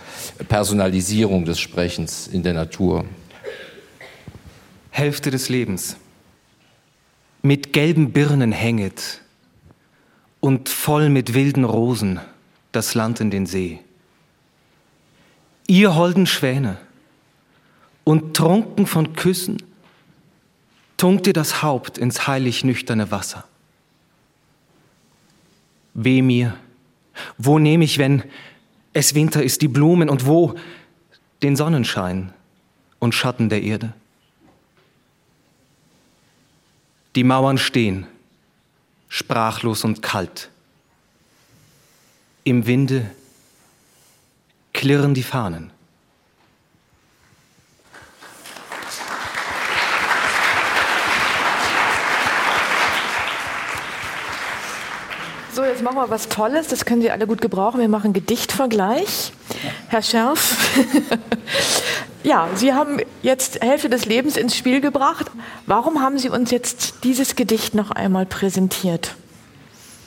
Personalisierung 0.47 1.45
des 1.45 1.59
Sprechens 1.59 2.27
in 2.27 2.43
der 2.43 2.53
Natur. 2.53 3.05
Hälfte 4.91 5.31
des 5.31 5.49
Lebens. 5.49 5.97
Mit 7.41 7.73
gelben 7.73 8.11
Birnen 8.13 8.51
hänget 8.51 9.21
und 10.39 10.69
voll 10.69 11.09
mit 11.09 11.33
wilden 11.33 11.65
Rosen 11.65 12.21
das 12.71 12.93
Land 12.93 13.19
in 13.19 13.31
den 13.31 13.45
See. 13.45 13.79
Ihr 15.67 15.95
holden 15.95 16.25
Schwäne 16.25 16.77
und 18.03 18.35
trunken 18.35 18.85
von 18.85 19.13
Küssen, 19.13 19.61
tunkt 20.97 21.27
ihr 21.27 21.33
das 21.33 21.63
Haupt 21.63 21.97
ins 21.97 22.27
heilig 22.27 22.63
nüchterne 22.63 23.11
Wasser. 23.11 23.45
Weh 25.93 26.21
mir, 26.21 26.57
wo 27.37 27.59
nehme 27.59 27.83
ich, 27.83 27.97
wenn 27.97 28.23
es 28.93 29.15
Winter 29.15 29.43
ist, 29.43 29.61
die 29.61 29.67
Blumen 29.67 30.09
und 30.09 30.25
wo 30.25 30.55
den 31.41 31.55
Sonnenschein 31.55 32.33
und 32.99 33.13
Schatten 33.13 33.49
der 33.49 33.61
Erde? 33.61 33.93
Die 37.15 37.23
Mauern 37.23 37.57
stehen, 37.57 38.07
sprachlos 39.07 39.83
und 39.83 40.01
kalt. 40.01 40.49
Im 42.43 42.65
Winde 42.65 43.09
klirren 44.73 45.13
die 45.13 45.23
Fahnen. 45.23 45.72
So, 55.53 55.63
jetzt 55.63 55.83
machen 55.83 55.97
wir 55.97 56.09
was 56.09 56.29
Tolles, 56.29 56.67
das 56.69 56.83
können 56.83 57.03
Sie 57.03 57.11
alle 57.11 57.27
gut 57.27 57.39
gebrauchen. 57.39 57.79
Wir 57.79 57.87
machen 57.87 58.11
Gedichtvergleich. 58.11 59.33
Herr 59.87 60.01
Scherf, 60.01 60.67
ja, 62.23 62.49
Sie 62.55 62.73
haben 62.73 62.97
jetzt 63.21 63.61
Hälfte 63.61 63.87
des 63.87 64.07
Lebens 64.07 64.35
ins 64.35 64.57
Spiel 64.57 64.81
gebracht. 64.81 65.29
Warum 65.67 66.01
haben 66.01 66.17
Sie 66.17 66.29
uns 66.29 66.49
jetzt 66.49 66.95
dieses 67.03 67.35
Gedicht 67.35 67.75
noch 67.75 67.91
einmal 67.91 68.25
präsentiert? 68.25 69.13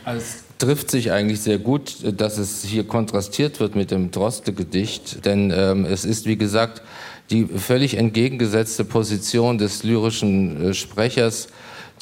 Also 0.05 0.21
es 0.21 0.43
trifft 0.59 0.91
sich 0.91 1.13
eigentlich 1.13 1.41
sehr 1.41 1.59
gut, 1.59 1.95
dass 2.21 2.39
es 2.39 2.65
hier 2.65 2.85
kontrastiert 2.85 3.61
wird 3.61 3.77
mit 3.77 3.93
dem 3.93 4.11
Droste-Gedicht, 4.11 5.25
denn 5.25 5.53
ähm, 5.55 5.85
es 5.85 6.05
ist, 6.05 6.27
wie 6.27 6.37
gesagt, 6.37 6.83
die 7.31 7.45
völlig 7.45 7.97
entgegengesetzte 7.97 8.85
Position 8.85 9.59
des 9.59 9.85
lyrischen 9.85 10.71
äh, 10.71 10.75
Sprechers 10.75 11.47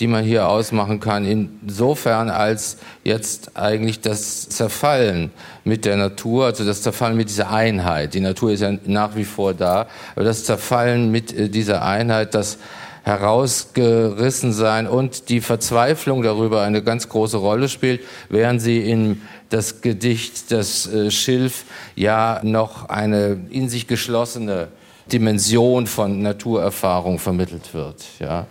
die 0.00 0.06
man 0.06 0.24
hier 0.24 0.48
ausmachen 0.48 1.00
kann, 1.00 1.24
insofern 1.24 2.28
als 2.28 2.78
jetzt 3.04 3.56
eigentlich 3.56 4.00
das 4.00 4.48
Zerfallen 4.48 5.30
mit 5.64 5.84
der 5.84 5.96
Natur, 5.96 6.46
also 6.46 6.64
das 6.64 6.82
Zerfallen 6.82 7.16
mit 7.16 7.28
dieser 7.28 7.50
Einheit. 7.50 8.14
Die 8.14 8.20
Natur 8.20 8.52
ist 8.52 8.60
ja 8.60 8.72
nach 8.86 9.14
wie 9.14 9.24
vor 9.24 9.54
da, 9.54 9.86
aber 10.16 10.24
das 10.24 10.44
Zerfallen 10.44 11.10
mit 11.10 11.32
äh, 11.32 11.48
dieser 11.48 11.84
Einheit, 11.84 12.34
das 12.34 12.58
herausgerissen 13.04 14.52
sein 14.54 14.86
und 14.86 15.28
die 15.28 15.42
Verzweiflung 15.42 16.22
darüber 16.22 16.62
eine 16.62 16.82
ganz 16.82 17.10
große 17.10 17.36
Rolle 17.36 17.68
spielt, 17.68 18.00
während 18.30 18.62
sie 18.62 18.80
in 18.80 19.20
das 19.50 19.82
Gedicht, 19.82 20.50
das 20.50 20.86
äh, 20.86 21.10
Schilf, 21.10 21.64
ja 21.94 22.40
noch 22.42 22.88
eine 22.88 23.38
in 23.50 23.68
sich 23.68 23.86
geschlossene 23.86 24.68
Dimension 25.12 25.86
von 25.86 26.22
Naturerfahrung 26.22 27.18
vermittelt 27.18 27.74
wird. 27.74 28.02
Ja. 28.18 28.46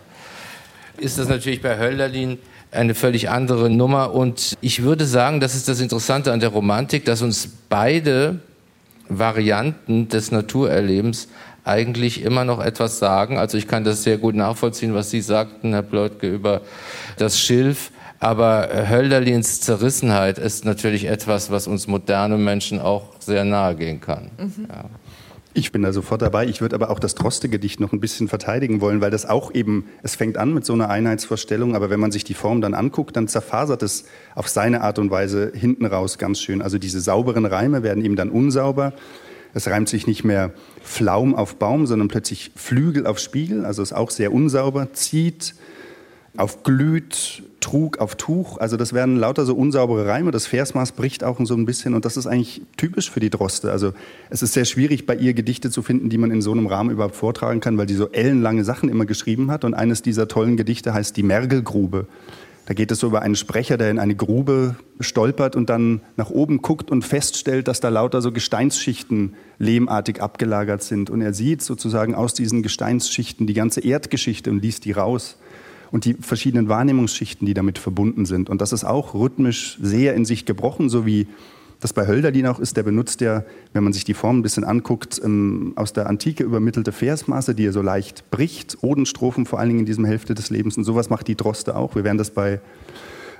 Ist 0.98 1.18
das 1.18 1.28
natürlich 1.28 1.60
bei 1.60 1.78
Hölderlin 1.78 2.38
eine 2.74 2.94
völlig 2.94 3.30
andere 3.30 3.70
Nummer. 3.70 4.12
Und 4.12 4.56
ich 4.60 4.82
würde 4.82 5.06
sagen, 5.06 5.40
das 5.40 5.54
ist 5.54 5.68
das 5.68 5.80
Interessante 5.80 6.32
an 6.32 6.40
der 6.40 6.50
Romantik, 6.50 7.04
dass 7.04 7.22
uns 7.22 7.48
beide 7.68 8.40
Varianten 9.08 10.08
des 10.08 10.30
Naturerlebens 10.30 11.28
eigentlich 11.64 12.22
immer 12.22 12.44
noch 12.44 12.62
etwas 12.62 12.98
sagen. 12.98 13.38
Also 13.38 13.56
ich 13.56 13.68
kann 13.68 13.84
das 13.84 14.02
sehr 14.02 14.18
gut 14.18 14.34
nachvollziehen, 14.34 14.94
was 14.94 15.10
Sie 15.10 15.20
sagten, 15.20 15.72
Herr 15.72 15.82
Pleutke, 15.82 16.28
über 16.28 16.60
das 17.16 17.38
Schilf. 17.38 17.90
Aber 18.20 18.68
Hölderlins 18.88 19.60
Zerrissenheit 19.60 20.38
ist 20.38 20.64
natürlich 20.64 21.06
etwas, 21.06 21.50
was 21.50 21.66
uns 21.66 21.86
moderne 21.86 22.38
Menschen 22.38 22.80
auch 22.80 23.08
sehr 23.18 23.44
nahe 23.44 23.76
gehen 23.76 24.00
kann. 24.00 24.30
Mhm. 24.38 24.66
Ja. 24.68 24.84
Ich 25.56 25.70
bin 25.70 25.82
da 25.82 25.92
sofort 25.92 26.20
dabei. 26.20 26.46
Ich 26.46 26.60
würde 26.60 26.74
aber 26.74 26.90
auch 26.90 26.98
das 26.98 27.14
Droste-Gedicht 27.14 27.78
noch 27.78 27.92
ein 27.92 28.00
bisschen 28.00 28.26
verteidigen 28.26 28.80
wollen, 28.80 29.00
weil 29.00 29.12
das 29.12 29.24
auch 29.24 29.54
eben, 29.54 29.86
es 30.02 30.16
fängt 30.16 30.36
an 30.36 30.52
mit 30.52 30.64
so 30.64 30.72
einer 30.72 30.90
Einheitsvorstellung, 30.90 31.76
aber 31.76 31.90
wenn 31.90 32.00
man 32.00 32.10
sich 32.10 32.24
die 32.24 32.34
Form 32.34 32.60
dann 32.60 32.74
anguckt, 32.74 33.14
dann 33.16 33.28
zerfasert 33.28 33.84
es 33.84 34.06
auf 34.34 34.48
seine 34.48 34.80
Art 34.80 34.98
und 34.98 35.12
Weise 35.12 35.52
hinten 35.54 35.86
raus 35.86 36.18
ganz 36.18 36.40
schön. 36.40 36.60
Also 36.60 36.78
diese 36.78 37.00
sauberen 37.00 37.46
Reime 37.46 37.84
werden 37.84 38.04
eben 38.04 38.16
dann 38.16 38.30
unsauber. 38.30 38.94
Es 39.54 39.68
reimt 39.68 39.88
sich 39.88 40.08
nicht 40.08 40.24
mehr 40.24 40.52
Flaum 40.82 41.36
auf 41.36 41.54
Baum, 41.54 41.86
sondern 41.86 42.08
plötzlich 42.08 42.50
Flügel 42.56 43.06
auf 43.06 43.20
Spiegel, 43.20 43.64
also 43.64 43.80
ist 43.80 43.92
auch 43.92 44.10
sehr 44.10 44.32
unsauber, 44.32 44.92
zieht, 44.92 45.54
auf 46.36 46.64
glüht, 46.64 47.44
Trug 47.64 47.98
auf 47.98 48.14
Tuch. 48.16 48.58
Also 48.58 48.76
das 48.76 48.92
werden 48.92 49.16
lauter 49.16 49.46
so 49.46 49.54
unsaubere 49.54 50.06
Reime. 50.06 50.30
Das 50.30 50.46
Versmaß 50.46 50.92
bricht 50.92 51.24
auch 51.24 51.40
so 51.44 51.54
ein 51.54 51.64
bisschen 51.64 51.94
und 51.94 52.04
das 52.04 52.18
ist 52.18 52.26
eigentlich 52.26 52.60
typisch 52.76 53.10
für 53.10 53.20
die 53.20 53.30
Droste. 53.30 53.72
Also 53.72 53.94
es 54.28 54.42
ist 54.42 54.52
sehr 54.52 54.66
schwierig, 54.66 55.06
bei 55.06 55.16
ihr 55.16 55.32
Gedichte 55.32 55.70
zu 55.70 55.82
finden, 55.82 56.10
die 56.10 56.18
man 56.18 56.30
in 56.30 56.42
so 56.42 56.52
einem 56.52 56.66
Rahmen 56.66 56.90
überhaupt 56.90 57.16
vortragen 57.16 57.60
kann, 57.60 57.78
weil 57.78 57.86
die 57.86 57.94
so 57.94 58.10
ellenlange 58.10 58.64
Sachen 58.64 58.90
immer 58.90 59.06
geschrieben 59.06 59.50
hat. 59.50 59.64
Und 59.64 59.72
eines 59.72 60.02
dieser 60.02 60.28
tollen 60.28 60.58
Gedichte 60.58 60.92
heißt 60.92 61.16
Die 61.16 61.22
Mergelgrube. 61.22 62.06
Da 62.66 62.74
geht 62.74 62.90
es 62.90 62.98
so 62.98 63.06
über 63.06 63.22
einen 63.22 63.34
Sprecher, 63.34 63.78
der 63.78 63.90
in 63.90 63.98
eine 63.98 64.14
Grube 64.14 64.76
stolpert 65.00 65.56
und 65.56 65.70
dann 65.70 66.02
nach 66.16 66.28
oben 66.28 66.60
guckt 66.60 66.90
und 66.90 67.02
feststellt, 67.02 67.66
dass 67.66 67.80
da 67.80 67.88
lauter 67.88 68.20
so 68.20 68.30
Gesteinsschichten 68.30 69.34
lehmartig 69.58 70.20
abgelagert 70.20 70.82
sind. 70.82 71.08
Und 71.08 71.22
er 71.22 71.32
sieht 71.32 71.62
sozusagen 71.62 72.14
aus 72.14 72.34
diesen 72.34 72.62
Gesteinsschichten 72.62 73.46
die 73.46 73.54
ganze 73.54 73.80
Erdgeschichte 73.80 74.50
und 74.50 74.62
liest 74.62 74.84
die 74.84 74.92
raus 74.92 75.38
und 75.90 76.04
die 76.04 76.14
verschiedenen 76.14 76.68
Wahrnehmungsschichten, 76.68 77.46
die 77.46 77.54
damit 77.54 77.78
verbunden 77.78 78.26
sind. 78.26 78.50
Und 78.50 78.60
das 78.60 78.72
ist 78.72 78.84
auch 78.84 79.14
rhythmisch 79.14 79.78
sehr 79.80 80.14
in 80.14 80.24
sich 80.24 80.44
gebrochen, 80.44 80.88
so 80.88 81.06
wie 81.06 81.26
das 81.80 81.92
bei 81.92 82.06
Hölderlin 82.06 82.46
auch 82.46 82.60
ist. 82.60 82.76
Der 82.76 82.82
benutzt 82.82 83.20
ja, 83.20 83.44
wenn 83.72 83.84
man 83.84 83.92
sich 83.92 84.04
die 84.04 84.14
Form 84.14 84.38
ein 84.38 84.42
bisschen 84.42 84.64
anguckt, 84.64 85.20
ähm, 85.22 85.72
aus 85.76 85.92
der 85.92 86.08
Antike 86.08 86.42
übermittelte 86.42 86.92
Versmaße, 86.92 87.54
die 87.54 87.66
er 87.66 87.72
so 87.72 87.82
leicht 87.82 88.30
bricht, 88.30 88.78
Odenstrophen 88.82 89.44
vor 89.46 89.58
allen 89.58 89.68
Dingen 89.68 89.80
in 89.80 89.86
diesem 89.86 90.04
Hälfte 90.04 90.34
des 90.34 90.50
Lebens. 90.50 90.76
Und 90.76 90.84
sowas 90.84 91.10
macht 91.10 91.28
die 91.28 91.36
Droste 91.36 91.76
auch. 91.76 91.94
Wir 91.94 92.04
werden 92.04 92.18
das 92.18 92.30
bei 92.30 92.60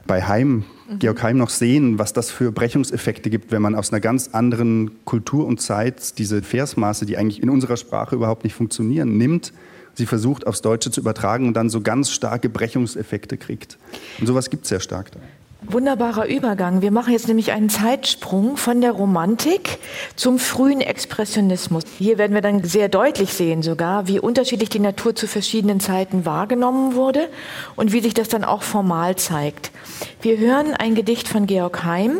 bei 0.07 0.23
Heim, 0.23 0.65
mhm. 0.89 0.99
Georg 0.99 1.23
Heim 1.23 1.39
noch 1.39 1.51
sehen, 1.51 1.99
was 1.99 2.13
das 2.13 2.31
für 2.31 2.53
Brechungseffekte 2.53 3.31
gibt, 3.31 3.53
wenn 3.53 3.63
man 3.63 3.75
aus 3.75 3.93
einer 3.93 4.01
ganz 4.01 4.29
anderen 4.33 4.91
Kultur 5.05 5.47
und 5.47 5.61
Zeit 5.61 6.19
diese 6.19 6.43
Versmaße, 6.43 7.07
die 7.07 7.17
eigentlich 7.17 7.43
in 7.43 7.51
unserer 7.51 7.77
Sprache 7.77 8.15
überhaupt 8.15 8.45
nicht 8.45 8.55
funktionieren, 8.55 9.17
nimmt 9.17 9.53
sie 9.95 10.07
versucht 10.07 10.47
aufs 10.47 10.63
Deutsche 10.63 10.91
zu 10.91 11.01
übertragen 11.01 11.49
und 11.49 11.55
dann 11.55 11.71
so 11.71 11.81
ganz 11.81 12.11
starke 12.11 12.49
Brechungseffekte 12.49 13.37
kriegt. 13.37 13.79
Und 14.21 14.27
sowas 14.27 14.51
gibt 14.51 14.65
es 14.65 14.69
sehr 14.69 14.81
stark 14.81 15.13
da. 15.13 15.21
Wunderbarer 15.67 16.27
Übergang. 16.27 16.83
Wir 16.83 16.91
machen 16.91 17.13
jetzt 17.13 17.27
nämlich 17.27 17.53
einen 17.53 17.71
Zeitsprung 17.71 18.59
von 18.59 18.83
der 18.83 18.93
Romantik 18.93 19.79
zum 20.15 20.39
frühen 20.39 20.83
Expressionismus. 20.83 21.85
Hier 21.99 22.19
werden 22.19 22.35
wir 22.35 22.43
dann 22.43 22.63
sehr 22.65 22.91
deutlich 22.91 23.33
sehen 23.33 23.63
sogar, 23.63 24.07
wie 24.07 24.21
unterschiedlich 24.21 24.69
die 24.69 24.79
Natur 24.79 25.15
zu 25.15 25.27
verschiedenen 25.27 25.81
Zeiten 25.81 26.27
wahrgenommen 26.27 26.95
wurde 26.95 27.29
und 27.77 27.93
wie 27.93 28.01
sich 28.01 28.13
das 28.13 28.29
dann 28.29 28.45
auch 28.45 28.63
formal 28.63 29.17
zeigt. 29.17 29.71
Wir 30.21 30.37
hören 30.39 30.75
ein 30.75 30.95
Gedicht 30.95 31.29
von 31.29 31.47
Georg 31.47 31.83
Heim. 31.83 32.19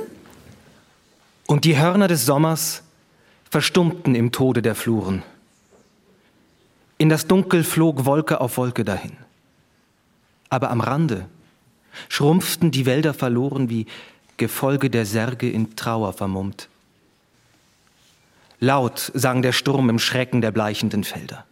Und 1.47 1.67
die 1.67 1.79
Hörner 1.79 2.09
des 2.09 2.25
Sommers 2.25 2.83
verstummten 3.51 4.15
im 4.15 4.33
Tode 4.33 4.63
der 4.63 4.75
Fluren. 4.75 5.23
In 7.05 7.11
das 7.11 7.27
Dunkel 7.27 7.65
flog 7.65 8.07
Wolke 8.07 8.41
auf 8.41 8.57
Wolke 8.57 8.83
dahin. 8.83 9.13
Aber 10.49 10.71
am 10.71 10.81
Rande 10.81 11.27
schrumpften 12.09 12.71
die 12.71 12.87
Wälder 12.87 13.13
verloren 13.13 13.69
wie 13.69 13.85
Gefolge 14.39 14.89
der 14.89 15.05
Särge 15.05 15.51
in 15.51 15.77
Trauer 15.77 16.15
vermummt. 16.15 16.71
Laut 18.59 19.13
sang 19.13 19.43
der 19.43 19.53
Sturm 19.53 19.91
im 19.91 19.99
Schrecken 19.99 20.41
der 20.41 20.51
bleichenden 20.51 21.05
Felder. 21.05 21.45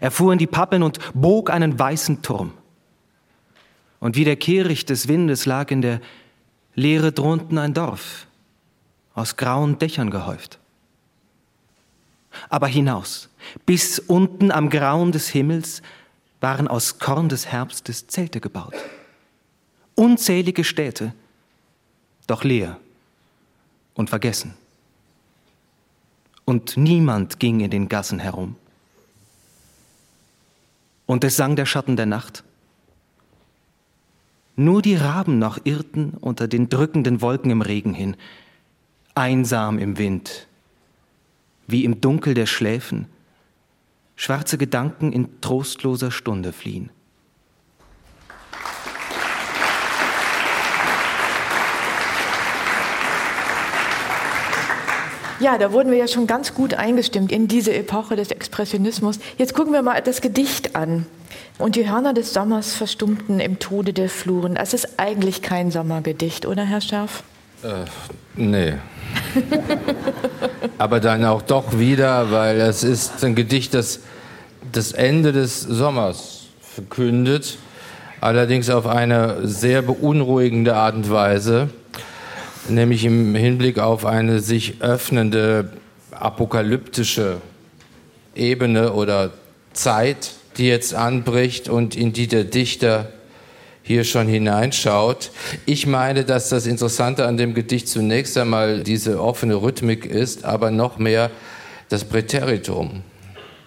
Er 0.00 0.10
fuhr 0.10 0.32
in 0.32 0.38
die 0.38 0.46
Pappen 0.46 0.82
und 0.82 1.00
bog 1.12 1.50
einen 1.50 1.78
weißen 1.78 2.22
Turm. 2.22 2.54
Und 4.00 4.16
wie 4.16 4.24
der 4.24 4.36
Kehricht 4.36 4.88
des 4.88 5.06
Windes 5.06 5.44
lag 5.44 5.70
in 5.70 5.82
der 5.82 6.00
Leere 6.74 7.12
drunten 7.12 7.58
ein 7.58 7.74
Dorf, 7.74 8.26
aus 9.14 9.36
grauen 9.36 9.78
Dächern 9.78 10.10
gehäuft 10.10 10.58
aber 12.48 12.66
hinaus, 12.66 13.28
bis 13.66 13.98
unten 13.98 14.50
am 14.50 14.70
Grauen 14.70 15.12
des 15.12 15.28
Himmels 15.28 15.82
waren 16.40 16.68
aus 16.68 16.98
Korn 16.98 17.28
des 17.28 17.46
Herbstes 17.46 18.06
Zelte 18.06 18.40
gebaut. 18.40 18.74
Unzählige 19.94 20.64
Städte, 20.64 21.12
doch 22.26 22.44
leer 22.44 22.78
und 23.94 24.10
vergessen. 24.10 24.54
Und 26.44 26.76
niemand 26.76 27.40
ging 27.40 27.60
in 27.60 27.70
den 27.70 27.88
Gassen 27.88 28.20
herum. 28.20 28.56
Und 31.06 31.24
es 31.24 31.36
sang 31.36 31.56
der 31.56 31.66
Schatten 31.66 31.96
der 31.96 32.06
Nacht. 32.06 32.44
Nur 34.56 34.82
die 34.82 34.94
Raben 34.94 35.38
noch 35.38 35.58
irrten 35.64 36.14
unter 36.20 36.48
den 36.48 36.68
drückenden 36.68 37.20
Wolken 37.20 37.50
im 37.50 37.62
Regen 37.62 37.94
hin, 37.94 38.16
einsam 39.14 39.78
im 39.78 39.98
Wind, 39.98 40.46
wie 41.66 41.84
im 41.84 42.00
Dunkel 42.00 42.34
der 42.34 42.46
Schläfen, 42.46 43.06
schwarze 44.18 44.58
Gedanken 44.58 45.12
in 45.12 45.40
trostloser 45.40 46.10
Stunde 46.10 46.52
fliehen. 46.52 46.90
Ja, 55.40 55.56
da 55.56 55.72
wurden 55.72 55.92
wir 55.92 55.98
ja 55.98 56.08
schon 56.08 56.26
ganz 56.26 56.52
gut 56.52 56.74
eingestimmt 56.74 57.30
in 57.30 57.46
diese 57.46 57.72
Epoche 57.72 58.16
des 58.16 58.32
Expressionismus. 58.32 59.20
Jetzt 59.38 59.54
gucken 59.54 59.72
wir 59.72 59.82
mal 59.82 60.02
das 60.02 60.20
Gedicht 60.20 60.74
an. 60.74 61.06
Und 61.58 61.76
die 61.76 61.88
Hörner 61.88 62.12
des 62.12 62.34
Sommers 62.34 62.74
verstummten 62.74 63.38
im 63.38 63.60
Tode 63.60 63.92
der 63.92 64.08
Fluren. 64.08 64.56
Es 64.56 64.74
ist 64.74 64.98
eigentlich 64.98 65.42
kein 65.42 65.70
Sommergedicht, 65.70 66.44
oder 66.44 66.64
Herr 66.64 66.80
Scherf? 66.80 67.22
Äh, 67.62 67.84
nee. 68.36 68.74
Aber 70.78 71.00
dann 71.00 71.24
auch 71.24 71.42
doch 71.42 71.78
wieder, 71.78 72.30
weil 72.30 72.60
es 72.60 72.84
ist 72.84 73.24
ein 73.24 73.34
Gedicht, 73.34 73.74
das 73.74 74.00
das 74.72 74.92
Ende 74.92 75.32
des 75.32 75.60
Sommers 75.62 76.46
verkündet, 76.60 77.58
allerdings 78.20 78.70
auf 78.70 78.86
eine 78.86 79.46
sehr 79.46 79.82
beunruhigende 79.82 80.74
Art 80.74 80.94
und 80.94 81.10
Weise, 81.10 81.70
nämlich 82.68 83.04
im 83.04 83.34
Hinblick 83.34 83.78
auf 83.78 84.04
eine 84.04 84.40
sich 84.40 84.80
öffnende 84.80 85.72
apokalyptische 86.10 87.38
Ebene 88.34 88.92
oder 88.92 89.30
Zeit, 89.72 90.32
die 90.56 90.68
jetzt 90.68 90.94
anbricht 90.94 91.68
und 91.68 91.96
in 91.96 92.12
die 92.12 92.26
der 92.26 92.44
Dichter 92.44 93.12
hier 93.88 94.04
schon 94.04 94.28
hineinschaut. 94.28 95.30
Ich 95.64 95.86
meine, 95.86 96.24
dass 96.24 96.50
das 96.50 96.66
Interessante 96.66 97.26
an 97.26 97.38
dem 97.38 97.54
Gedicht 97.54 97.88
zunächst 97.88 98.36
einmal 98.36 98.82
diese 98.82 99.18
offene 99.18 99.54
Rhythmik 99.54 100.04
ist, 100.04 100.44
aber 100.44 100.70
noch 100.70 100.98
mehr 100.98 101.30
das 101.88 102.04
Präteritum, 102.04 103.02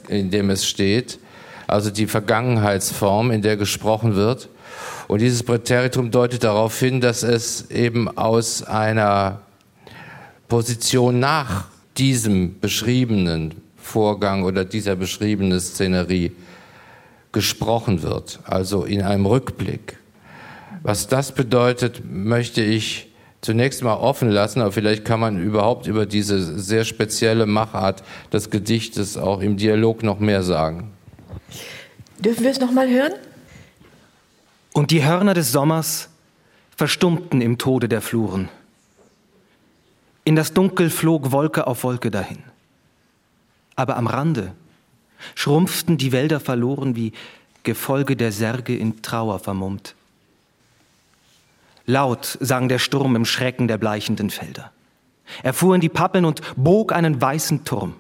in 0.09 0.30
dem 0.30 0.51
es 0.51 0.67
steht, 0.67 1.17
also 1.65 1.89
die 1.89 2.05
Vergangenheitsform, 2.05 3.32
in 3.32 3.41
der 3.41 3.57
gesprochen 3.57 4.15
wird. 4.15 4.47
Und 5.07 5.22
dieses 5.22 5.41
Präteritum 5.41 6.11
deutet 6.11 6.43
darauf 6.43 6.80
hin, 6.80 7.01
dass 7.01 7.24
es 7.24 7.72
eben 7.72 8.07
aus 8.15 8.61
einer 8.61 9.41
Position 10.47 11.19
nach 11.19 11.65
diesem 11.97 12.59
beschriebenen 12.59 13.55
Vorgang 13.76 14.43
oder 14.43 14.65
dieser 14.65 14.95
beschriebenen 14.95 15.59
Szenerie 15.59 16.32
gesprochen 17.32 18.03
wird, 18.03 18.39
also 18.43 18.84
in 18.84 19.01
einem 19.01 19.26
Rückblick. 19.26 19.97
Was 20.84 21.07
das 21.07 21.34
bedeutet, 21.34 22.01
möchte 22.05 22.61
ich 22.63 23.11
zunächst 23.41 23.84
mal 23.84 23.95
offen 23.95 24.29
lassen, 24.29 24.61
aber 24.61 24.71
vielleicht 24.71 25.05
kann 25.05 25.19
man 25.19 25.41
überhaupt 25.41 25.88
über 25.88 26.05
diese 26.05 26.59
sehr 26.59 26.86
spezielle 26.86 27.45
Machart 27.45 28.03
des 28.32 28.49
Gedichtes 28.49 29.17
auch 29.17 29.41
im 29.41 29.57
Dialog 29.57 30.03
noch 30.03 30.19
mehr 30.19 30.43
sagen. 30.43 30.91
Dürfen 32.19 32.43
wir 32.43 32.51
es 32.51 32.59
noch 32.59 32.71
mal 32.71 32.89
hören? 32.89 33.13
Und 34.73 34.91
die 34.91 35.03
Hörner 35.03 35.34
des 35.34 35.51
Sommers 35.51 36.09
verstummten 36.75 37.41
im 37.41 37.57
Tode 37.57 37.89
der 37.89 38.01
Fluren. 38.01 38.49
In 40.23 40.36
das 40.36 40.53
Dunkel 40.53 40.89
flog 40.89 41.32
Wolke 41.32 41.67
auf 41.67 41.84
Wolke 41.84 42.11
dahin. 42.11 42.43
Aber 43.75 43.97
am 43.97 44.07
Rande 44.07 44.53
schrumpften 45.36 45.97
die 45.97 46.11
Wälder 46.11 46.39
verloren 46.39 46.95
wie 46.95 47.11
Gefolge 47.63 48.15
der 48.15 48.32
Särge 48.32 48.75
in 48.75 49.01
Trauer 49.01 49.39
vermummt. 49.39 49.95
Laut 51.86 52.38
sang 52.39 52.69
der 52.69 52.79
Sturm 52.79 53.15
im 53.15 53.25
Schrecken 53.25 53.67
der 53.67 53.77
bleichenden 53.77 54.29
Felder. 54.29 54.71
Er 55.43 55.53
fuhr 55.53 55.75
in 55.75 55.82
die 55.82 55.89
Pappeln 55.89 56.25
und 56.25 56.41
bog 56.55 56.91
einen 56.91 57.21
weißen 57.21 57.63
Turm. 57.65 57.95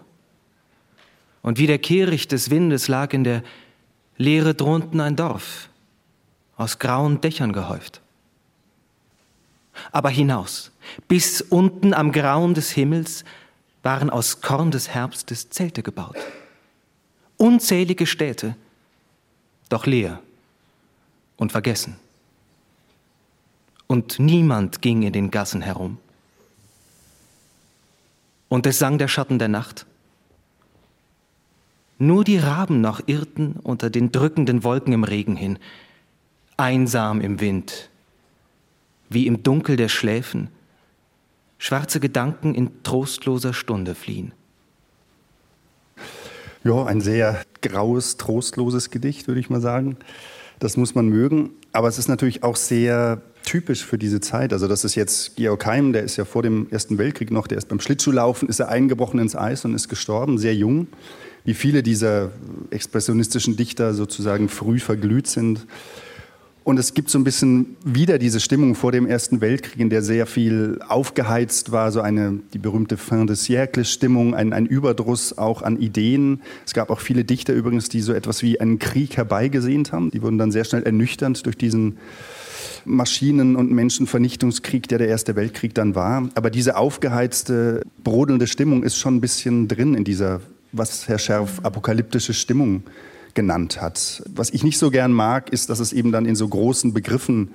Und 1.41 1.57
wie 1.57 1.67
der 1.67 1.79
Kehricht 1.79 2.31
des 2.31 2.49
Windes 2.49 2.87
lag 2.87 3.13
in 3.13 3.23
der 3.23 3.43
Leere 4.17 4.53
drunten 4.53 4.99
ein 4.99 5.15
Dorf, 5.15 5.69
aus 6.57 6.77
grauen 6.77 7.21
Dächern 7.21 7.53
gehäuft. 7.53 8.01
Aber 9.91 10.09
hinaus, 10.09 10.71
bis 11.07 11.41
unten 11.41 11.93
am 11.93 12.11
Grauen 12.11 12.53
des 12.53 12.71
Himmels, 12.71 13.23
waren 13.81 14.09
aus 14.11 14.41
Korn 14.41 14.69
des 14.69 14.89
Herbstes 14.89 15.49
Zelte 15.49 15.81
gebaut. 15.81 16.17
Unzählige 17.37 18.05
Städte, 18.05 18.55
doch 19.69 19.87
leer 19.87 20.19
und 21.37 21.51
vergessen. 21.51 21.95
Und 23.91 24.19
niemand 24.19 24.81
ging 24.81 25.01
in 25.01 25.11
den 25.11 25.31
Gassen 25.31 25.61
herum. 25.61 25.97
Und 28.47 28.65
es 28.65 28.79
sang 28.79 28.97
der 28.97 29.09
Schatten 29.09 29.37
der 29.37 29.49
Nacht. 29.49 29.85
Nur 31.97 32.23
die 32.23 32.37
Raben 32.37 32.79
noch 32.79 33.01
irrten 33.07 33.57
unter 33.61 33.89
den 33.89 34.13
drückenden 34.13 34.63
Wolken 34.63 34.93
im 34.93 35.03
Regen 35.03 35.35
hin, 35.35 35.59
einsam 36.55 37.19
im 37.19 37.41
Wind, 37.41 37.89
wie 39.09 39.27
im 39.27 39.43
Dunkel 39.43 39.75
der 39.75 39.89
Schläfen, 39.89 40.47
schwarze 41.57 41.99
Gedanken 41.99 42.55
in 42.55 42.83
trostloser 42.83 43.53
Stunde 43.53 43.93
fliehen. 43.93 44.31
Ja, 46.63 46.85
ein 46.85 47.01
sehr 47.01 47.43
graues, 47.59 48.15
trostloses 48.15 48.89
Gedicht, 48.89 49.27
würde 49.27 49.41
ich 49.41 49.49
mal 49.49 49.59
sagen. 49.59 49.97
Das 50.59 50.77
muss 50.77 50.95
man 50.95 51.09
mögen. 51.09 51.49
Aber 51.73 51.89
es 51.89 51.97
ist 51.97 52.07
natürlich 52.07 52.43
auch 52.43 52.55
sehr 52.55 53.21
typisch 53.43 53.85
für 53.85 53.97
diese 53.97 54.19
Zeit. 54.19 54.53
Also 54.53 54.67
das 54.67 54.83
ist 54.83 54.95
jetzt 54.95 55.35
Georg 55.35 55.65
Heim, 55.65 55.93
der 55.93 56.03
ist 56.03 56.17
ja 56.17 56.25
vor 56.25 56.43
dem 56.43 56.67
Ersten 56.71 56.97
Weltkrieg 56.97 57.31
noch, 57.31 57.47
der 57.47 57.57
ist 57.57 57.67
beim 57.67 57.79
Schlittschuhlaufen, 57.79 58.47
ist 58.47 58.59
er 58.59 58.69
eingebrochen 58.69 59.19
ins 59.19 59.35
Eis 59.35 59.65
und 59.65 59.73
ist 59.73 59.89
gestorben, 59.89 60.37
sehr 60.37 60.55
jung. 60.55 60.87
Wie 61.43 61.53
viele 61.53 61.83
dieser 61.83 62.31
expressionistischen 62.69 63.57
Dichter 63.57 63.93
sozusagen 63.93 64.47
früh 64.47 64.79
verglüht 64.79 65.27
sind. 65.27 65.65
Und 66.63 66.77
es 66.77 66.93
gibt 66.93 67.09
so 67.09 67.17
ein 67.17 67.23
bisschen 67.23 67.75
wieder 67.83 68.19
diese 68.19 68.39
Stimmung 68.39 68.75
vor 68.75 68.91
dem 68.91 69.07
Ersten 69.07 69.41
Weltkrieg, 69.41 69.79
in 69.79 69.89
der 69.89 70.03
sehr 70.03 70.27
viel 70.27 70.79
aufgeheizt 70.87 71.71
war, 71.71 71.91
so 71.91 72.01
eine, 72.01 72.39
die 72.53 72.59
berühmte 72.59 72.97
Fin 72.97 73.25
de 73.25 73.35
siècle-Stimmung, 73.35 74.35
ein, 74.35 74.53
ein 74.53 74.67
Überdruss 74.67 75.39
auch 75.39 75.63
an 75.63 75.77
Ideen. 75.77 76.41
Es 76.63 76.75
gab 76.75 76.91
auch 76.91 76.99
viele 76.99 77.23
Dichter 77.23 77.53
übrigens, 77.53 77.89
die 77.89 78.01
so 78.01 78.13
etwas 78.13 78.43
wie 78.43 78.61
einen 78.61 78.77
Krieg 78.77 79.17
herbeigesehnt 79.17 79.91
haben. 79.91 80.11
Die 80.11 80.21
wurden 80.21 80.37
dann 80.37 80.51
sehr 80.51 80.63
schnell 80.63 80.83
ernüchternd 80.83 81.43
durch 81.47 81.57
diesen 81.57 81.97
Maschinen- 82.85 83.55
und 83.55 83.71
Menschenvernichtungskrieg, 83.71 84.87
der 84.87 84.97
der 84.97 85.07
Erste 85.07 85.35
Weltkrieg 85.35 85.73
dann 85.73 85.95
war. 85.95 86.29
Aber 86.35 86.49
diese 86.49 86.77
aufgeheizte, 86.77 87.83
brodelnde 88.03 88.47
Stimmung 88.47 88.83
ist 88.83 88.97
schon 88.97 89.15
ein 89.15 89.21
bisschen 89.21 89.67
drin 89.67 89.93
in 89.93 90.03
dieser, 90.03 90.41
was 90.71 91.07
Herr 91.07 91.19
Scherf, 91.19 91.59
apokalyptische 91.63 92.33
Stimmung 92.33 92.83
genannt 93.33 93.81
hat. 93.81 94.23
Was 94.33 94.49
ich 94.49 94.63
nicht 94.63 94.77
so 94.77 94.91
gern 94.91 95.13
mag, 95.13 95.51
ist, 95.51 95.69
dass 95.69 95.79
es 95.79 95.93
eben 95.93 96.11
dann 96.11 96.25
in 96.25 96.35
so 96.35 96.47
großen 96.47 96.93
Begriffen 96.93 97.51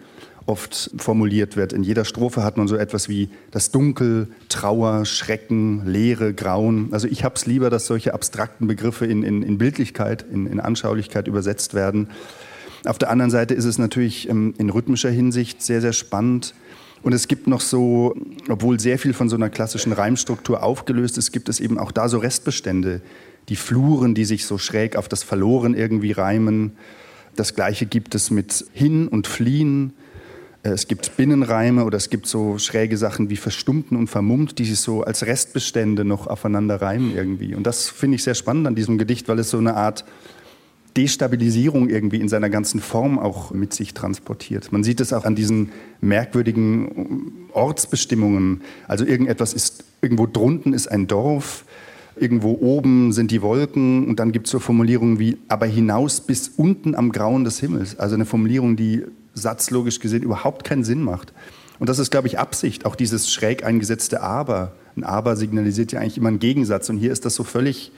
oft 0.46 0.90
formuliert 0.96 1.56
wird. 1.56 1.72
In 1.72 1.82
jeder 1.82 2.04
Strophe 2.04 2.42
hat 2.42 2.56
man 2.56 2.68
so 2.68 2.76
etwas 2.76 3.08
wie 3.08 3.28
das 3.50 3.72
Dunkel, 3.72 4.28
Trauer, 4.48 5.04
Schrecken, 5.04 5.86
Leere, 5.86 6.32
Grauen. 6.34 6.88
Also 6.92 7.08
ich 7.08 7.24
habe 7.24 7.34
es 7.34 7.46
lieber, 7.46 7.68
dass 7.68 7.86
solche 7.86 8.14
abstrakten 8.14 8.66
Begriffe 8.66 9.06
in, 9.06 9.22
in, 9.22 9.42
in 9.42 9.58
Bildlichkeit, 9.58 10.24
in, 10.30 10.46
in, 10.46 10.60
Anschaulichkeit 10.60 11.26
übersetzt 11.26 11.74
werden. 11.74 12.08
Auf 12.84 12.98
der 12.98 13.10
anderen 13.10 13.30
Seite 13.30 13.54
ist 13.54 13.64
es 13.64 13.78
natürlich 13.78 14.28
ähm, 14.28 14.54
in 14.58 14.70
rhythmischer 14.70 15.10
Hinsicht 15.10 15.62
sehr, 15.62 15.80
sehr 15.80 15.92
spannend. 15.92 16.54
Und 17.02 17.12
es 17.12 17.28
gibt 17.28 17.46
noch 17.46 17.60
so, 17.60 18.16
obwohl 18.48 18.80
sehr 18.80 18.98
viel 18.98 19.12
von 19.12 19.28
so 19.28 19.36
einer 19.36 19.50
klassischen 19.50 19.92
Reimstruktur 19.92 20.62
aufgelöst 20.62 21.18
ist, 21.18 21.32
gibt 21.32 21.48
es 21.48 21.60
eben 21.60 21.78
auch 21.78 21.92
da 21.92 22.08
so 22.08 22.18
Restbestände, 22.18 23.00
die 23.48 23.56
Fluren, 23.56 24.14
die 24.14 24.24
sich 24.24 24.46
so 24.46 24.58
schräg 24.58 24.96
auf 24.96 25.08
das 25.08 25.22
Verloren 25.22 25.74
irgendwie 25.74 26.12
reimen. 26.12 26.72
Das 27.36 27.54
gleiche 27.54 27.86
gibt 27.86 28.14
es 28.14 28.30
mit 28.30 28.64
Hin 28.72 29.08
und 29.08 29.26
Fliehen. 29.26 29.92
Äh, 30.62 30.70
es 30.70 30.88
gibt 30.88 31.16
Binnenreime 31.16 31.84
oder 31.84 31.96
es 31.96 32.10
gibt 32.10 32.26
so 32.26 32.58
schräge 32.58 32.96
Sachen 32.96 33.30
wie 33.30 33.36
Verstumpen 33.36 33.96
und 33.96 34.08
Vermummt, 34.08 34.58
die 34.58 34.64
sich 34.64 34.80
so 34.80 35.02
als 35.02 35.26
Restbestände 35.26 36.04
noch 36.04 36.26
aufeinander 36.26 36.80
reimen 36.82 37.14
irgendwie. 37.14 37.54
Und 37.54 37.66
das 37.66 37.88
finde 37.88 38.16
ich 38.16 38.24
sehr 38.24 38.34
spannend 38.34 38.66
an 38.66 38.74
diesem 38.74 38.98
Gedicht, 38.98 39.28
weil 39.28 39.38
es 39.38 39.50
so 39.50 39.58
eine 39.58 39.76
Art 39.76 40.04
Destabilisierung 40.96 41.88
irgendwie 41.88 42.20
in 42.20 42.28
seiner 42.28 42.48
ganzen 42.50 42.80
Form 42.80 43.18
auch 43.18 43.50
mit 43.50 43.74
sich 43.74 43.94
transportiert. 43.94 44.72
Man 44.72 44.82
sieht 44.82 45.00
es 45.00 45.12
auch 45.12 45.24
an 45.24 45.34
diesen 45.34 45.70
merkwürdigen 46.00 47.48
Ortsbestimmungen. 47.52 48.62
Also 48.88 49.04
irgendetwas 49.04 49.52
ist, 49.52 49.84
irgendwo 50.00 50.26
drunten 50.26 50.72
ist 50.72 50.88
ein 50.88 51.06
Dorf, 51.06 51.64
irgendwo 52.16 52.52
oben 52.60 53.12
sind 53.12 53.30
die 53.30 53.42
Wolken 53.42 54.06
und 54.06 54.18
dann 54.18 54.32
gibt 54.32 54.46
es 54.46 54.52
so 54.52 54.58
Formulierungen 54.58 55.18
wie 55.18 55.36
aber 55.48 55.66
hinaus 55.66 56.20
bis 56.20 56.48
unten 56.48 56.94
am 56.94 57.12
Grauen 57.12 57.44
des 57.44 57.60
Himmels. 57.60 57.98
Also 57.98 58.14
eine 58.14 58.24
Formulierung, 58.24 58.76
die 58.76 59.04
satzlogisch 59.34 60.00
gesehen 60.00 60.22
überhaupt 60.22 60.64
keinen 60.64 60.84
Sinn 60.84 61.02
macht. 61.02 61.32
Und 61.78 61.90
das 61.90 61.98
ist, 61.98 62.10
glaube 62.10 62.26
ich, 62.26 62.38
Absicht, 62.38 62.86
auch 62.86 62.96
dieses 62.96 63.30
schräg 63.30 63.64
eingesetzte 63.64 64.22
Aber. 64.22 64.72
Ein 64.96 65.04
Aber 65.04 65.36
signalisiert 65.36 65.92
ja 65.92 66.00
eigentlich 66.00 66.16
immer 66.16 66.28
einen 66.28 66.38
Gegensatz 66.38 66.88
und 66.88 66.96
hier 66.96 67.12
ist 67.12 67.26
das 67.26 67.34
so 67.34 67.44
völlig 67.44 67.92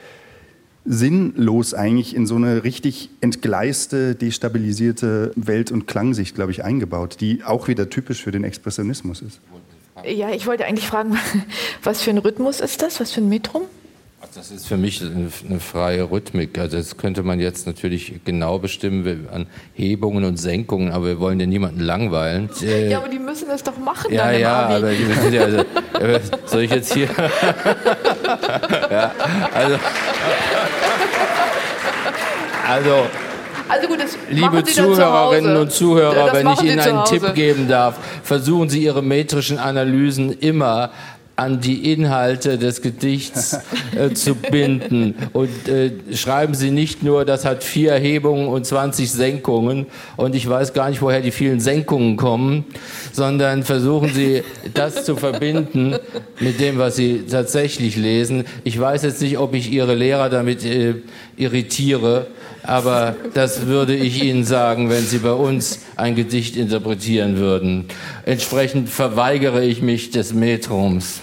sinnlos 0.84 1.74
eigentlich 1.74 2.14
in 2.14 2.26
so 2.26 2.36
eine 2.36 2.64
richtig 2.64 3.10
entgleiste, 3.20 4.14
destabilisierte 4.14 5.32
Welt- 5.36 5.70
und 5.70 5.86
Klangsicht, 5.86 6.34
glaube 6.34 6.52
ich, 6.52 6.64
eingebaut, 6.64 7.16
die 7.20 7.44
auch 7.44 7.68
wieder 7.68 7.90
typisch 7.90 8.22
für 8.22 8.30
den 8.30 8.44
Expressionismus 8.44 9.22
ist. 9.22 9.40
Ja, 10.04 10.30
ich 10.30 10.46
wollte 10.46 10.64
eigentlich 10.64 10.86
fragen, 10.86 11.16
was 11.82 12.02
für 12.02 12.10
ein 12.10 12.18
Rhythmus 12.18 12.60
ist 12.60 12.82
das? 12.82 13.00
Was 13.00 13.12
für 13.12 13.20
ein 13.20 13.28
Metrum? 13.28 13.62
Das 14.34 14.50
ist 14.50 14.66
für 14.66 14.76
mich 14.76 15.00
eine, 15.00 15.60
freie 15.60 16.10
Rhythmik. 16.10 16.58
Also 16.58 16.76
das 16.76 16.96
könnte 16.96 17.22
man 17.22 17.40
jetzt 17.40 17.66
natürlich 17.66 18.20
genau 18.24 18.58
bestimmen 18.58 19.28
an 19.32 19.46
Hebungen 19.74 20.24
und 20.24 20.36
Senkungen, 20.38 20.92
aber 20.92 21.06
wir 21.06 21.20
wollen 21.20 21.40
ja 21.40 21.46
niemanden 21.46 21.80
langweilen. 21.80 22.50
Ja, 22.60 22.98
aber 22.98 23.08
die 23.08 23.18
müssen 23.18 23.48
es 23.50 23.62
doch 23.62 23.78
machen. 23.78 24.12
Ja, 24.12 24.30
dann 24.30 24.40
ja, 24.40 24.66
Abi. 24.66 24.74
aber 24.74 24.92
die 24.92 25.04
müssen 25.04 25.32
ja, 25.32 25.42
also, 25.42 25.58
äh, 26.00 26.20
soll 26.46 26.62
ich 26.62 26.70
jetzt 26.70 26.92
hier? 26.92 27.08
ja, 28.90 29.12
also, 29.54 29.76
also 32.68 33.06
also 33.68 33.86
gut, 33.86 33.98
Liebe 34.30 34.64
Zuhörerinnen 34.64 35.56
und 35.56 35.72
Zuhörer, 35.72 36.32
wenn 36.32 36.48
ich 36.48 36.62
Ihnen 36.62 36.80
einen 36.80 37.04
Tipp 37.04 37.34
geben 37.34 37.68
darf, 37.68 37.98
versuchen 38.22 38.70
Sie 38.70 38.82
Ihre 38.82 39.02
metrischen 39.02 39.58
Analysen 39.58 40.32
immer 40.32 40.90
an 41.38 41.60
die 41.60 41.92
Inhalte 41.92 42.58
des 42.58 42.82
Gedichts 42.82 43.56
äh, 43.96 44.12
zu 44.12 44.34
binden. 44.34 45.14
Und 45.32 45.68
äh, 45.68 45.92
schreiben 46.12 46.54
Sie 46.54 46.72
nicht 46.72 47.04
nur, 47.04 47.24
das 47.24 47.44
hat 47.44 47.62
vier 47.62 47.94
Hebungen 47.94 48.48
und 48.48 48.66
20 48.66 49.08
Senkungen 49.08 49.86
und 50.16 50.34
ich 50.34 50.48
weiß 50.48 50.72
gar 50.72 50.90
nicht, 50.90 51.00
woher 51.00 51.20
die 51.20 51.30
vielen 51.30 51.60
Senkungen 51.60 52.16
kommen, 52.16 52.64
sondern 53.12 53.62
versuchen 53.62 54.08
Sie 54.12 54.42
das 54.74 55.04
zu 55.04 55.14
verbinden 55.14 55.94
mit 56.40 56.58
dem, 56.58 56.78
was 56.78 56.96
Sie 56.96 57.24
tatsächlich 57.30 57.94
lesen. 57.94 58.44
Ich 58.64 58.78
weiß 58.78 59.04
jetzt 59.04 59.22
nicht, 59.22 59.38
ob 59.38 59.54
ich 59.54 59.70
Ihre 59.70 59.94
Lehrer 59.94 60.30
damit 60.30 60.64
äh, 60.64 60.96
irritiere, 61.39 62.26
aber 62.62 63.16
das 63.34 63.66
würde 63.66 63.95
ich 63.95 64.22
Ihnen 64.22 64.45
sagen, 64.45 64.91
wenn 64.91 65.05
Sie 65.05 65.18
bei 65.18 65.32
uns 65.32 65.80
ein 65.97 66.14
Gedicht 66.14 66.57
interpretieren 66.57 67.39
würden. 67.39 67.86
Entsprechend 68.24 68.89
verweigere 68.89 69.64
ich 69.64 69.80
mich 69.80 70.11
des 70.11 70.34
Metrums. 70.34 71.20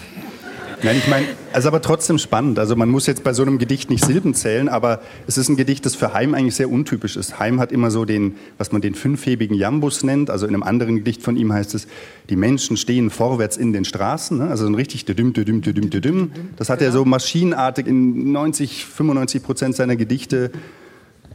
Nein, 0.84 0.98
ich 0.98 1.08
meine, 1.08 1.26
es 1.54 1.60
ist 1.60 1.66
aber 1.66 1.82
trotzdem 1.82 2.18
spannend. 2.18 2.60
Also 2.60 2.76
man 2.76 2.90
muss 2.90 3.08
jetzt 3.08 3.24
bei 3.24 3.34
so 3.34 3.42
einem 3.42 3.58
Gedicht 3.58 3.90
nicht 3.90 4.04
Silben 4.04 4.34
zählen, 4.34 4.70
aber 4.70 5.02
es 5.28 5.38
ist 5.38 5.50
ein 5.50 5.56
Gedicht, 5.56 5.86
das 5.86 5.96
für 5.96 6.14
Heim 6.14 6.34
eigentlich 6.34 6.56
sehr 6.56 6.70
untypisch 6.70 7.16
ist. 7.18 7.40
Heim 7.40 7.60
hat 7.60 7.72
immer 7.72 7.92
so 7.92 8.06
den, 8.06 8.36
was 8.58 8.72
man 8.72 8.82
den 8.82 8.96
fünfhebigen 8.96 9.56
Jambus 9.56 10.04
nennt. 10.04 10.30
Also 10.30 10.46
in 10.46 10.54
einem 10.54 10.64
anderen 10.64 10.98
Gedicht 10.98 11.22
von 11.22 11.38
ihm 11.38 11.54
heißt 11.54 11.76
es, 11.76 11.88
die 12.30 12.36
Menschen 12.36 12.78
stehen 12.78 13.10
vorwärts 13.10 13.58
in 13.58 13.74
den 13.74 13.86
Straßen. 13.86 14.38
Ne? 14.38 14.48
Also 14.48 14.66
ein 14.66 14.76
richtig 14.76 15.06
düdüm, 15.06 15.34
düdüm, 15.34 15.62
düdüm, 15.62 15.90
düdüm. 15.90 16.32
Das 16.58 16.70
hat 16.70 16.82
er 16.82 16.92
so 16.92 17.06
maschinenartig 17.06 17.88
in 17.88 18.32
90, 18.32 18.86
95 18.86 19.44
Prozent 19.44 19.76
seiner 19.76 19.96
Gedichte 19.96 20.52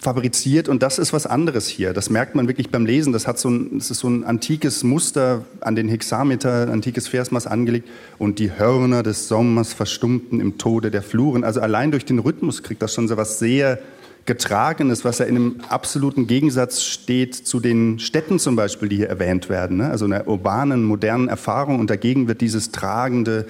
fabriziert 0.01 0.69
und 0.69 0.83
das 0.83 0.99
ist 0.99 1.13
was 1.13 1.27
anderes 1.27 1.69
hier. 1.69 1.93
Das 1.93 2.09
merkt 2.09 2.35
man 2.35 2.49
wirklich 2.49 2.71
beim 2.71 2.87
Lesen. 2.87 3.13
Das, 3.13 3.27
hat 3.27 3.39
so 3.39 3.51
ein, 3.51 3.79
das 3.79 3.91
ist 3.91 4.01
so 4.01 4.09
ein 4.09 4.25
antikes 4.25 4.83
Muster 4.83 5.45
an 5.61 5.77
den 5.77 5.89
Hexameter, 5.89 6.69
antikes 6.71 7.07
Versmaß 7.07 7.47
angelegt 7.47 7.89
und 8.19 8.39
die 8.39 8.51
Hörner 8.59 9.03
des 9.03 9.29
Sommers 9.29 9.75
verstummten 9.75 10.41
im 10.41 10.57
Tode 10.57 10.91
der 10.91 11.03
Fluren. 11.03 11.45
Also 11.45 11.61
allein 11.61 11.91
durch 11.91 12.07
den 12.07 12.19
Rhythmus 12.19 12.63
kriegt 12.63 12.81
das 12.81 12.95
schon 12.95 13.09
so 13.09 13.17
was 13.17 13.39
sehr 13.39 13.79
Getragenes, 14.27 15.05
was 15.05 15.19
ja 15.19 15.27
in 15.27 15.37
einem 15.37 15.57
absoluten 15.69 16.27
Gegensatz 16.27 16.83
steht 16.83 17.35
zu 17.35 17.61
den 17.61 17.99
Städten 17.99 18.39
zum 18.39 18.55
Beispiel, 18.57 18.89
die 18.89 18.97
hier 18.97 19.09
erwähnt 19.09 19.49
werden. 19.49 19.79
Ne? 19.79 19.91
Also 19.91 20.05
einer 20.05 20.29
urbanen, 20.29 20.85
modernen 20.85 21.29
Erfahrung 21.29 21.79
und 21.79 21.91
dagegen 21.91 22.29
wird 22.29 22.41
dieses 22.41 22.71
tragende, 22.71 23.47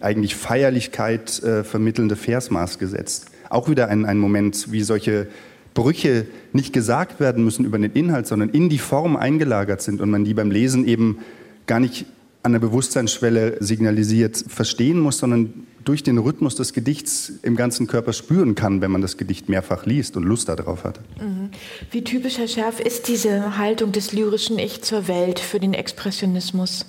eigentlich 0.00 0.34
Feierlichkeit 0.34 1.42
äh, 1.42 1.64
vermittelnde 1.64 2.16
Versmaß 2.16 2.78
gesetzt. 2.78 3.26
Auch 3.50 3.68
wieder 3.68 3.88
ein, 3.88 4.04
ein 4.04 4.18
Moment, 4.18 4.72
wie 4.72 4.82
solche 4.82 5.28
Brüche 5.74 6.26
nicht 6.52 6.72
gesagt 6.72 7.20
werden 7.20 7.44
müssen 7.44 7.64
über 7.64 7.78
den 7.78 7.92
Inhalt, 7.92 8.26
sondern 8.26 8.50
in 8.50 8.68
die 8.68 8.78
Form 8.78 9.16
eingelagert 9.16 9.82
sind 9.82 10.00
und 10.00 10.10
man 10.10 10.24
die 10.24 10.34
beim 10.34 10.50
Lesen 10.50 10.86
eben 10.86 11.18
gar 11.66 11.80
nicht 11.80 12.06
an 12.42 12.52
der 12.52 12.58
Bewusstseinsschwelle 12.58 13.56
signalisiert 13.60 14.44
verstehen 14.48 14.98
muss, 14.98 15.18
sondern 15.18 15.66
durch 15.84 16.02
den 16.02 16.18
Rhythmus 16.18 16.54
des 16.56 16.72
Gedichts 16.72 17.32
im 17.42 17.56
ganzen 17.56 17.86
Körper 17.86 18.12
spüren 18.12 18.54
kann, 18.54 18.80
wenn 18.80 18.90
man 18.90 19.00
das 19.00 19.16
Gedicht 19.16 19.48
mehrfach 19.48 19.86
liest 19.86 20.16
und 20.16 20.24
Lust 20.24 20.48
darauf 20.48 20.84
hat. 20.84 21.00
Mhm. 21.20 21.50
Wie 21.90 22.02
typisch, 22.02 22.38
Herr 22.38 22.48
Schärf, 22.48 22.80
ist 22.80 23.08
diese 23.08 23.58
Haltung 23.58 23.92
des 23.92 24.12
lyrischen 24.12 24.58
Ich 24.58 24.82
zur 24.82 25.08
Welt 25.08 25.38
für 25.38 25.60
den 25.60 25.74
Expressionismus? 25.74 26.86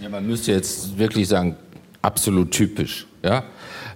Ja, 0.00 0.08
man 0.08 0.26
müsste 0.26 0.52
jetzt 0.52 0.98
wirklich 0.98 1.28
sagen, 1.28 1.56
absolut 2.00 2.50
typisch. 2.50 3.06
Ja? 3.22 3.44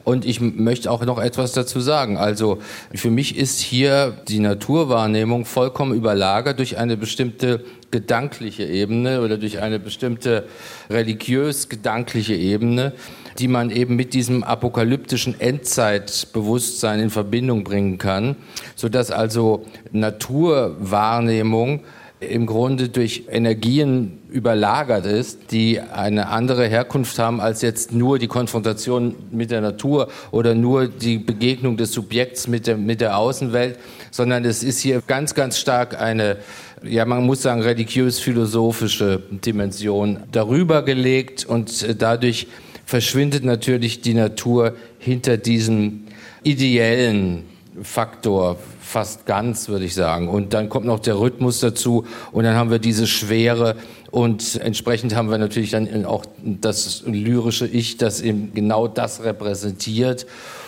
Und 0.07 0.25
ich 0.25 0.41
möchte 0.41 0.89
auch 0.89 1.05
noch 1.05 1.19
etwas 1.19 1.51
dazu 1.51 1.81
sagen. 1.81 2.17
Also 2.17 2.59
für 2.95 3.11
mich 3.11 3.37
ist 3.37 3.59
hier 3.59 4.17
die 4.29 4.39
Naturwahrnehmung 4.39 5.45
vollkommen 5.45 5.97
überlagert 5.97 6.61
durch 6.61 6.79
eine 6.79 6.97
bestimmte 6.97 7.65
gedankliche 7.91 8.63
Ebene 8.63 9.21
oder 9.21 9.37
durch 9.37 9.61
eine 9.61 9.81
bestimmte 9.81 10.45
religiös-gedankliche 10.91 12.37
Ebene, 12.37 12.93
die 13.41 13.49
man 13.49 13.71
eben 13.71 13.97
mit 13.97 14.15
diesem 14.15 14.45
apokalyptischen 14.45 15.41
Endzeitbewusstsein 15.41 17.01
in 17.01 17.11
Verbindung 17.11 17.65
bringen 17.65 17.99
kann, 17.99 18.37
sodass 18.77 19.11
also 19.11 19.67
Naturwahrnehmung 19.91 21.81
im 22.21 22.47
Grunde 22.47 22.89
durch 22.89 23.25
Energien 23.31 24.19
überlagert 24.31 25.05
ist, 25.05 25.53
die 25.53 25.81
eine 25.81 26.29
andere 26.29 26.67
Herkunft 26.67 27.19
haben 27.19 27.41
als 27.41 27.61
jetzt 27.61 27.93
nur 27.93 28.19
die 28.19 28.27
Konfrontation 28.27 29.15
mit 29.31 29.51
der 29.51 29.61
Natur 29.61 30.09
oder 30.31 30.55
nur 30.55 30.89
die 30.89 31.19
Begegnung 31.19 31.77
des 31.77 31.93
Subjekts 31.93 32.49
mit 32.49 32.67
der, 32.67 32.79
mit 32.79 33.03
der 33.03 33.19
Außenwelt, 33.19 33.79
sondern 34.11 34.47
es 34.47 34.63
ist 34.63 34.81
hier 34.81 35.03
ganz, 35.07 35.35
ganz 35.35 35.59
stark 35.59 36.01
eine, 36.01 36.39
ja, 36.83 37.05
man 37.05 37.25
muss 37.27 37.43
sagen, 37.43 37.61
religiös-philosophische 37.61 39.23
Dimension 39.45 40.21
darüber 40.33 40.83
gelegt 40.83 41.45
und 41.45 42.01
dadurch 42.01 42.47
verschwindet 42.87 43.45
natürlich 43.45 44.01
die 44.01 44.15
Natur 44.15 44.75
hinter 44.99 45.37
diesem 45.37 46.05
ideellen 46.45 47.45
Faktor 47.83 48.59
fast 48.87 49.27
ganz, 49.27 49.69
würde 49.69 49.85
ich 49.85 49.95
sagen. 49.95 50.29
Und 50.29 50.55
dann 50.55 50.69
kommt 50.69 50.87
noch 50.87 51.01
der 51.01 51.19
Rhythmus 51.19 51.61
dazu 51.61 52.05
und 52.33 52.45
dann 52.45 52.55
haben 52.55 52.71
wir 52.71 52.79
diese 52.79 53.07
Schwere 53.07 53.77
und 54.11 54.61
entsprechend 54.63 55.15
haben 55.15 55.29
wir 55.29 55.39
natürlich 55.39 55.71
dann 55.71 56.05
auch 56.05 56.25
das 56.43 57.03
lyrische 57.05 57.67
Ich, 57.67 57.97
das 57.97 58.21
eben 58.21 58.53
genau 58.55 58.87
das 58.87 59.25
repräsentiert 59.25 60.27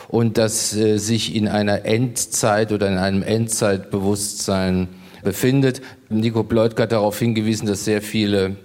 und 0.08 0.36
das 0.36 0.74
äh, 0.74 0.98
sich 0.98 1.34
in 1.34 1.48
einer 1.48 1.84
Endzeit 1.84 2.72
oder 2.72 2.88
in 2.88 2.98
einem 2.98 3.22
Endzeitbewusstsein 3.22 4.88
befindet. 5.22 5.80
Nico 6.08 6.42
Bleutke 6.42 6.82
hat 6.82 6.92
darauf 6.92 7.18
hingewiesen, 7.18 7.66
dass 7.68 7.84
sehr 7.84 8.02
viele 8.02 8.56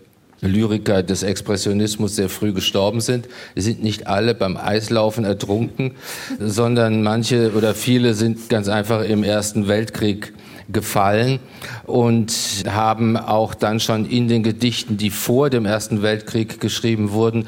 Lyriker 0.44 1.04
des 1.04 1.24
Expressionismus 1.24 2.16
sehr 2.16 2.30
früh 2.30 2.54
gestorben 2.54 3.02
sind. 3.02 3.28
Die 3.56 3.62
sind 3.62 3.82
nicht 3.82 4.08
alle 4.08 4.36
beim 4.36 4.58
Eislaufen 4.58 5.26
ertrunken, 5.26 5.92
sondern 6.40 7.02
manche 7.02 7.54
oder 7.54 7.74
viele 7.74 8.14
sind 8.14 8.50
ganz 8.50 8.68
einfach 8.68 9.04
im 9.04 9.24
Ersten 9.24 9.68
Weltkrieg 9.68 10.34
gefallen 10.72 11.40
und 11.86 12.64
haben 12.70 13.18
auch 13.18 13.54
dann 13.54 13.80
schon 13.80 14.06
in 14.06 14.28
den 14.28 14.44
Gedichten, 14.44 14.98
die 14.98 15.10
vor 15.10 15.50
dem 15.50 15.66
Ersten 15.66 16.02
Weltkrieg 16.02 16.60
geschrieben 16.60 17.12
wurden, 17.12 17.48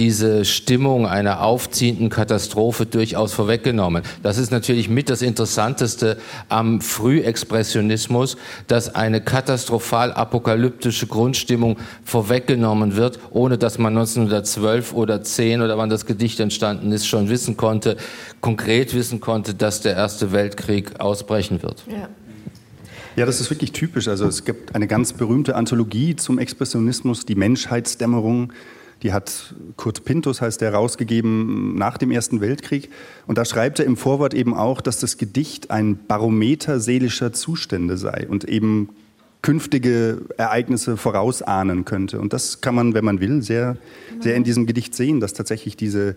diese 0.00 0.46
Stimmung 0.46 1.06
einer 1.06 1.42
aufziehenden 1.42 2.08
Katastrophe 2.08 2.86
durchaus 2.86 3.34
vorweggenommen. 3.34 4.02
Das 4.22 4.38
ist 4.38 4.50
natürlich 4.50 4.88
mit 4.88 5.10
das 5.10 5.20
Interessanteste 5.20 6.16
am 6.48 6.80
Frühexpressionismus, 6.80 8.38
dass 8.66 8.94
eine 8.94 9.20
katastrophal 9.20 10.14
apokalyptische 10.14 11.06
Grundstimmung 11.06 11.76
vorweggenommen 12.02 12.96
wird, 12.96 13.18
ohne 13.30 13.58
dass 13.58 13.76
man 13.76 13.92
1912 13.92 14.94
oder 14.94 15.22
10 15.22 15.60
oder 15.60 15.76
wann 15.76 15.90
das 15.90 16.06
Gedicht 16.06 16.40
entstanden 16.40 16.92
ist, 16.92 17.06
schon 17.06 17.28
wissen 17.28 17.58
konnte, 17.58 17.98
konkret 18.40 18.94
wissen 18.94 19.20
konnte, 19.20 19.52
dass 19.52 19.82
der 19.82 19.96
Erste 19.96 20.32
Weltkrieg 20.32 20.98
ausbrechen 20.98 21.62
wird. 21.62 21.84
Ja. 21.86 22.08
Ja, 23.16 23.26
das 23.26 23.38
ist 23.38 23.50
wirklich 23.50 23.72
typisch. 23.72 24.08
Also 24.08 24.26
es 24.26 24.46
gibt 24.46 24.74
eine 24.74 24.86
ganz 24.86 25.12
berühmte 25.12 25.56
Anthologie 25.56 26.16
zum 26.16 26.38
Expressionismus, 26.38 27.26
die 27.26 27.34
Menschheitsdämmerung. 27.34 28.52
Die 29.02 29.12
hat 29.12 29.54
Kurt 29.76 30.04
Pintus, 30.04 30.40
heißt 30.40 30.60
der, 30.60 30.74
rausgegeben 30.74 31.74
nach 31.76 31.96
dem 31.96 32.10
Ersten 32.10 32.40
Weltkrieg. 32.40 32.90
Und 33.26 33.38
da 33.38 33.44
schreibt 33.44 33.78
er 33.78 33.86
im 33.86 33.96
Vorwort 33.96 34.34
eben 34.34 34.54
auch, 34.54 34.80
dass 34.80 34.98
das 34.98 35.16
Gedicht 35.16 35.70
ein 35.70 35.98
Barometer 36.06 36.80
seelischer 36.80 37.32
Zustände 37.32 37.96
sei 37.96 38.26
und 38.28 38.44
eben 38.44 38.90
künftige 39.42 40.18
Ereignisse 40.36 40.98
vorausahnen 40.98 41.86
könnte. 41.86 42.20
Und 42.20 42.32
das 42.34 42.60
kann 42.60 42.74
man, 42.74 42.92
wenn 42.92 43.04
man 43.04 43.20
will, 43.20 43.42
sehr, 43.42 43.78
sehr 44.20 44.36
in 44.36 44.44
diesem 44.44 44.66
Gedicht 44.66 44.94
sehen, 44.94 45.20
dass 45.20 45.32
tatsächlich 45.32 45.76
diese 45.76 46.14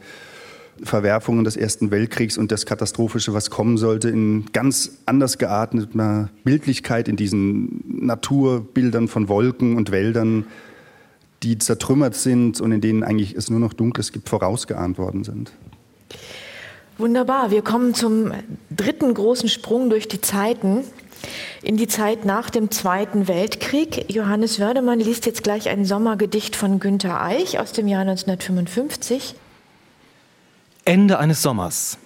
Verwerfungen 0.81 1.43
des 1.43 1.55
Ersten 1.55 1.91
Weltkriegs 1.91 2.37
und 2.37 2.51
das 2.51 2.65
Katastrophische, 2.65 3.33
was 3.33 3.49
kommen 3.49 3.77
sollte, 3.77 4.09
in 4.09 4.45
ganz 4.51 4.97
anders 5.05 5.37
gearteter 5.37 6.29
Bildlichkeit, 6.43 7.07
in 7.07 7.15
diesen 7.15 7.83
Naturbildern 8.05 9.07
von 9.07 9.29
Wolken 9.29 9.77
und 9.77 9.91
Wäldern 9.91 10.45
die 11.43 11.57
zertrümmert 11.57 12.15
sind 12.15 12.61
und 12.61 12.71
in 12.71 12.81
denen 12.81 13.03
eigentlich 13.03 13.35
es 13.35 13.49
nur 13.49 13.59
noch 13.59 13.73
Dunkles 13.73 14.11
gibt, 14.11 14.29
vorausgeahnt 14.29 14.97
worden 14.97 15.23
sind. 15.23 15.51
Wunderbar. 16.97 17.51
Wir 17.51 17.61
kommen 17.61 17.93
zum 17.93 18.31
dritten 18.69 19.13
großen 19.13 19.49
Sprung 19.49 19.89
durch 19.89 20.07
die 20.07 20.21
Zeiten. 20.21 20.83
In 21.61 21.77
die 21.77 21.87
Zeit 21.87 22.25
nach 22.25 22.49
dem 22.49 22.69
Zweiten 22.71 23.27
Weltkrieg. 23.27 24.11
Johannes 24.11 24.59
Wördemann 24.59 24.99
liest 24.99 25.25
jetzt 25.25 25.43
gleich 25.43 25.69
ein 25.69 25.85
Sommergedicht 25.85 26.55
von 26.55 26.79
Günter 26.79 27.21
Eich 27.21 27.59
aus 27.59 27.71
dem 27.71 27.87
Jahr 27.87 28.01
1955. 28.01 29.35
Ende 30.85 31.17
eines 31.19 31.41
Sommers. 31.41 31.97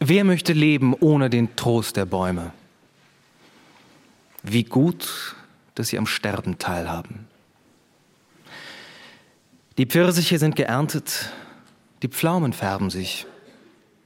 Wer 0.00 0.24
möchte 0.24 0.52
leben 0.52 0.94
ohne 0.94 1.30
den 1.30 1.56
Trost 1.56 1.96
der 1.96 2.04
Bäume? 2.04 2.52
Wie 4.42 4.64
gut 4.64 5.35
dass 5.76 5.88
sie 5.88 5.98
am 5.98 6.06
Sterben 6.06 6.58
teilhaben. 6.58 7.28
Die 9.78 9.86
Pfirsiche 9.86 10.38
sind 10.38 10.56
geerntet, 10.56 11.30
die 12.02 12.08
Pflaumen 12.08 12.52
färben 12.52 12.90
sich, 12.90 13.26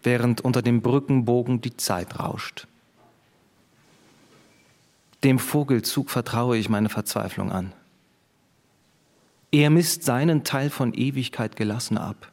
während 0.03 0.41
unter 0.41 0.63
dem 0.63 0.83
Brückenbogen 0.83 1.61
die 1.61 1.77
Zeit 1.77 2.19
rauscht. 2.19 2.67
Dem 5.23 5.39
Vogelzug 5.39 6.11
vertraue 6.11 6.57
ich 6.57 6.69
meine 6.69 6.89
Verzweiflung 6.89 7.53
an. 7.53 7.73
Er 9.53 9.71
misst 9.71 10.05
seinen 10.05 10.45
Teil 10.45 10.71
von 10.71 10.95
Ewigkeit 10.95 11.57
gelassen 11.57 11.99
ab. 11.99 12.33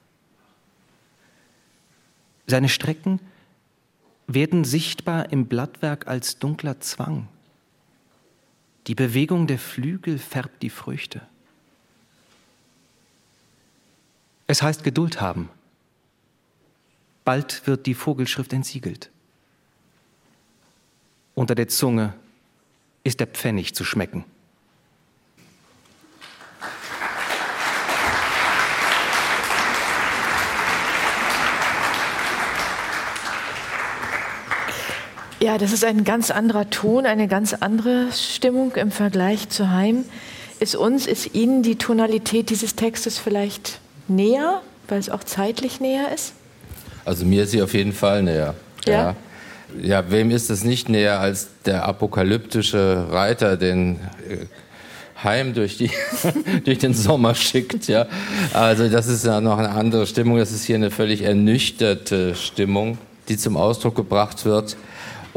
Seine 2.48 2.70
Strecken 2.70 3.20
werden 4.28 4.64
sichtbar 4.64 5.32
im 5.32 5.48
Blattwerk 5.48 6.08
als 6.08 6.40
dunkler 6.40 6.80
Zwang. 6.80 7.28
Die 8.88 8.96
Bewegung 8.96 9.48
der 9.48 9.60
Flügel 9.60 10.18
färbt 10.18 10.64
die 10.64 10.70
Früchte. 10.70 11.22
Es 14.48 14.62
heißt 14.62 14.84
Geduld 14.84 15.20
haben. 15.20 15.50
Bald 17.26 17.68
wird 17.68 17.86
die 17.86 17.94
Vogelschrift 17.94 18.54
entsiegelt. 18.54 19.12
Unter 21.36 21.54
der 21.54 21.68
Zunge 21.68 22.14
ist 23.04 23.20
der 23.20 23.28
Pfennig 23.28 23.76
zu 23.76 23.84
schmecken. 23.84 24.24
Ja, 35.48 35.58
das 35.58 35.72
ist 35.72 35.86
ein 35.86 36.04
ganz 36.04 36.30
anderer 36.30 36.70
Ton, 36.70 37.06
eine 37.06 37.30
ganz 37.30 37.54
andere 37.54 38.08
Stimmung 38.12 38.76
im 38.76 38.92
Vergleich 38.92 39.48
zu 39.48 39.72
Heim. 39.72 40.04
Ist 40.60 40.76
uns, 40.76 41.08
ist 41.08 41.36
Ihnen 41.36 41.64
die 41.64 41.78
Tonalität 41.78 42.50
dieses 42.50 42.76
Textes 42.76 43.18
vielleicht 43.18 43.80
näher, 44.10 44.60
weil 44.90 45.00
es 45.00 45.10
auch 45.10 45.24
zeitlich 45.24 45.80
näher 45.80 46.14
ist? 46.14 46.34
Also 47.06 47.26
mir 47.26 47.44
ist 47.44 47.52
sie 47.52 47.62
auf 47.62 47.74
jeden 47.74 47.94
Fall 47.94 48.24
näher. 48.24 48.56
Ja. 48.86 48.94
ja. 48.94 49.16
Ja, 49.82 50.12
wem 50.12 50.32
ist 50.32 50.50
es 50.50 50.66
nicht 50.66 50.90
näher 50.90 51.22
als 51.22 51.48
der 51.66 51.86
apokalyptische 51.86 53.08
Reiter, 53.10 53.56
den 53.56 54.02
äh, 54.30 54.48
Heim 55.24 55.54
durch, 55.54 55.78
die, 55.78 55.92
durch 56.66 56.80
den 56.80 56.94
Sommer 56.94 57.36
schickt, 57.36 57.88
ja. 57.88 58.08
Also 58.52 58.90
das 58.90 59.08
ist 59.08 59.24
ja 59.24 59.40
noch 59.40 59.60
eine 59.60 59.70
andere 59.70 60.08
Stimmung. 60.08 60.40
Das 60.40 60.52
ist 60.52 60.66
hier 60.66 60.76
eine 60.76 60.92
völlig 60.92 61.22
ernüchterte 61.22 62.36
Stimmung. 62.36 62.98
die 63.30 63.38
zum 63.38 63.56
Ausdruck 63.56 63.96
gebracht 63.96 64.44
wird. 64.44 64.76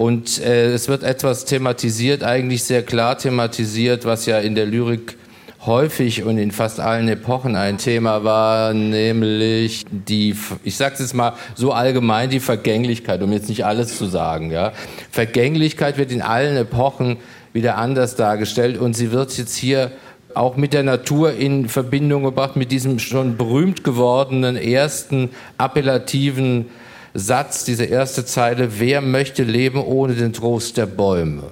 Und 0.00 0.40
äh, 0.40 0.72
es 0.72 0.88
wird 0.88 1.02
etwas 1.02 1.44
thematisiert, 1.44 2.24
eigentlich 2.24 2.64
sehr 2.64 2.82
klar 2.82 3.18
thematisiert, 3.18 4.06
was 4.06 4.24
ja 4.24 4.38
in 4.38 4.54
der 4.54 4.64
Lyrik 4.64 5.18
häufig 5.66 6.22
und 6.22 6.38
in 6.38 6.52
fast 6.52 6.80
allen 6.80 7.06
Epochen 7.06 7.54
ein 7.54 7.76
Thema 7.76 8.24
war, 8.24 8.72
nämlich 8.72 9.84
die, 9.90 10.34
ich 10.64 10.78
sage 10.78 10.94
es 10.94 11.00
jetzt 11.00 11.12
mal 11.12 11.34
so 11.54 11.72
allgemein, 11.72 12.30
die 12.30 12.40
Vergänglichkeit, 12.40 13.20
um 13.20 13.30
jetzt 13.30 13.50
nicht 13.50 13.66
alles 13.66 13.98
zu 13.98 14.06
sagen. 14.06 14.50
Ja. 14.50 14.72
Vergänglichkeit 15.10 15.98
wird 15.98 16.12
in 16.12 16.22
allen 16.22 16.56
Epochen 16.56 17.18
wieder 17.52 17.76
anders 17.76 18.16
dargestellt 18.16 18.78
und 18.78 18.94
sie 18.94 19.12
wird 19.12 19.36
jetzt 19.36 19.54
hier 19.54 19.92
auch 20.32 20.56
mit 20.56 20.72
der 20.72 20.82
Natur 20.82 21.34
in 21.34 21.68
Verbindung 21.68 22.22
gebracht, 22.22 22.56
mit 22.56 22.72
diesem 22.72 23.00
schon 23.00 23.36
berühmt 23.36 23.84
gewordenen 23.84 24.56
ersten 24.56 25.28
appellativen 25.58 26.70
Satz, 27.14 27.64
diese 27.64 27.84
erste 27.84 28.24
Zeile, 28.24 28.78
wer 28.78 29.00
möchte 29.00 29.42
leben 29.42 29.82
ohne 29.82 30.14
den 30.14 30.32
Trost 30.32 30.76
der 30.76 30.86
Bäume? 30.86 31.44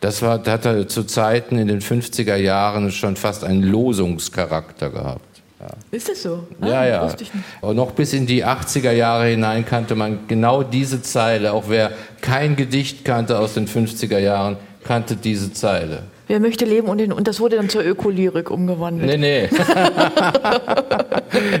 Das 0.00 0.20
war, 0.22 0.38
das 0.38 0.54
hat 0.54 0.64
er 0.64 0.88
zu 0.88 1.04
Zeiten 1.04 1.58
in 1.58 1.68
den 1.68 1.80
50er 1.80 2.34
Jahren 2.36 2.90
schon 2.90 3.16
fast 3.16 3.44
einen 3.44 3.62
Losungscharakter 3.62 4.90
gehabt. 4.90 5.42
Ja. 5.60 5.68
Ist 5.92 6.08
es 6.08 6.24
so? 6.24 6.44
Ah, 6.60 6.66
ja, 6.66 6.86
ja. 6.86 7.14
Und 7.60 7.76
noch 7.76 7.92
bis 7.92 8.12
in 8.12 8.26
die 8.26 8.44
80er 8.44 8.90
Jahre 8.90 9.26
hinein 9.26 9.64
kannte 9.64 9.94
man 9.94 10.26
genau 10.26 10.64
diese 10.64 11.02
Zeile. 11.02 11.52
Auch 11.52 11.64
wer 11.68 11.92
kein 12.20 12.56
Gedicht 12.56 13.04
kannte 13.04 13.38
aus 13.38 13.54
den 13.54 13.68
50er 13.68 14.18
Jahren, 14.18 14.56
kannte 14.84 15.16
diese 15.16 15.52
Zeile. 15.52 16.04
Wer 16.28 16.38
möchte 16.40 16.64
leben 16.64 16.88
und, 16.88 16.96
den, 16.98 17.12
und 17.12 17.28
das 17.28 17.40
wurde 17.40 17.56
dann 17.56 17.68
zur 17.68 17.84
Ökolyrik 17.84 18.50
umgewandelt. 18.50 19.10
Nee, 19.10 19.18
nee. 19.18 19.50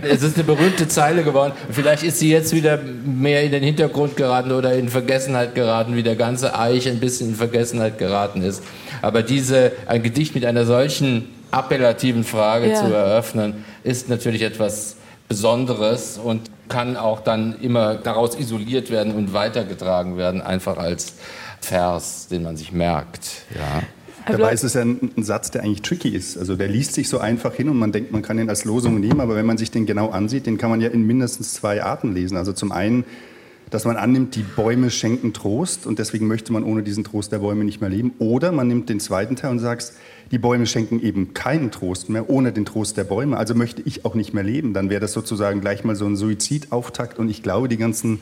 es 0.02 0.22
ist 0.22 0.36
eine 0.36 0.44
berühmte 0.44 0.88
Zeile 0.88 1.24
geworden. 1.24 1.52
Vielleicht 1.70 2.04
ist 2.04 2.20
sie 2.20 2.30
jetzt 2.30 2.54
wieder 2.54 2.78
mehr 2.78 3.42
in 3.42 3.52
den 3.52 3.62
Hintergrund 3.62 4.16
geraten 4.16 4.50
oder 4.52 4.72
in 4.72 4.88
Vergessenheit 4.88 5.54
geraten, 5.54 5.94
wie 5.96 6.02
der 6.02 6.16
ganze 6.16 6.58
Eich 6.58 6.88
ein 6.88 7.00
bisschen 7.00 7.28
in 7.30 7.34
Vergessenheit 7.34 7.98
geraten 7.98 8.40
ist. 8.42 8.62
Aber 9.02 9.22
diese, 9.22 9.72
ein 9.86 10.02
Gedicht 10.02 10.34
mit 10.34 10.46
einer 10.46 10.64
solchen 10.64 11.28
appellativen 11.50 12.24
Frage 12.24 12.70
ja. 12.70 12.76
zu 12.76 12.86
eröffnen, 12.94 13.66
ist 13.84 14.08
natürlich 14.08 14.40
etwas 14.42 14.96
Besonderes 15.28 16.18
und 16.22 16.50
kann 16.68 16.96
auch 16.96 17.20
dann 17.20 17.56
immer 17.60 17.96
daraus 17.96 18.38
isoliert 18.38 18.90
werden 18.90 19.14
und 19.14 19.34
weitergetragen 19.34 20.16
werden, 20.16 20.40
einfach 20.40 20.78
als 20.78 21.14
Vers, 21.62 22.28
den 22.28 22.42
man 22.42 22.56
sich 22.56 22.72
merkt. 22.72 23.44
Ja. 23.54 23.82
Dabei 24.26 24.52
ist 24.52 24.62
es 24.62 24.74
ja 24.74 24.82
ein, 24.82 25.10
ein, 25.16 25.22
Satz, 25.22 25.50
der 25.50 25.62
eigentlich 25.62 25.82
tricky 25.82 26.10
ist. 26.10 26.38
Also 26.38 26.56
der 26.56 26.68
liest 26.68 26.94
sich 26.94 27.08
so 27.08 27.18
einfach 27.18 27.54
hin 27.54 27.68
und 27.68 27.78
man 27.78 27.92
denkt, 27.92 28.12
man 28.12 28.22
kann 28.22 28.38
ihn 28.38 28.48
als 28.48 28.64
Losung 28.64 29.00
nehmen, 29.00 29.20
aber 29.20 29.34
wenn 29.34 29.46
man 29.46 29.58
sich 29.58 29.70
den 29.70 29.86
genau 29.86 30.10
ansieht, 30.10 30.46
den 30.46 30.58
kann 30.58 30.70
man 30.70 30.80
ja 30.80 30.88
in 30.88 31.06
mindestens 31.06 31.54
zwei 31.54 31.82
Arten 31.82 32.14
lesen. 32.14 32.36
Also 32.36 32.52
zum 32.52 32.70
einen, 32.70 33.04
dass 33.70 33.84
man 33.84 33.96
annimmt, 33.96 34.36
die 34.36 34.42
Bäume 34.42 34.90
schenken 34.90 35.32
Trost 35.32 35.86
und 35.86 35.98
deswegen 35.98 36.26
möchte 36.26 36.52
man 36.52 36.62
ohne 36.62 36.82
diesen 36.82 37.04
Trost 37.04 37.32
der 37.32 37.38
Bäume 37.38 37.64
nicht 37.64 37.80
mehr 37.80 37.90
leben. 37.90 38.12
Oder 38.18 38.52
man 38.52 38.68
nimmt 38.68 38.88
den 38.88 39.00
zweiten 39.00 39.34
Teil 39.34 39.50
und 39.50 39.58
sagt, 39.58 39.92
die 40.30 40.38
Bäume 40.38 40.66
schenken 40.66 41.00
eben 41.00 41.34
keinen 41.34 41.70
Trost 41.70 42.08
mehr 42.08 42.30
ohne 42.30 42.52
den 42.52 42.64
Trost 42.64 42.96
der 42.96 43.04
Bäume. 43.04 43.36
Also 43.36 43.54
möchte 43.54 43.82
ich 43.82 44.04
auch 44.04 44.14
nicht 44.14 44.34
mehr 44.34 44.44
leben. 44.44 44.72
Dann 44.72 44.88
wäre 44.88 45.00
das 45.00 45.12
sozusagen 45.12 45.60
gleich 45.60 45.84
mal 45.84 45.96
so 45.96 46.06
ein 46.06 46.16
Suizidauftakt 46.16 47.18
und 47.18 47.28
ich 47.28 47.42
glaube, 47.42 47.68
die 47.68 47.76
ganzen 47.76 48.20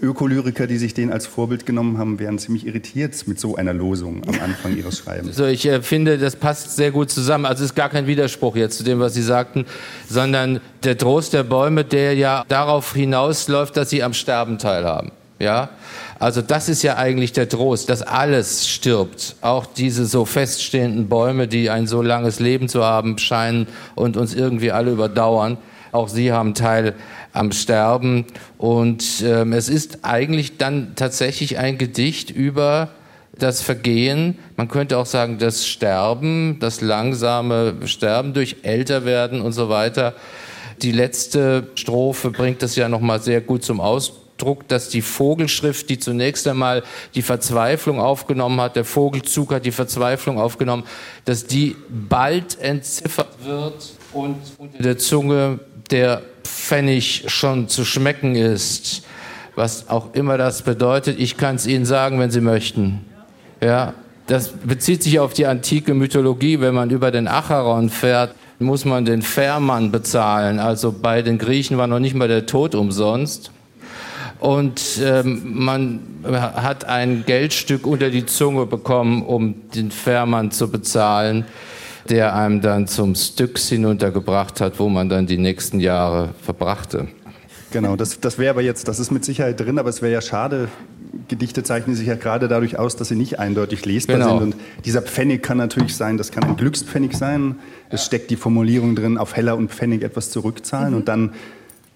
Ökolyriker, 0.00 0.66
die 0.66 0.78
sich 0.78 0.94
den 0.94 1.12
als 1.12 1.26
Vorbild 1.26 1.66
genommen 1.66 1.98
haben, 1.98 2.18
wären 2.18 2.38
ziemlich 2.38 2.66
irritiert 2.66 3.26
mit 3.26 3.40
so 3.40 3.56
einer 3.56 3.74
Losung 3.74 4.22
am 4.26 4.40
Anfang 4.44 4.76
ihres 4.76 4.98
Schreibens. 4.98 5.36
So, 5.36 5.44
ich 5.46 5.66
äh, 5.66 5.82
finde, 5.82 6.18
das 6.18 6.36
passt 6.36 6.76
sehr 6.76 6.90
gut 6.90 7.10
zusammen. 7.10 7.46
Also 7.46 7.64
es 7.64 7.70
ist 7.70 7.76
gar 7.76 7.88
kein 7.88 8.06
Widerspruch 8.06 8.56
jetzt 8.56 8.78
zu 8.78 8.84
dem, 8.84 9.00
was 9.00 9.14
Sie 9.14 9.22
sagten, 9.22 9.66
sondern 10.08 10.60
der 10.84 10.96
Trost 10.96 11.32
der 11.32 11.42
Bäume, 11.42 11.84
der 11.84 12.14
ja 12.14 12.44
darauf 12.48 12.94
hinausläuft, 12.94 13.76
dass 13.76 13.90
sie 13.90 14.02
am 14.02 14.14
Sterben 14.14 14.58
teilhaben. 14.58 15.10
Ja, 15.40 15.70
also 16.18 16.42
das 16.42 16.68
ist 16.68 16.82
ja 16.82 16.96
eigentlich 16.96 17.32
der 17.32 17.48
Trost, 17.48 17.88
dass 17.90 18.02
alles 18.02 18.68
stirbt. 18.68 19.36
Auch 19.40 19.66
diese 19.66 20.04
so 20.04 20.24
feststehenden 20.24 21.08
Bäume, 21.08 21.46
die 21.46 21.70
ein 21.70 21.86
so 21.86 22.02
langes 22.02 22.40
Leben 22.40 22.68
zu 22.68 22.82
haben 22.84 23.18
scheinen 23.18 23.68
und 23.94 24.16
uns 24.16 24.34
irgendwie 24.34 24.72
alle 24.72 24.90
überdauern. 24.90 25.58
Auch 25.92 26.08
sie 26.08 26.32
haben 26.32 26.54
Teil 26.54 26.94
am 27.32 27.52
Sterben. 27.52 28.26
Und 28.56 29.22
ähm, 29.24 29.52
es 29.52 29.68
ist 29.68 30.00
eigentlich 30.02 30.58
dann 30.58 30.94
tatsächlich 30.96 31.58
ein 31.58 31.78
Gedicht 31.78 32.30
über 32.30 32.90
das 33.38 33.62
Vergehen, 33.62 34.38
man 34.56 34.68
könnte 34.68 34.98
auch 34.98 35.06
sagen, 35.06 35.38
das 35.38 35.66
Sterben, 35.66 36.58
das 36.60 36.80
langsame 36.80 37.74
Sterben 37.86 38.34
durch 38.34 38.56
Älterwerden 38.62 39.40
und 39.40 39.52
so 39.52 39.68
weiter. 39.68 40.14
Die 40.82 40.92
letzte 40.92 41.68
Strophe 41.74 42.30
bringt 42.30 42.62
das 42.62 42.76
ja 42.76 42.88
nochmal 42.88 43.20
sehr 43.20 43.40
gut 43.40 43.64
zum 43.64 43.80
Ausdruck, 43.80 44.66
dass 44.68 44.88
die 44.88 45.02
Vogelschrift, 45.02 45.88
die 45.88 45.98
zunächst 45.98 46.46
einmal 46.46 46.82
die 47.14 47.22
Verzweiflung 47.22 48.00
aufgenommen 48.00 48.60
hat, 48.60 48.76
der 48.76 48.84
Vogelzug 48.84 49.52
hat 49.52 49.64
die 49.64 49.72
Verzweiflung 49.72 50.38
aufgenommen, 50.38 50.84
dass 51.24 51.46
die 51.46 51.76
bald 51.88 52.60
entziffert 52.60 53.44
wird 53.44 53.92
und 54.12 54.36
unter 54.58 54.82
der 54.82 54.98
Zunge 54.98 55.60
der 55.90 56.22
Pfennig 56.44 57.24
schon 57.28 57.68
zu 57.68 57.84
schmecken 57.84 58.34
ist, 58.34 59.02
was 59.54 59.88
auch 59.88 60.14
immer 60.14 60.38
das 60.38 60.62
bedeutet. 60.62 61.18
Ich 61.18 61.36
kann 61.36 61.56
es 61.56 61.66
Ihnen 61.66 61.84
sagen, 61.84 62.20
wenn 62.20 62.30
Sie 62.30 62.40
möchten. 62.40 63.04
Ja, 63.60 63.94
das 64.26 64.50
bezieht 64.50 65.02
sich 65.02 65.18
auf 65.18 65.32
die 65.32 65.46
antike 65.46 65.94
Mythologie. 65.94 66.60
Wenn 66.60 66.74
man 66.74 66.90
über 66.90 67.10
den 67.10 67.26
Acheron 67.26 67.88
fährt, 67.88 68.34
muss 68.58 68.84
man 68.84 69.04
den 69.04 69.22
Fährmann 69.22 69.90
bezahlen. 69.90 70.58
Also 70.58 70.92
bei 70.92 71.22
den 71.22 71.38
Griechen 71.38 71.78
war 71.78 71.86
noch 71.86 71.98
nicht 71.98 72.14
mal 72.14 72.28
der 72.28 72.46
Tod 72.46 72.74
umsonst. 72.74 73.50
Und 74.38 75.00
ähm, 75.02 75.42
man 75.54 76.00
hat 76.24 76.84
ein 76.84 77.24
Geldstück 77.26 77.86
unter 77.86 78.10
die 78.10 78.26
Zunge 78.26 78.66
bekommen, 78.66 79.22
um 79.22 79.68
den 79.74 79.90
Fährmann 79.90 80.52
zu 80.52 80.70
bezahlen 80.70 81.44
der 82.10 82.34
einem 82.34 82.60
dann 82.60 82.86
zum 82.86 83.14
Styx 83.14 83.68
hinuntergebracht 83.68 84.60
hat, 84.60 84.78
wo 84.78 84.88
man 84.88 85.08
dann 85.08 85.26
die 85.26 85.38
nächsten 85.38 85.80
Jahre 85.80 86.30
verbrachte. 86.42 87.08
Genau, 87.70 87.96
das, 87.96 88.20
das 88.20 88.38
wäre 88.38 88.50
aber 88.50 88.62
jetzt, 88.62 88.88
das 88.88 88.98
ist 88.98 89.10
mit 89.10 89.24
Sicherheit 89.24 89.60
drin, 89.60 89.78
aber 89.78 89.90
es 89.90 90.00
wäre 90.00 90.12
ja 90.12 90.22
schade, 90.22 90.68
Gedichte 91.28 91.62
zeichnen 91.62 91.94
sich 91.94 92.06
ja 92.06 92.14
gerade 92.14 92.48
dadurch 92.48 92.78
aus, 92.78 92.96
dass 92.96 93.08
sie 93.08 93.14
nicht 93.14 93.38
eindeutig 93.38 93.84
lesbar 93.84 94.16
genau. 94.16 94.38
sind. 94.38 94.54
Und 94.54 94.56
dieser 94.84 95.02
Pfennig 95.02 95.42
kann 95.42 95.58
natürlich 95.58 95.94
sein, 95.94 96.16
das 96.16 96.32
kann 96.32 96.44
ein 96.44 96.56
Glückspfennig 96.56 97.14
sein. 97.14 97.56
Es 97.90 98.04
steckt 98.04 98.30
die 98.30 98.36
Formulierung 98.36 98.94
drin, 98.94 99.18
auf 99.18 99.36
Heller 99.36 99.56
und 99.56 99.70
Pfennig 99.70 100.02
etwas 100.02 100.30
zurückzahlen. 100.30 100.90
Mhm. 100.90 100.96
Und 100.96 101.08
dann, 101.08 101.32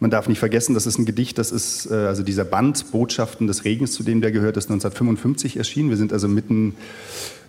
man 0.03 0.11
darf 0.11 0.29
nicht 0.29 0.41
vergessen, 0.41 0.75
das 0.75 0.85
ist 0.85 0.99
ein 0.99 1.07
Gedicht, 1.07 1.39
das 1.39 1.53
ist, 1.53 1.89
äh, 1.89 1.95
also 1.95 2.25
dieser 2.25 2.45
Band 2.45 2.91
Botschaften 2.91 3.47
des 3.47 3.65
Regens, 3.65 3.93
zu 3.93 4.03
dem 4.03 4.21
der 4.21 4.33
gehört, 4.33 4.57
ist 4.57 4.69
1955 4.69 5.57
erschienen. 5.57 5.91
Wir 5.91 5.97
sind 5.97 6.13
also 6.13 6.27
mitten 6.27 6.75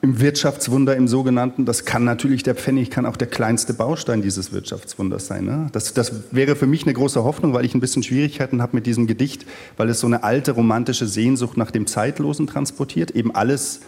im 0.03 0.19
Wirtschaftswunder 0.19 0.95
im 0.95 1.07
sogenannten, 1.07 1.65
das 1.65 1.83
kann 1.83 2.03
natürlich 2.03 2.43
der 2.43 2.53
Pfennig, 2.53 2.91
kann 2.91 3.07
auch 3.07 3.17
der 3.17 3.27
kleinste 3.27 3.73
Baustein 3.73 4.21
dieses 4.21 4.53
Wirtschaftswunders 4.53 5.25
sein. 5.25 5.45
Ne? 5.45 5.69
Das, 5.71 5.95
das 5.95 6.11
wäre 6.29 6.55
für 6.55 6.67
mich 6.67 6.83
eine 6.83 6.93
große 6.93 7.23
Hoffnung, 7.23 7.53
weil 7.53 7.65
ich 7.65 7.73
ein 7.73 7.79
bisschen 7.81 8.03
Schwierigkeiten 8.03 8.61
habe 8.61 8.75
mit 8.75 8.85
diesem 8.85 9.07
Gedicht, 9.07 9.47
weil 9.75 9.89
es 9.89 9.99
so 9.99 10.07
eine 10.07 10.23
alte 10.23 10.51
romantische 10.51 11.07
Sehnsucht 11.07 11.57
nach 11.57 11.71
dem 11.71 11.87
Zeitlosen 11.87 12.45
transportiert. 12.45 13.11
Eben 13.11 13.33
alles, 13.33 13.79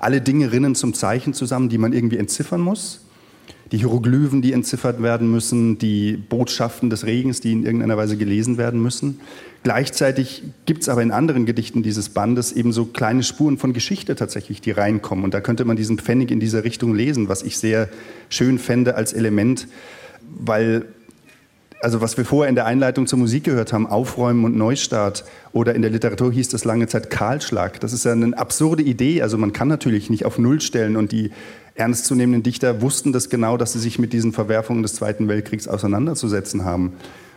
alle 0.00 0.20
Dinge 0.20 0.50
rinnen 0.50 0.74
zum 0.74 0.92
Zeichen 0.92 1.34
zusammen, 1.34 1.68
die 1.68 1.78
man 1.78 1.92
irgendwie 1.92 2.18
entziffern 2.18 2.60
muss 2.60 3.02
die 3.72 3.78
Hieroglyphen, 3.78 4.42
die 4.42 4.52
entziffert 4.52 5.02
werden 5.02 5.30
müssen, 5.30 5.78
die 5.78 6.16
Botschaften 6.16 6.90
des 6.90 7.04
Regens, 7.04 7.40
die 7.40 7.52
in 7.52 7.64
irgendeiner 7.64 7.96
Weise 7.96 8.16
gelesen 8.16 8.56
werden 8.56 8.82
müssen. 8.82 9.20
Gleichzeitig 9.62 10.42
gibt 10.66 10.82
es 10.82 10.88
aber 10.88 11.02
in 11.02 11.10
anderen 11.10 11.44
Gedichten 11.44 11.82
dieses 11.82 12.10
Bandes 12.10 12.52
eben 12.52 12.72
so 12.72 12.86
kleine 12.86 13.22
Spuren 13.22 13.58
von 13.58 13.72
Geschichte 13.72 14.14
tatsächlich, 14.16 14.60
die 14.60 14.70
reinkommen. 14.70 15.24
Und 15.24 15.34
da 15.34 15.40
könnte 15.40 15.64
man 15.64 15.76
diesen 15.76 15.98
Pfennig 15.98 16.30
in 16.30 16.40
dieser 16.40 16.64
Richtung 16.64 16.94
lesen, 16.94 17.28
was 17.28 17.42
ich 17.42 17.58
sehr 17.58 17.88
schön 18.28 18.58
fände 18.58 18.94
als 18.94 19.12
Element, 19.12 19.66
weil 20.22 20.86
also 21.80 22.00
was 22.00 22.16
wir 22.16 22.24
vorher 22.24 22.48
in 22.48 22.54
der 22.54 22.66
Einleitung 22.66 23.06
zur 23.06 23.18
Musik 23.18 23.44
gehört 23.44 23.72
haben, 23.72 23.86
Aufräumen 23.86 24.44
und 24.44 24.56
Neustart 24.56 25.24
oder 25.52 25.74
in 25.74 25.82
der 25.82 25.90
Literatur 25.90 26.32
hieß 26.32 26.48
das 26.48 26.64
lange 26.64 26.88
Zeit 26.88 27.10
Kahlschlag. 27.10 27.80
Das 27.80 27.92
ist 27.92 28.04
ja 28.04 28.12
eine 28.12 28.36
absurde 28.36 28.82
Idee. 28.82 29.22
Also 29.22 29.38
man 29.38 29.52
kann 29.52 29.68
natürlich 29.68 30.10
nicht 30.10 30.24
auf 30.24 30.38
Null 30.38 30.60
stellen 30.60 30.96
und 30.96 31.12
die 31.12 31.30
ernstzunehmenden 31.76 32.42
Dichter 32.42 32.82
wussten 32.82 33.12
das 33.12 33.30
genau, 33.30 33.56
dass 33.56 33.72
sie 33.72 33.78
sich 33.78 33.98
mit 33.98 34.12
diesen 34.12 34.32
Verwerfungen 34.32 34.82
des 34.82 34.94
Zweiten 34.94 35.28
Weltkriegs 35.28 35.68
auseinanderzusetzen 35.68 36.64
haben. 36.64 36.94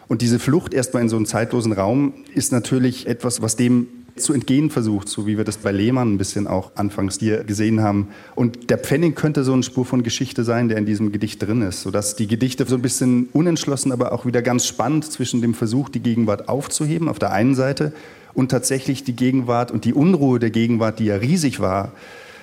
Und 0.08 0.22
diese 0.22 0.40
Flucht 0.40 0.74
erstmal 0.74 1.04
in 1.04 1.10
so 1.10 1.16
einen 1.16 1.26
zeitlosen 1.26 1.72
Raum 1.72 2.14
ist 2.34 2.52
natürlich 2.52 3.08
etwas, 3.08 3.42
was 3.42 3.56
dem 3.56 3.88
zu 4.16 4.34
entgehen 4.34 4.70
versucht, 4.70 5.10
so 5.10 5.28
wie 5.28 5.38
wir 5.38 5.44
das 5.44 5.58
bei 5.58 5.72
Lehmann 5.72 6.14
ein 6.14 6.18
bisschen 6.18 6.48
auch 6.48 6.72
anfangs 6.76 7.20
hier 7.20 7.44
gesehen 7.44 7.82
haben. 7.82 8.10
Und 8.36 8.70
der 8.70 8.78
Pfennig 8.78 9.16
könnte 9.16 9.44
so 9.44 9.54
eine 9.54 9.64
Spur 9.64 9.86
von 9.86 10.04
Geschichte 10.04 10.44
sein, 10.44 10.70
der 10.70 10.78
in 10.78 10.86
diesem 10.86 11.12
Gedicht 11.12 11.42
drin 11.42 11.62
ist, 11.62 11.82
sodass 11.82 12.16
die 12.16 12.28
Gedichte 12.28 12.66
so 12.68 12.76
ein 12.76 12.82
bisschen 12.82 13.30
unentschlossen, 13.34 13.92
aber 13.92 14.12
auch 14.12 14.26
wieder 14.26 14.42
ganz 14.42 14.66
spannend 14.66 15.12
zwischen 15.12 15.42
dem 15.42 15.54
Versuch, 15.54 15.90
die 15.90 16.02
Gegenwart 16.02 16.50
aufzuheben 16.50 17.08
auf 17.08 17.20
der 17.20 17.32
einen 17.32 17.56
Seite 17.56 17.94
und 18.34 18.50
tatsächlich 18.50 19.04
die 19.04 19.16
Gegenwart 19.16 19.72
und 19.72 19.86
die 19.86 19.94
Unruhe 19.94 20.40
der 20.40 20.52
Gegenwart, 20.52 21.00
die 21.00 21.06
ja 21.06 21.16
riesig 21.16 21.60
war 21.60 21.92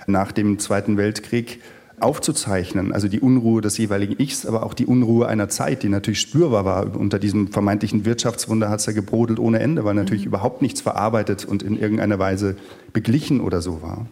nach 0.06 0.32
dem 0.32 0.58
Zweiten 0.58 0.96
Weltkrieg, 0.96 1.60
aufzuzeichnen. 2.00 2.92
Also 2.92 3.08
die 3.08 3.20
Unruhe 3.20 3.60
des 3.60 3.78
jeweiligen 3.78 4.20
Ichs, 4.20 4.46
aber 4.46 4.64
auch 4.64 4.74
die 4.74 4.86
Unruhe 4.86 5.26
einer 5.26 5.48
Zeit, 5.48 5.82
die 5.82 5.88
natürlich 5.88 6.20
spürbar 6.20 6.64
war. 6.64 6.96
Unter 6.96 7.18
diesem 7.18 7.48
vermeintlichen 7.48 8.04
Wirtschaftswunder 8.04 8.68
hat 8.68 8.80
es 8.80 8.86
ja 8.86 8.92
gebrodelt 8.92 9.38
ohne 9.38 9.60
Ende, 9.60 9.84
weil 9.84 9.94
natürlich 9.94 10.22
mhm. 10.22 10.28
überhaupt 10.28 10.62
nichts 10.62 10.80
verarbeitet 10.80 11.44
und 11.44 11.62
in 11.62 11.78
irgendeiner 11.78 12.18
Weise 12.18 12.56
beglichen 12.92 13.40
oder 13.40 13.60
so 13.60 13.82
war. 13.82 14.06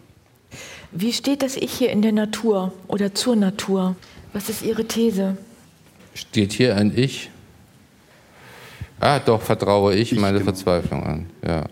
Wie 0.91 1.13
steht 1.13 1.41
das 1.43 1.57
Ich 1.57 1.73
hier 1.73 1.91
in 1.91 2.01
der 2.01 2.13
Natur 2.13 2.71
oder 2.87 3.13
zur 3.13 3.35
Natur? 3.35 3.95
Was 4.33 4.49
ist 4.49 4.63
Ihre 4.63 4.85
These? 4.85 5.37
Steht 6.13 6.53
hier 6.53 6.75
ein 6.75 6.91
Ich? 6.95 7.29
Ah, 8.99 9.19
doch, 9.19 9.41
vertraue 9.41 9.93
ich, 9.93 10.11
ich 10.11 10.19
meine 10.19 10.39
genau. 10.39 10.51
Verzweiflung 10.51 11.03
an. 11.03 11.25
Ja. 11.45 11.65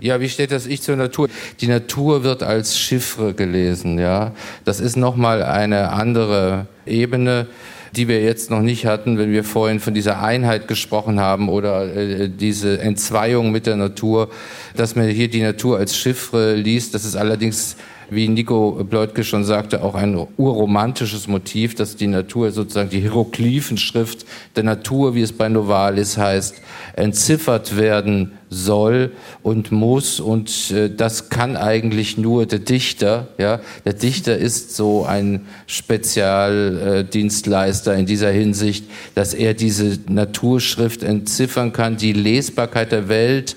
Ja, 0.00 0.20
wie 0.20 0.28
steht 0.28 0.52
das 0.52 0.66
Ich 0.66 0.82
zur 0.82 0.96
Natur? 0.96 1.28
Die 1.60 1.68
Natur 1.68 2.22
wird 2.22 2.42
als 2.42 2.78
Chiffre 2.78 3.32
gelesen, 3.32 3.98
ja. 3.98 4.32
Das 4.64 4.78
ist 4.78 4.96
nochmal 4.96 5.42
eine 5.42 5.90
andere 5.90 6.66
Ebene, 6.84 7.46
die 7.92 8.06
wir 8.06 8.22
jetzt 8.22 8.50
noch 8.50 8.60
nicht 8.60 8.84
hatten, 8.84 9.16
wenn 9.16 9.32
wir 9.32 9.42
vorhin 9.42 9.80
von 9.80 9.94
dieser 9.94 10.22
Einheit 10.22 10.68
gesprochen 10.68 11.18
haben 11.18 11.48
oder 11.48 11.94
äh, 11.96 12.28
diese 12.28 12.78
Entzweiung 12.78 13.52
mit 13.52 13.66
der 13.66 13.76
Natur, 13.76 14.28
dass 14.74 14.96
man 14.96 15.08
hier 15.08 15.28
die 15.28 15.42
Natur 15.42 15.78
als 15.78 15.96
Chiffre 15.96 16.54
liest. 16.54 16.94
Das 16.94 17.06
ist 17.06 17.16
allerdings 17.16 17.76
wie 18.10 18.28
Nico 18.28 18.84
Bleutke 18.88 19.24
schon 19.24 19.44
sagte, 19.44 19.82
auch 19.82 19.94
ein 19.94 20.26
urromantisches 20.36 21.28
Motiv, 21.28 21.74
dass 21.74 21.96
die 21.96 22.06
Natur 22.06 22.52
sozusagen 22.52 22.90
die 22.90 23.00
Hieroglyphenschrift 23.00 24.24
der 24.54 24.64
Natur, 24.64 25.14
wie 25.14 25.22
es 25.22 25.32
bei 25.32 25.48
Novalis 25.48 26.16
heißt, 26.16 26.56
entziffert 26.94 27.76
werden 27.76 28.32
soll 28.48 29.10
und 29.42 29.72
muss 29.72 30.20
und 30.20 30.70
äh, 30.70 30.88
das 30.88 31.30
kann 31.30 31.56
eigentlich 31.56 32.16
nur 32.16 32.46
der 32.46 32.60
Dichter. 32.60 33.26
Ja, 33.38 33.58
der 33.84 33.94
Dichter 33.94 34.36
ist 34.36 34.76
so 34.76 35.04
ein 35.04 35.46
Spezialdienstleister 35.66 37.94
äh, 37.94 37.98
in 37.98 38.06
dieser 38.06 38.30
Hinsicht, 38.30 38.84
dass 39.14 39.34
er 39.34 39.54
diese 39.54 39.98
Naturschrift 40.08 41.02
entziffern 41.02 41.72
kann, 41.72 41.96
die 41.96 42.12
Lesbarkeit 42.12 42.92
der 42.92 43.08
Welt 43.08 43.56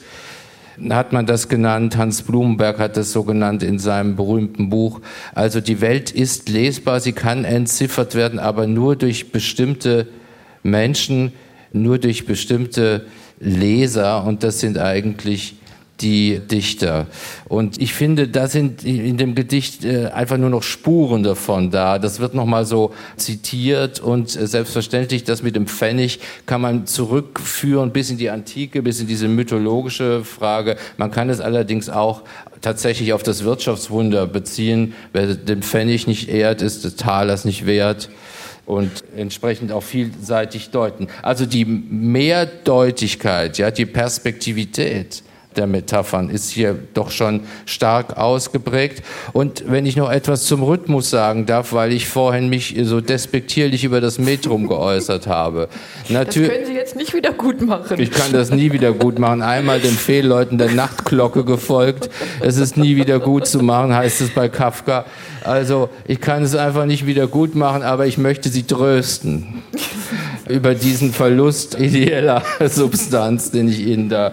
hat 0.90 1.14
man 1.14 1.26
das 1.26 1.50
genannt. 1.50 1.98
Hans 1.98 2.22
Blumenberg 2.24 2.80
hat 2.80 2.98
das 2.98 3.12
so 3.12 3.24
genannt 3.24 3.64
in 3.64 3.80
seinem 3.80 4.16
berühmten 4.16 4.70
Buch. 4.70 5.02
Also 5.36 5.62
die 5.62 5.82
Welt 5.82 6.12
ist 6.12 6.50
lesbar, 6.50 7.00
sie 7.00 7.14
kann 7.14 7.46
entziffert 7.46 8.16
werden, 8.16 8.40
aber 8.40 8.68
nur 8.68 8.96
durch 8.96 9.32
bestimmte 9.32 10.08
Menschen, 10.64 11.34
nur 11.72 12.00
durch 12.00 12.26
bestimmte 12.26 13.06
Leser. 13.40 14.26
Und 14.26 14.44
das 14.44 14.60
sind 14.60 14.78
eigentlich 14.78 15.59
die 16.02 16.40
Dichter. 16.40 17.08
Und 17.48 17.82
ich 17.82 17.94
finde, 17.94 18.28
da 18.28 18.48
sind 18.48 18.84
in 18.84 19.18
dem 19.18 19.36
Gedicht 19.36 19.84
äh, 19.84 20.08
einfach 20.08 20.38
nur 20.38 20.50
noch 20.50 20.64
Spuren 20.64 21.24
davon 21.24 21.72
da. 21.72 22.00
Das 22.00 22.20
wird 22.20 22.34
nochmal 22.34 22.66
so 22.66 22.94
zitiert 23.18 24.00
und 24.00 24.36
äh, 24.36 24.48
selbstverständlich 24.48 25.24
das 25.24 25.44
mit 25.44 25.56
dem 25.56 25.68
Pfennig 25.68 26.20
kann 26.46 26.62
man 26.62 26.86
zurückführen 26.86 27.92
bis 27.92 28.10
in 28.10 28.18
die 28.18 28.30
Antike, 28.30 28.82
bis 28.82 29.00
in 29.00 29.08
diese 29.08 29.28
mythologische 29.28 30.24
Frage. 30.24 30.78
Man 30.98 31.12
kann 31.12 31.30
es 31.30 31.42
allerdings 31.42 31.90
auch 31.90 32.24
tatsächlich 32.62 33.14
auf 33.14 33.24
das 33.24 33.44
Wirtschaftswunder 33.44 34.28
beziehen. 34.28 34.94
Wer 35.14 35.36
den 35.36 35.64
Pfennig 35.64 36.08
nicht 36.08 36.30
ehrt, 36.30 36.62
ist 36.62 36.84
des 36.84 36.96
Talers 36.96 37.46
nicht 37.46 37.66
wert 37.66 38.10
und 38.70 39.04
entsprechend 39.18 39.72
auch 39.72 39.82
vielseitig 39.82 40.70
deuten. 40.70 41.08
Also 41.24 41.48
die 41.48 41.66
Mehrdeutigkeit, 41.66 43.58
ja, 43.58 43.72
die 43.72 43.88
Perspektivität, 43.88 45.24
der 45.60 45.68
Metaphern 45.68 46.30
ist 46.30 46.50
hier 46.50 46.76
doch 46.94 47.12
schon 47.12 47.42
stark 47.66 48.18
ausgeprägt. 48.18 49.04
Und 49.34 49.66
wenn 49.68 49.86
ich 49.86 49.98
noch 49.98 50.10
etwas 50.10 50.46
zum 50.46 50.64
Rhythmus 50.64 51.10
sagen 51.10 51.46
darf, 51.46 51.74
weil 51.74 51.92
ich 51.92 52.08
vorhin 52.08 52.50
mich 52.50 52.76
so 52.84 53.02
despektierlich 53.02 53.84
über 53.84 54.00
das 54.00 54.20
Metrum 54.20 54.68
geäußert 54.68 55.28
habe. 55.28 55.68
Natür 56.08 56.48
das 56.48 56.56
können 56.56 56.66
Sie 56.66 56.74
jetzt 56.74 56.96
nicht 56.96 57.14
wieder 57.14 57.34
gut 57.34 57.62
machen. 57.62 58.00
Ich 58.00 58.12
kann 58.12 58.32
das 58.32 58.52
nie 58.52 58.72
wieder 58.72 58.94
gut 58.94 59.20
machen. 59.20 59.42
Einmal 59.42 59.82
den 59.82 59.96
Fehlleuten 59.96 60.58
der 60.58 60.72
Nachtglocke 60.72 61.44
gefolgt. 61.44 62.10
Es 62.40 62.56
ist 62.56 62.78
nie 62.78 62.96
wieder 62.96 63.20
gut 63.20 63.46
zu 63.46 63.60
machen, 63.60 63.94
heißt 63.94 64.22
es 64.22 64.30
bei 64.30 64.48
Kafka. 64.48 65.06
Also 65.44 65.90
ich 66.08 66.22
kann 66.22 66.44
es 66.44 66.56
einfach 66.56 66.86
nicht 66.86 67.06
wieder 67.06 67.28
gut 67.28 67.54
machen, 67.54 67.84
aber 67.84 68.08
ich 68.08 68.18
möchte 68.18 68.48
Sie 68.48 68.64
trösten 68.64 69.62
über 70.48 70.74
diesen 70.74 71.12
Verlust 71.12 71.78
ideeller 71.78 72.44
Substanz, 72.66 73.52
den 73.52 73.68
ich 73.68 73.80
Ihnen 73.80 74.08
da 74.08 74.32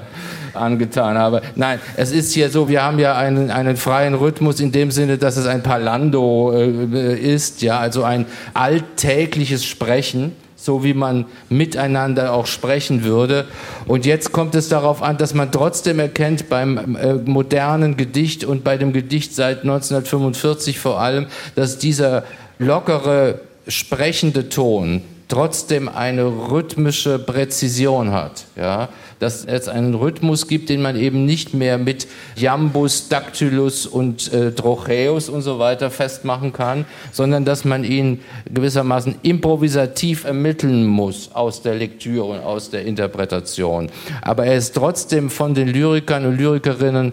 angetan 0.56 1.18
habe. 1.18 1.42
Nein, 1.54 1.78
es 1.96 2.12
ist 2.12 2.32
hier 2.32 2.50
so, 2.50 2.68
wir 2.68 2.82
haben 2.82 2.98
ja 2.98 3.16
einen, 3.16 3.50
einen 3.50 3.76
freien 3.76 4.14
Rhythmus 4.14 4.60
in 4.60 4.72
dem 4.72 4.90
Sinne, 4.90 5.18
dass 5.18 5.36
es 5.36 5.46
ein 5.46 5.62
Parlando 5.62 6.52
äh, 6.52 7.14
ist, 7.14 7.62
ja, 7.62 7.78
also 7.78 8.04
ein 8.04 8.26
alltägliches 8.54 9.64
Sprechen 9.64 10.32
so 10.66 10.82
wie 10.82 10.94
man 10.94 11.26
miteinander 11.48 12.32
auch 12.32 12.46
sprechen 12.46 13.04
würde. 13.04 13.46
Und 13.86 14.04
jetzt 14.04 14.32
kommt 14.32 14.54
es 14.56 14.68
darauf 14.68 15.00
an, 15.00 15.16
dass 15.16 15.32
man 15.32 15.52
trotzdem 15.52 16.00
erkennt 16.00 16.48
beim 16.48 16.96
äh, 16.96 17.14
modernen 17.14 17.96
Gedicht 17.96 18.44
und 18.44 18.64
bei 18.64 18.76
dem 18.76 18.92
Gedicht 18.92 19.34
seit 19.34 19.60
1945 19.60 20.80
vor 20.80 21.00
allem, 21.00 21.26
dass 21.54 21.78
dieser 21.78 22.24
lockere, 22.58 23.40
sprechende 23.68 24.48
Ton 24.48 25.02
trotzdem 25.28 25.88
eine 25.88 26.24
rhythmische 26.24 27.18
Präzision 27.18 28.12
hat. 28.12 28.44
Ja? 28.56 28.88
Dass 29.18 29.44
es 29.44 29.68
einen 29.68 29.94
Rhythmus 29.94 30.46
gibt, 30.46 30.68
den 30.68 30.82
man 30.82 30.96
eben 30.96 31.24
nicht 31.24 31.54
mehr 31.54 31.78
mit 31.78 32.06
Jambus, 32.36 33.08
Dactylus 33.08 33.86
und 33.86 34.32
äh, 34.32 34.52
Trocheus 34.52 35.28
und 35.28 35.42
so 35.42 35.58
weiter 35.58 35.90
festmachen 35.90 36.52
kann, 36.52 36.84
sondern 37.12 37.44
dass 37.44 37.64
man 37.64 37.84
ihn 37.84 38.20
gewissermaßen 38.52 39.16
improvisativ 39.22 40.24
ermitteln 40.24 40.84
muss 40.84 41.30
aus 41.32 41.62
der 41.62 41.74
Lektüre 41.76 42.24
und 42.24 42.40
aus 42.40 42.70
der 42.70 42.84
Interpretation. 42.84 43.90
Aber 44.22 44.46
er 44.46 44.56
ist 44.56 44.74
trotzdem 44.74 45.30
von 45.30 45.54
den 45.54 45.68
Lyrikern 45.68 46.26
und 46.26 46.36
Lyrikerinnen 46.36 47.12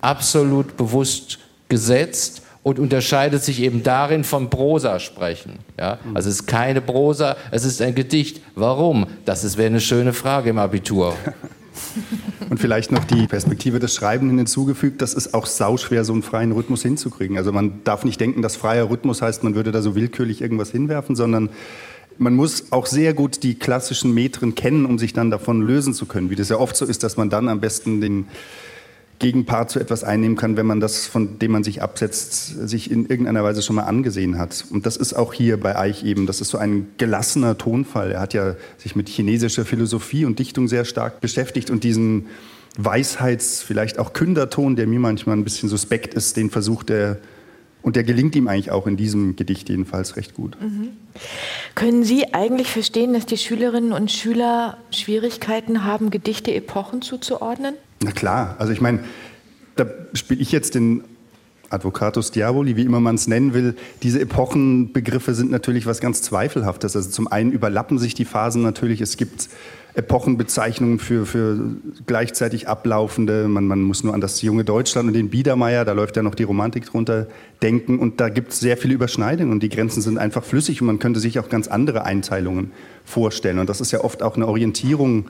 absolut 0.00 0.76
bewusst 0.76 1.38
gesetzt 1.68 2.42
und 2.62 2.78
unterscheidet 2.78 3.42
sich 3.42 3.60
eben 3.62 3.82
darin 3.82 4.24
vom 4.24 4.50
Prosa-Sprechen. 4.50 5.60
Ja? 5.78 5.98
Also 6.14 6.28
es 6.28 6.40
ist 6.40 6.46
keine 6.46 6.80
Prosa, 6.80 7.36
es 7.50 7.64
ist 7.64 7.80
ein 7.80 7.94
Gedicht. 7.94 8.42
Warum? 8.54 9.06
Das 9.24 9.56
wäre 9.56 9.68
eine 9.68 9.80
schöne 9.80 10.12
Frage 10.12 10.50
im 10.50 10.58
Abitur. 10.58 11.14
Und 12.50 12.58
vielleicht 12.58 12.92
noch 12.92 13.04
die 13.04 13.26
Perspektive 13.26 13.78
des 13.78 13.94
Schreibenden 13.94 14.36
hinzugefügt, 14.36 15.00
das 15.00 15.14
ist 15.14 15.34
auch 15.34 15.46
sauschwer, 15.46 16.04
so 16.04 16.12
einen 16.12 16.22
freien 16.22 16.52
Rhythmus 16.52 16.82
hinzukriegen. 16.82 17.38
Also 17.38 17.52
man 17.52 17.82
darf 17.84 18.04
nicht 18.04 18.20
denken, 18.20 18.42
dass 18.42 18.56
freier 18.56 18.90
Rhythmus 18.90 19.22
heißt, 19.22 19.44
man 19.44 19.54
würde 19.54 19.72
da 19.72 19.80
so 19.80 19.94
willkürlich 19.94 20.42
irgendwas 20.42 20.70
hinwerfen, 20.70 21.16
sondern 21.16 21.48
man 22.18 22.34
muss 22.34 22.72
auch 22.72 22.86
sehr 22.86 23.14
gut 23.14 23.42
die 23.44 23.54
klassischen 23.54 24.12
Metren 24.12 24.54
kennen, 24.54 24.84
um 24.84 24.98
sich 24.98 25.12
dann 25.12 25.30
davon 25.30 25.62
lösen 25.62 25.94
zu 25.94 26.06
können. 26.06 26.28
Wie 26.28 26.36
das 26.36 26.50
ja 26.50 26.58
oft 26.58 26.76
so 26.76 26.84
ist, 26.84 27.02
dass 27.02 27.16
man 27.16 27.30
dann 27.30 27.48
am 27.48 27.60
besten 27.60 28.00
den 28.00 28.26
Gegenpart 29.20 29.70
zu 29.70 29.78
etwas 29.78 30.02
einnehmen 30.02 30.36
kann, 30.36 30.56
wenn 30.56 30.66
man 30.66 30.80
das, 30.80 31.06
von 31.06 31.38
dem 31.38 31.52
man 31.52 31.62
sich 31.62 31.82
absetzt, 31.82 32.68
sich 32.68 32.90
in 32.90 33.06
irgendeiner 33.06 33.44
Weise 33.44 33.62
schon 33.62 33.76
mal 33.76 33.84
angesehen 33.84 34.38
hat. 34.38 34.64
Und 34.70 34.86
das 34.86 34.96
ist 34.96 35.12
auch 35.12 35.32
hier 35.32 35.60
bei 35.60 35.76
Eich 35.76 36.04
eben, 36.04 36.26
das 36.26 36.40
ist 36.40 36.48
so 36.48 36.58
ein 36.58 36.88
gelassener 36.96 37.56
Tonfall. 37.56 38.12
Er 38.12 38.20
hat 38.20 38.34
ja 38.34 38.56
sich 38.78 38.96
mit 38.96 39.08
chinesischer 39.08 39.64
Philosophie 39.64 40.24
und 40.24 40.38
Dichtung 40.38 40.68
sehr 40.68 40.84
stark 40.84 41.20
beschäftigt 41.20 41.70
und 41.70 41.84
diesen 41.84 42.26
Weisheits-, 42.76 43.62
vielleicht 43.62 43.98
auch 43.98 44.14
Künderton, 44.14 44.74
der 44.74 44.86
mir 44.86 45.00
manchmal 45.00 45.36
ein 45.36 45.44
bisschen 45.44 45.68
suspekt 45.68 46.14
ist, 46.14 46.36
den 46.36 46.50
versucht 46.50 46.90
er 46.90 47.18
und 47.82 47.96
der 47.96 48.04
gelingt 48.04 48.34
ihm 48.36 48.48
eigentlich 48.48 48.70
auch 48.70 48.86
in 48.86 48.96
diesem 48.96 49.36
Gedicht 49.36 49.68
jedenfalls 49.68 50.16
recht 50.16 50.34
gut. 50.34 50.56
Mhm. 50.60 50.90
Können 51.74 52.04
Sie 52.04 52.32
eigentlich 52.32 52.68
verstehen, 52.68 53.12
dass 53.12 53.26
die 53.26 53.38
Schülerinnen 53.38 53.92
und 53.92 54.10
Schüler 54.10 54.78
Schwierigkeiten 54.90 55.84
haben, 55.84 56.10
Gedichte 56.10 56.54
Epochen 56.54 57.02
zuzuordnen? 57.02 57.74
Na 58.02 58.12
klar, 58.12 58.56
also 58.58 58.72
ich 58.72 58.80
meine, 58.80 59.00
da 59.76 59.86
spiele 60.14 60.40
ich 60.40 60.52
jetzt 60.52 60.74
den 60.74 61.04
Advocatus 61.70 62.32
Diaboli, 62.32 62.76
wie 62.76 62.82
immer 62.82 63.00
man 63.00 63.14
es 63.14 63.28
nennen 63.28 63.54
will. 63.54 63.76
Diese 64.02 64.20
Epochenbegriffe 64.20 65.34
sind 65.34 65.52
natürlich 65.52 65.86
was 65.86 66.00
ganz 66.00 66.20
Zweifelhaftes. 66.20 66.96
Also 66.96 67.10
zum 67.10 67.28
einen 67.28 67.52
überlappen 67.52 67.98
sich 67.98 68.14
die 68.14 68.24
Phasen 68.24 68.62
natürlich. 68.62 69.00
Es 69.00 69.16
gibt 69.16 69.48
Epochenbezeichnungen 69.94 70.98
für, 70.98 71.26
für 71.26 71.58
gleichzeitig 72.06 72.66
ablaufende. 72.66 73.46
Man, 73.46 73.66
man 73.66 73.82
muss 73.82 74.02
nur 74.02 74.14
an 74.14 74.20
das 74.20 74.42
junge 74.42 74.64
Deutschland 74.64 75.08
und 75.08 75.14
den 75.14 75.30
Biedermeier, 75.30 75.84
da 75.84 75.92
läuft 75.92 76.16
ja 76.16 76.22
noch 76.22 76.34
die 76.34 76.42
Romantik 76.42 76.86
drunter, 76.86 77.28
denken. 77.62 78.00
Und 78.00 78.20
da 78.20 78.28
gibt 78.28 78.52
es 78.52 78.60
sehr 78.60 78.76
viele 78.76 78.94
Überschneidungen 78.94 79.52
und 79.52 79.62
die 79.62 79.68
Grenzen 79.68 80.00
sind 80.00 80.18
einfach 80.18 80.42
flüssig 80.42 80.80
und 80.80 80.88
man 80.88 80.98
könnte 80.98 81.20
sich 81.20 81.38
auch 81.38 81.48
ganz 81.48 81.68
andere 81.68 82.04
Einteilungen 82.04 82.72
vorstellen. 83.04 83.60
Und 83.60 83.68
das 83.68 83.80
ist 83.80 83.92
ja 83.92 84.02
oft 84.02 84.24
auch 84.24 84.34
eine 84.34 84.48
Orientierung, 84.48 85.26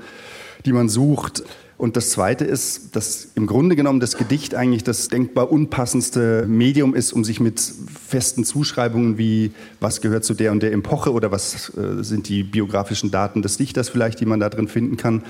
die 0.65 0.73
man 0.73 0.89
sucht. 0.89 1.43
Und 1.81 1.97
das 1.97 2.11
Zweite 2.11 2.45
ist, 2.45 2.95
dass 2.95 3.29
im 3.37 3.47
Grunde 3.47 3.75
genommen 3.75 4.01
das 4.01 4.19
Gedicht 4.19 4.55
eigentlich 4.55 4.85
das 4.85 5.09
denkbar 5.09 5.51
unpassendste 5.51 6.45
Medium 6.47 6.95
ist, 6.95 7.15
um 7.15 7.25
sich 7.25 7.41
mit 7.41 7.59
festen 7.59 8.45
Zuschreibungen 8.45 9.17
wie 9.17 9.53
was 9.81 10.03
gehört 10.03 10.27
zu 10.27 10.35
der 10.35 10.53
und 10.53 10.63
der 10.63 10.75
Epoche 10.75 11.11
oder 11.11 11.33
was 11.33 11.73
äh, 11.79 12.05
sind 12.05 12.29
die 12.29 12.43
biografischen 12.43 13.11
Daten 13.11 13.41
des 13.41 13.57
Dichters 13.57 13.89
vielleicht, 13.89 14.21
die 14.21 14.27
man 14.27 14.41
da 14.41 14.51
drin 14.51 14.69
finden 14.69 14.99
kann, 14.99 15.23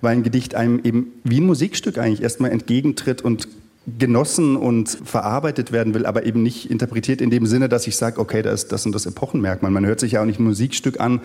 weil 0.00 0.12
ein 0.12 0.22
Gedicht 0.22 0.54
einem 0.54 0.80
eben 0.84 1.08
wie 1.24 1.40
ein 1.40 1.46
Musikstück 1.46 1.98
eigentlich 1.98 2.22
erstmal 2.22 2.52
entgegentritt 2.52 3.22
und 3.22 3.48
genossen 3.98 4.54
und 4.54 4.88
verarbeitet 4.88 5.72
werden 5.72 5.92
will, 5.92 6.06
aber 6.06 6.24
eben 6.24 6.40
nicht 6.40 6.70
interpretiert 6.70 7.20
in 7.20 7.30
dem 7.30 7.46
Sinne, 7.46 7.68
dass 7.68 7.84
ich 7.88 7.96
sage, 7.96 8.20
okay, 8.20 8.42
da 8.42 8.52
ist 8.52 8.70
das 8.70 8.86
und 8.86 8.92
das 8.92 9.06
Epochenmerkmal. 9.06 9.72
Man 9.72 9.84
hört 9.84 9.98
sich 9.98 10.12
ja 10.12 10.22
auch 10.22 10.26
nicht 10.26 10.38
ein 10.38 10.44
Musikstück 10.44 11.00
an, 11.00 11.20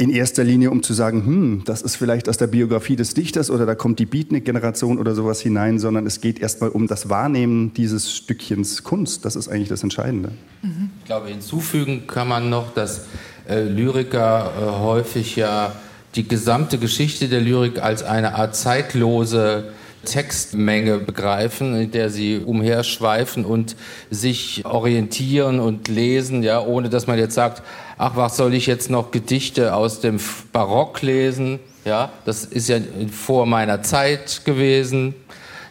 in 0.00 0.08
erster 0.08 0.44
Linie, 0.44 0.70
um 0.70 0.82
zu 0.82 0.94
sagen, 0.94 1.26
hm, 1.26 1.62
das 1.66 1.82
ist 1.82 1.96
vielleicht 1.96 2.30
aus 2.30 2.38
der 2.38 2.46
Biografie 2.46 2.96
des 2.96 3.12
Dichters 3.12 3.50
oder 3.50 3.66
da 3.66 3.74
kommt 3.74 3.98
die 3.98 4.06
Beatnik-Generation 4.06 4.98
oder 4.98 5.14
sowas 5.14 5.42
hinein, 5.42 5.78
sondern 5.78 6.06
es 6.06 6.22
geht 6.22 6.40
erstmal 6.40 6.70
um 6.70 6.86
das 6.86 7.10
Wahrnehmen 7.10 7.74
dieses 7.74 8.10
Stückchens 8.10 8.82
Kunst. 8.82 9.26
Das 9.26 9.36
ist 9.36 9.48
eigentlich 9.48 9.68
das 9.68 9.82
Entscheidende. 9.82 10.32
Ich 10.62 11.04
glaube, 11.04 11.28
hinzufügen 11.28 12.06
kann 12.06 12.28
man 12.28 12.48
noch, 12.48 12.72
dass 12.72 13.02
äh, 13.46 13.62
Lyriker 13.64 14.50
äh, 14.58 14.80
häufig 14.80 15.36
ja 15.36 15.74
die 16.14 16.26
gesamte 16.26 16.78
Geschichte 16.78 17.28
der 17.28 17.42
Lyrik 17.42 17.82
als 17.82 18.02
eine 18.02 18.36
Art 18.36 18.56
zeitlose 18.56 19.64
Textmenge 20.04 20.98
begreifen, 20.98 21.74
in 21.74 21.90
der 21.90 22.10
sie 22.10 22.38
umherschweifen 22.38 23.44
und 23.44 23.76
sich 24.10 24.64
orientieren 24.64 25.60
und 25.60 25.88
lesen, 25.88 26.42
ja, 26.42 26.60
ohne 26.60 26.88
dass 26.88 27.06
man 27.06 27.18
jetzt 27.18 27.34
sagt, 27.34 27.62
ach, 27.98 28.16
was 28.16 28.36
soll 28.36 28.54
ich 28.54 28.66
jetzt 28.66 28.90
noch 28.90 29.10
Gedichte 29.10 29.74
aus 29.74 30.00
dem 30.00 30.18
Barock 30.52 31.02
lesen? 31.02 31.58
Ja, 31.84 32.10
das 32.24 32.44
ist 32.44 32.68
ja 32.68 32.78
vor 33.10 33.46
meiner 33.46 33.82
Zeit 33.82 34.44
gewesen. 34.44 35.14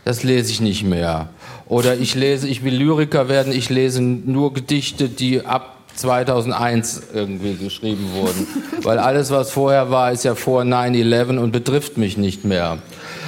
Das 0.05 0.23
lese 0.23 0.51
ich 0.51 0.61
nicht 0.61 0.83
mehr. 0.83 1.29
Oder 1.67 1.97
ich 1.97 2.15
lese, 2.15 2.47
ich 2.47 2.63
will 2.63 2.73
Lyriker 2.73 3.29
werden, 3.29 3.53
ich 3.53 3.69
lese 3.69 4.01
nur 4.01 4.53
Gedichte, 4.53 5.07
die 5.07 5.45
ab 5.45 5.75
2001 5.95 7.03
irgendwie 7.13 7.55
geschrieben 7.55 8.11
wurden. 8.13 8.47
Weil 8.83 8.97
alles, 8.97 9.29
was 9.31 9.51
vorher 9.51 9.91
war, 9.91 10.11
ist 10.11 10.23
ja 10.23 10.33
vor 10.33 10.63
9-11 10.63 11.37
und 11.37 11.51
betrifft 11.51 11.97
mich 11.97 12.17
nicht 12.17 12.45
mehr. 12.45 12.79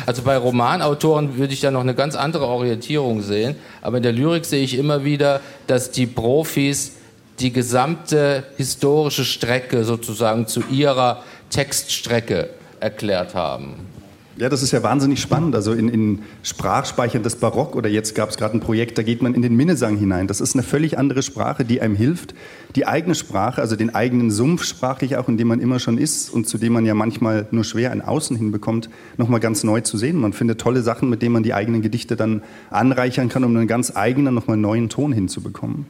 Also 0.06 0.24
bei 0.24 0.38
Romanautoren 0.38 1.38
würde 1.38 1.54
ich 1.54 1.62
da 1.62 1.72
noch 1.72 1.82
eine 1.82 1.96
ganz 1.96 2.16
andere 2.16 2.48
Orientierung 2.48 3.22
sehen. 3.22 3.56
Aber 3.82 3.98
in 3.98 4.04
der 4.04 4.12
Lyrik 4.12 4.46
sehe 4.46 4.64
ich 4.64 4.78
immer 4.78 5.04
wieder, 5.04 5.42
dass 5.68 5.92
die 5.92 6.08
Profis 6.08 6.94
die 7.40 7.52
gesamte 7.52 8.44
historische 8.58 9.26
Strecke 9.26 9.84
sozusagen 9.84 10.48
zu 10.48 10.62
ihrer 10.70 11.24
Textstrecke 11.50 12.50
erklärt 12.80 13.36
haben. 13.36 13.91
Ja, 14.38 14.48
das 14.48 14.64
ist 14.64 14.72
ja 14.72 14.82
wahnsinnig 14.82 15.22
spannend. 15.22 15.56
Also 15.56 15.74
in, 15.74 15.90
in 15.90 16.20
Sprachspeichern 16.42 17.22
des 17.22 17.36
Barock 17.36 17.76
oder 17.76 17.90
jetzt 17.90 18.16
gab 18.16 18.30
es 18.30 18.38
gerade 18.38 18.58
ein 18.58 18.62
Projekt, 18.62 18.98
da 18.98 19.04
geht 19.04 19.22
man 19.22 19.34
in 19.34 19.42
den 19.42 19.56
Minnesang 19.56 19.98
hinein. 19.98 20.28
Das 20.28 20.40
ist 20.40 20.56
eine 20.56 20.64
völlig 20.64 20.98
andere 20.98 21.22
Sprache, 21.22 21.66
die 21.66 21.82
einem 21.82 21.96
hilft, 21.96 22.34
die 22.76 22.88
eigene 22.88 23.14
Sprache, 23.14 23.62
also 23.62 23.76
den 23.76 23.94
eigenen 23.94 24.32
Sumpf 24.32 24.64
sprachlich 24.64 25.18
auch, 25.18 25.28
in 25.28 25.38
dem 25.38 25.48
man 25.50 25.60
immer 25.60 25.80
schon 25.80 25.98
ist 25.98 26.30
und 26.30 26.48
zu 26.48 26.58
dem 26.58 26.72
man 26.74 26.86
ja 26.86 26.94
manchmal 26.94 27.48
nur 27.52 27.66
schwer 27.66 27.92
ein 27.92 28.02
Außen 28.02 28.38
hinbekommt, 28.38 28.90
nochmal 29.18 29.42
ganz 29.42 29.66
neu 29.66 29.82
zu 29.82 29.98
sehen. 29.98 30.16
Man 30.16 30.32
findet 30.32 30.62
tolle 30.62 30.82
Sachen, 30.82 31.10
mit 31.10 31.22
denen 31.22 31.34
man 31.34 31.44
die 31.44 31.54
eigenen 31.54 31.82
Gedichte 31.82 32.16
dann 32.16 32.42
anreichern 32.70 33.28
kann, 33.28 33.44
um 33.44 33.56
einen 33.56 33.68
ganz 33.68 33.96
eigenen, 33.96 34.34
nochmal 34.34 34.58
neuen 34.58 34.88
Ton 34.88 35.12
hinzubekommen. 35.12 35.86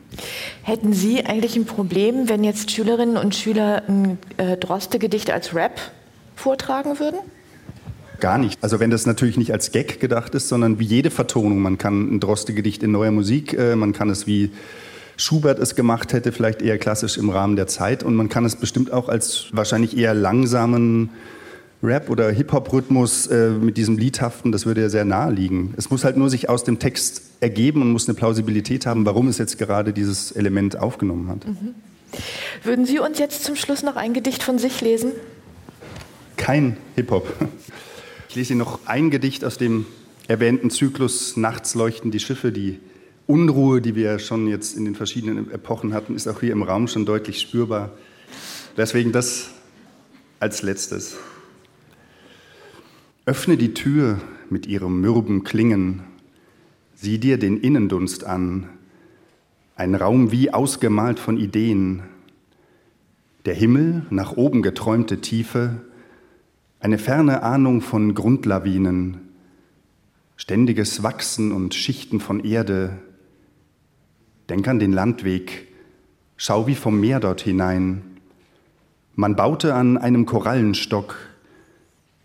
Hätten 0.63 0.93
Sie 0.93 1.23
eigentlich 1.25 1.55
ein 1.55 1.65
Problem, 1.65 2.27
wenn 2.27 2.43
jetzt 2.43 2.71
Schülerinnen 2.71 3.17
und 3.17 3.35
Schüler 3.35 3.83
ein 3.87 4.17
äh, 4.37 4.57
Droste-Gedicht 4.57 5.29
als 5.29 5.53
Rap 5.53 5.79
vortragen 6.35 6.99
würden? 6.99 7.19
Gar 8.21 8.37
nicht. 8.37 8.63
Also 8.63 8.79
wenn 8.79 8.91
das 8.91 9.05
natürlich 9.05 9.35
nicht 9.35 9.51
als 9.51 9.71
Gag 9.71 9.99
gedacht 9.99 10.33
ist, 10.35 10.47
sondern 10.47 10.79
wie 10.79 10.85
jede 10.85 11.09
Vertonung. 11.09 11.59
Man 11.59 11.77
kann 11.77 12.15
ein 12.15 12.19
Droste-Gedicht 12.19 12.83
in 12.83 12.91
neuer 12.91 13.11
Musik, 13.11 13.53
äh, 13.53 13.75
man 13.75 13.91
kann 13.91 14.09
es 14.09 14.27
wie 14.27 14.51
Schubert 15.17 15.59
es 15.59 15.75
gemacht 15.75 16.13
hätte, 16.13 16.31
vielleicht 16.31 16.61
eher 16.61 16.77
klassisch 16.77 17.17
im 17.17 17.29
Rahmen 17.29 17.55
der 17.55 17.67
Zeit. 17.67 18.03
Und 18.03 18.15
man 18.15 18.29
kann 18.29 18.45
es 18.45 18.55
bestimmt 18.55 18.93
auch 18.93 19.09
als 19.09 19.47
wahrscheinlich 19.51 19.97
eher 19.97 20.13
langsamen 20.13 21.09
Rap- 21.83 22.11
oder 22.11 22.29
Hip-Hop-Rhythmus 22.29 23.25
äh, 23.27 23.49
mit 23.49 23.75
diesem 23.75 23.97
Liedhaften, 23.97 24.51
das 24.51 24.67
würde 24.67 24.81
ja 24.81 24.89
sehr 24.89 25.03
nahe 25.03 25.31
liegen. 25.31 25.73
Es 25.77 25.89
muss 25.89 26.03
halt 26.03 26.15
nur 26.15 26.29
sich 26.29 26.47
aus 26.47 26.63
dem 26.63 26.77
Text 26.77 27.23
ergeben 27.39 27.81
und 27.81 27.91
muss 27.91 28.07
eine 28.07 28.15
Plausibilität 28.15 28.85
haben, 28.85 29.03
warum 29.05 29.27
es 29.29 29.39
jetzt 29.39 29.57
gerade 29.57 29.93
dieses 29.93 30.31
Element 30.31 30.77
aufgenommen 30.77 31.27
hat. 31.27 31.47
Mhm. 31.47 31.73
Würden 32.63 32.85
Sie 32.85 32.99
uns 32.99 33.17
jetzt 33.17 33.43
zum 33.43 33.55
Schluss 33.55 33.81
noch 33.81 33.95
ein 33.95 34.13
Gedicht 34.13 34.43
von 34.43 34.59
sich 34.59 34.79
lesen? 34.81 35.11
Kein 36.37 36.77
Hip-Hop. 36.95 37.33
Ich 38.31 38.35
lese 38.35 38.53
Ihnen 38.53 38.59
noch 38.59 38.79
ein 38.85 39.09
Gedicht 39.09 39.43
aus 39.43 39.57
dem 39.57 39.85
erwähnten 40.25 40.69
Zyklus 40.69 41.35
Nachts 41.35 41.75
leuchten 41.75 42.11
die 42.11 42.21
Schiffe. 42.21 42.53
Die 42.53 42.79
Unruhe, 43.27 43.81
die 43.81 43.93
wir 43.93 44.19
schon 44.19 44.47
jetzt 44.47 44.77
in 44.77 44.85
den 44.85 44.95
verschiedenen 44.95 45.51
Epochen 45.51 45.93
hatten, 45.93 46.15
ist 46.15 46.29
auch 46.29 46.39
hier 46.39 46.53
im 46.53 46.63
Raum 46.63 46.87
schon 46.87 47.05
deutlich 47.05 47.41
spürbar. 47.41 47.91
Deswegen 48.77 49.11
das 49.11 49.49
als 50.39 50.61
letztes. 50.61 51.17
Öffne 53.25 53.57
die 53.57 53.73
Tür 53.73 54.21
mit 54.49 54.65
ihrem 54.65 55.01
mürben 55.01 55.43
Klingen, 55.43 56.01
sieh 56.95 57.17
dir 57.17 57.37
den 57.37 57.59
Innendunst 57.59 58.23
an, 58.23 58.69
ein 59.75 59.93
Raum 59.93 60.31
wie 60.31 60.53
ausgemalt 60.53 61.19
von 61.19 61.35
Ideen, 61.37 62.03
der 63.43 63.55
Himmel 63.55 64.05
nach 64.09 64.37
oben 64.37 64.61
geträumte 64.61 65.19
Tiefe, 65.19 65.81
eine 66.81 66.97
ferne 66.97 67.43
Ahnung 67.43 67.81
von 67.81 68.15
Grundlawinen, 68.15 69.29
ständiges 70.35 71.03
Wachsen 71.03 71.51
und 71.51 71.75
Schichten 71.75 72.19
von 72.19 72.43
Erde. 72.43 72.97
Denk 74.49 74.67
an 74.67 74.79
den 74.79 74.91
Landweg, 74.91 75.67
schau 76.37 76.65
wie 76.65 76.73
vom 76.73 76.99
Meer 76.99 77.19
dort 77.19 77.41
hinein. 77.41 78.01
Man 79.13 79.35
baute 79.35 79.75
an 79.75 79.99
einem 79.99 80.25
Korallenstock, 80.25 81.17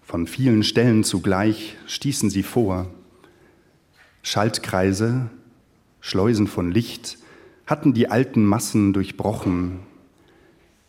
von 0.00 0.26
vielen 0.26 0.62
Stellen 0.62 1.04
zugleich 1.04 1.76
stießen 1.86 2.30
sie 2.30 2.42
vor. 2.42 2.86
Schaltkreise, 4.22 5.28
Schleusen 6.00 6.46
von 6.46 6.72
Licht 6.72 7.18
hatten 7.66 7.92
die 7.92 8.08
alten 8.08 8.46
Massen 8.46 8.94
durchbrochen, 8.94 9.80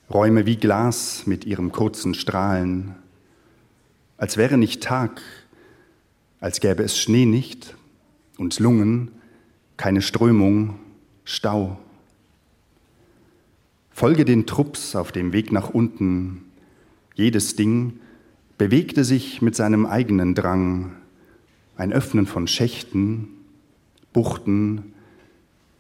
Räume 0.10 0.46
wie 0.46 0.56
Glas 0.56 1.24
mit 1.26 1.44
ihrem 1.44 1.74
kurzen 1.74 2.14
Strahlen 2.14 2.96
als 4.18 4.38
wäre 4.38 4.58
nicht 4.58 4.82
Tag, 4.84 5.22
als 6.40 6.60
gäbe 6.60 6.84
es 6.84 7.00
Schnee 7.00 7.26
nicht 7.26 7.76
und 8.38 8.60
Lungen, 8.60 9.12
keine 9.78 10.02
Strömung, 10.02 10.80
Stau. 11.24 11.80
Folge 13.92 14.26
den 14.26 14.46
Trupps 14.46 14.96
auf 14.96 15.12
dem 15.12 15.34
Weg 15.34 15.52
nach 15.52 15.70
unten. 15.70 16.44
Jedes 17.16 17.56
Ding 17.56 18.00
bewegte 18.58 19.04
sich 19.04 19.42
mit 19.42 19.56
seinem 19.56 19.86
eigenen 19.86 20.36
Drang. 20.36 20.96
Ein 21.76 21.94
Öffnen 21.94 22.26
von 22.26 22.48
Schächten, 22.48 23.28
Buchten, 24.14 24.94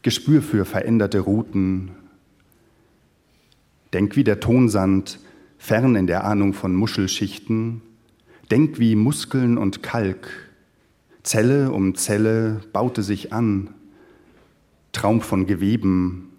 Gespür 0.03 0.41
für 0.41 0.65
veränderte 0.65 1.19
Routen. 1.19 1.91
Denk 3.93 4.15
wie 4.15 4.23
der 4.23 4.39
Tonsand, 4.39 5.19
fern 5.57 5.95
in 5.95 6.07
der 6.07 6.23
Ahnung 6.23 6.53
von 6.53 6.75
Muschelschichten, 6.75 7.81
Denk 8.51 8.79
wie 8.79 8.95
Muskeln 8.95 9.57
und 9.57 9.83
Kalk. 9.83 10.29
Zelle 11.23 11.71
um 11.71 11.95
Zelle 11.95 12.61
baute 12.71 13.03
sich 13.03 13.33
an. 13.33 13.73
Traum 14.93 15.19
von 15.19 15.47
Geweben, 15.47 16.29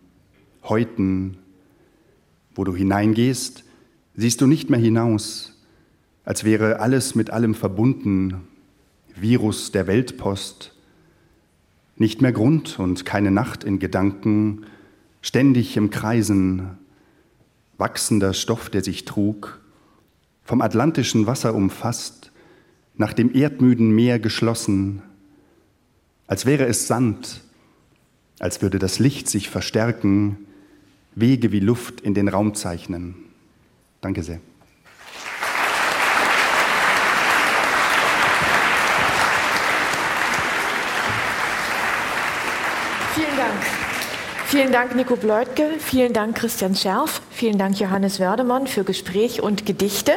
Häuten. 0.65 1.37
Wo 2.55 2.65
du 2.65 2.75
hineingehst, 2.75 3.65
siehst 4.17 4.41
du 4.41 4.47
nicht 4.47 4.71
mehr 4.71 4.81
hinaus, 4.81 5.55
als 6.25 6.45
wäre 6.45 6.81
alles 6.81 7.15
mit 7.15 7.31
allem 7.31 7.55
verbunden. 7.55 8.49
Virus 9.15 9.71
der 9.71 9.87
Weltpost. 9.87 10.75
Nicht 11.97 12.23
mehr 12.23 12.33
Grund 12.33 12.79
und 12.79 13.05
keine 13.05 13.31
Nacht 13.31 13.65
in 13.65 13.79
Gedanken, 13.79 14.65
ständig 15.21 15.77
im 15.77 15.91
Kreisen, 15.91 16.79
wachsender 17.77 18.33
Stoff, 18.33 18.71
der 18.71 18.83
sich 18.83 19.05
trug, 19.05 19.61
vom 20.49 20.63
atlantischen 20.63 21.27
Wasser 21.27 21.55
umfasst, 21.55 22.33
nach 22.97 23.13
dem 23.13 23.35
erdmüden 23.35 23.95
Meer 23.95 24.19
geschlossen, 24.19 25.03
als 26.27 26.47
wäre 26.47 26.65
es 26.65 26.87
Sand, 26.89 27.43
als 28.39 28.63
würde 28.63 28.79
das 28.79 28.99
Licht 28.99 29.29
sich 29.29 29.51
verstärken, 29.51 30.39
Wege 31.15 31.53
wie 31.53 31.61
Luft 31.61 32.01
in 32.01 32.15
den 32.15 32.29
Raum 32.29 32.55
zeichnen. 32.55 33.15
Danke 34.01 34.23
sehr. 34.23 34.41
Vielen 43.15 43.37
Dank. 43.37 43.53
Vielen 44.47 44.73
Dank, 44.73 44.95
Nico 44.95 45.17
Bleutke. 45.17 45.73
Vielen 45.79 46.15
Dank, 46.15 46.37
Christian 46.37 46.75
Scherf. 46.75 47.21
Vielen 47.31 47.59
Dank, 47.59 47.79
Johannes 47.79 48.19
Werdemann, 48.19 48.67
für 48.67 48.83
Gespräch 48.83 49.43
und 49.43 49.67
Gedichte. 49.67 50.13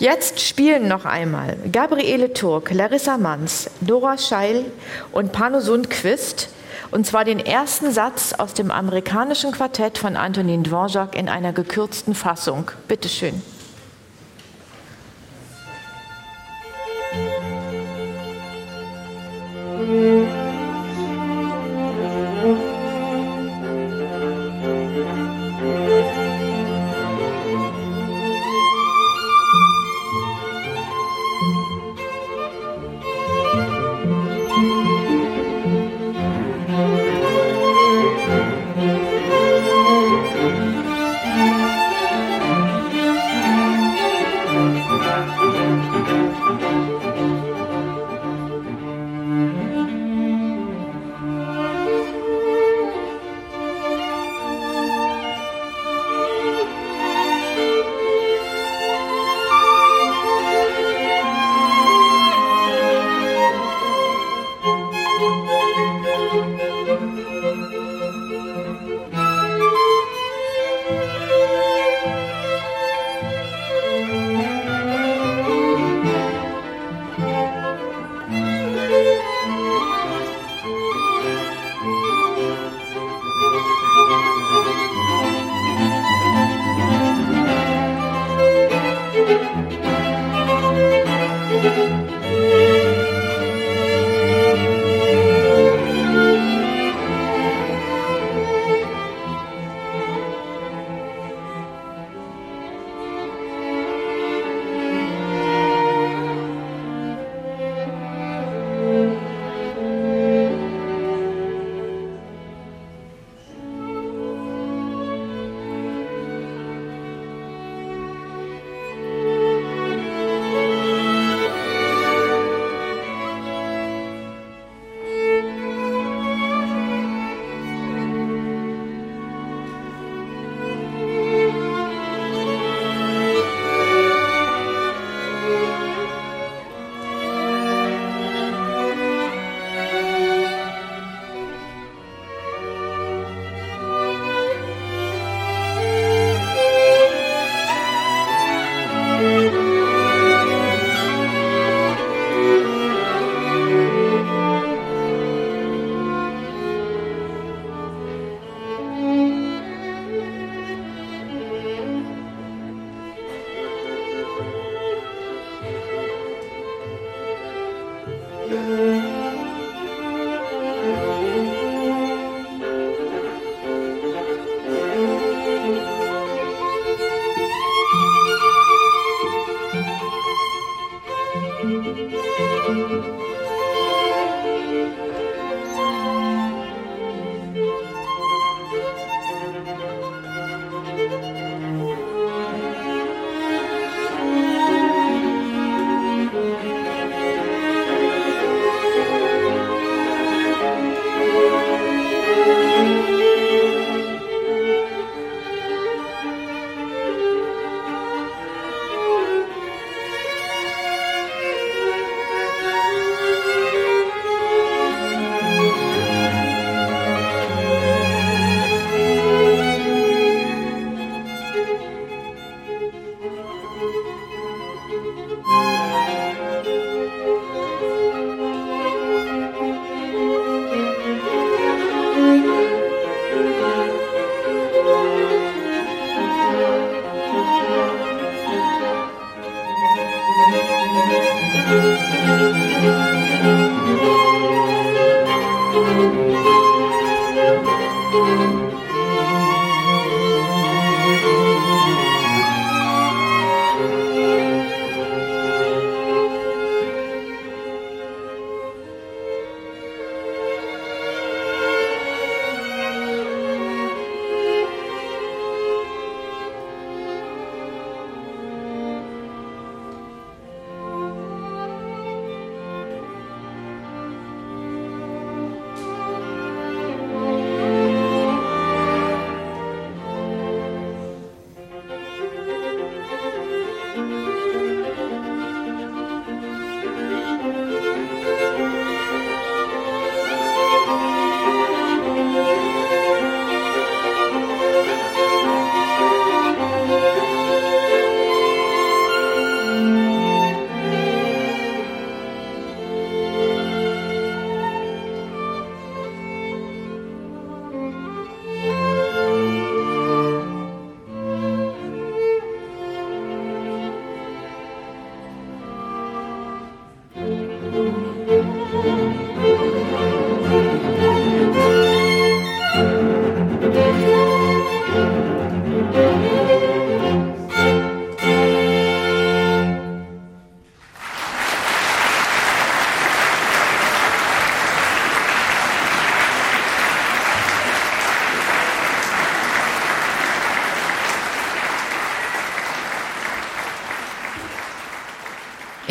Jetzt 0.00 0.40
spielen 0.40 0.88
noch 0.88 1.04
einmal 1.04 1.58
Gabriele 1.70 2.32
Turk, 2.32 2.72
Larissa 2.72 3.18
Manns, 3.18 3.68
Dora 3.82 4.16
Scheil 4.16 4.64
und 5.12 5.32
Pano 5.32 5.60
Sundquist. 5.60 6.48
Und 6.90 7.06
zwar 7.06 7.26
den 7.26 7.38
ersten 7.38 7.92
Satz 7.92 8.32
aus 8.32 8.54
dem 8.54 8.70
amerikanischen 8.70 9.52
Quartett 9.52 9.98
von 9.98 10.16
Antonin 10.16 10.64
Dvorak 10.64 11.14
in 11.14 11.28
einer 11.28 11.52
gekürzten 11.52 12.14
Fassung. 12.14 12.70
Bitte 12.88 13.10
schön. 13.10 13.42
Musik 19.86 20.49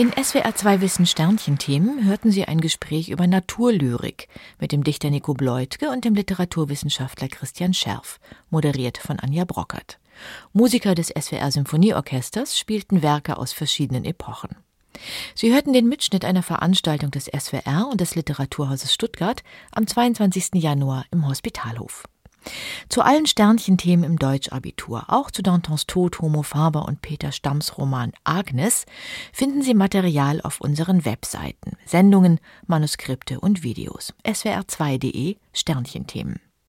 In 0.09 0.23
SWR 0.23 0.55
2 0.55 0.81
Wissen 0.81 1.05
Sternchen-Themen 1.05 2.03
hörten 2.03 2.31
Sie 2.31 2.45
ein 2.45 2.61
Gespräch 2.61 3.09
über 3.09 3.27
Naturlyrik 3.27 4.27
mit 4.59 4.71
dem 4.71 4.83
Dichter 4.83 5.11
Nico 5.11 5.35
Bleutke 5.35 5.91
und 5.91 6.03
dem 6.03 6.15
Literaturwissenschaftler 6.15 7.27
Christian 7.27 7.75
Scherf, 7.75 8.19
moderiert 8.49 8.97
von 8.97 9.19
Anja 9.19 9.45
Brockert. 9.45 9.99
Musiker 10.51 10.95
des 10.95 11.09
SWR 11.09 11.51
Symphonieorchesters 11.51 12.57
spielten 12.57 13.03
Werke 13.03 13.37
aus 13.37 13.53
verschiedenen 13.53 14.03
Epochen. 14.03 14.55
Sie 15.35 15.53
hörten 15.53 15.73
den 15.73 15.87
Mitschnitt 15.87 16.25
einer 16.25 16.43
Veranstaltung 16.43 17.11
des 17.11 17.25
SWR 17.25 17.87
und 17.91 18.01
des 18.01 18.15
Literaturhauses 18.15 18.91
Stuttgart 18.91 19.43
am 19.71 19.85
22. 19.85 20.55
Januar 20.55 21.05
im 21.11 21.27
Hospitalhof. 21.27 22.05
Zu 22.89 23.01
allen 23.01 23.25
Sternchenthemen 23.25 24.03
im 24.03 24.19
Deutschabitur, 24.19 25.05
auch 25.07 25.31
zu 25.31 25.41
Dantons 25.41 25.85
Tod, 25.87 26.19
Homo 26.19 26.43
Faber 26.43 26.85
und 26.85 27.01
Peter 27.01 27.31
Stamms 27.31 27.77
Roman 27.77 28.13
Agnes, 28.23 28.85
finden 29.31 29.61
Sie 29.61 29.73
Material 29.73 30.41
auf 30.41 30.61
unseren 30.61 31.05
Webseiten, 31.05 31.77
Sendungen, 31.85 32.39
Manuskripte 32.67 33.39
und 33.39 33.63
Videos. 33.63 34.13
swr2.de 34.25 35.37
Sternchenthemen. 35.53 36.39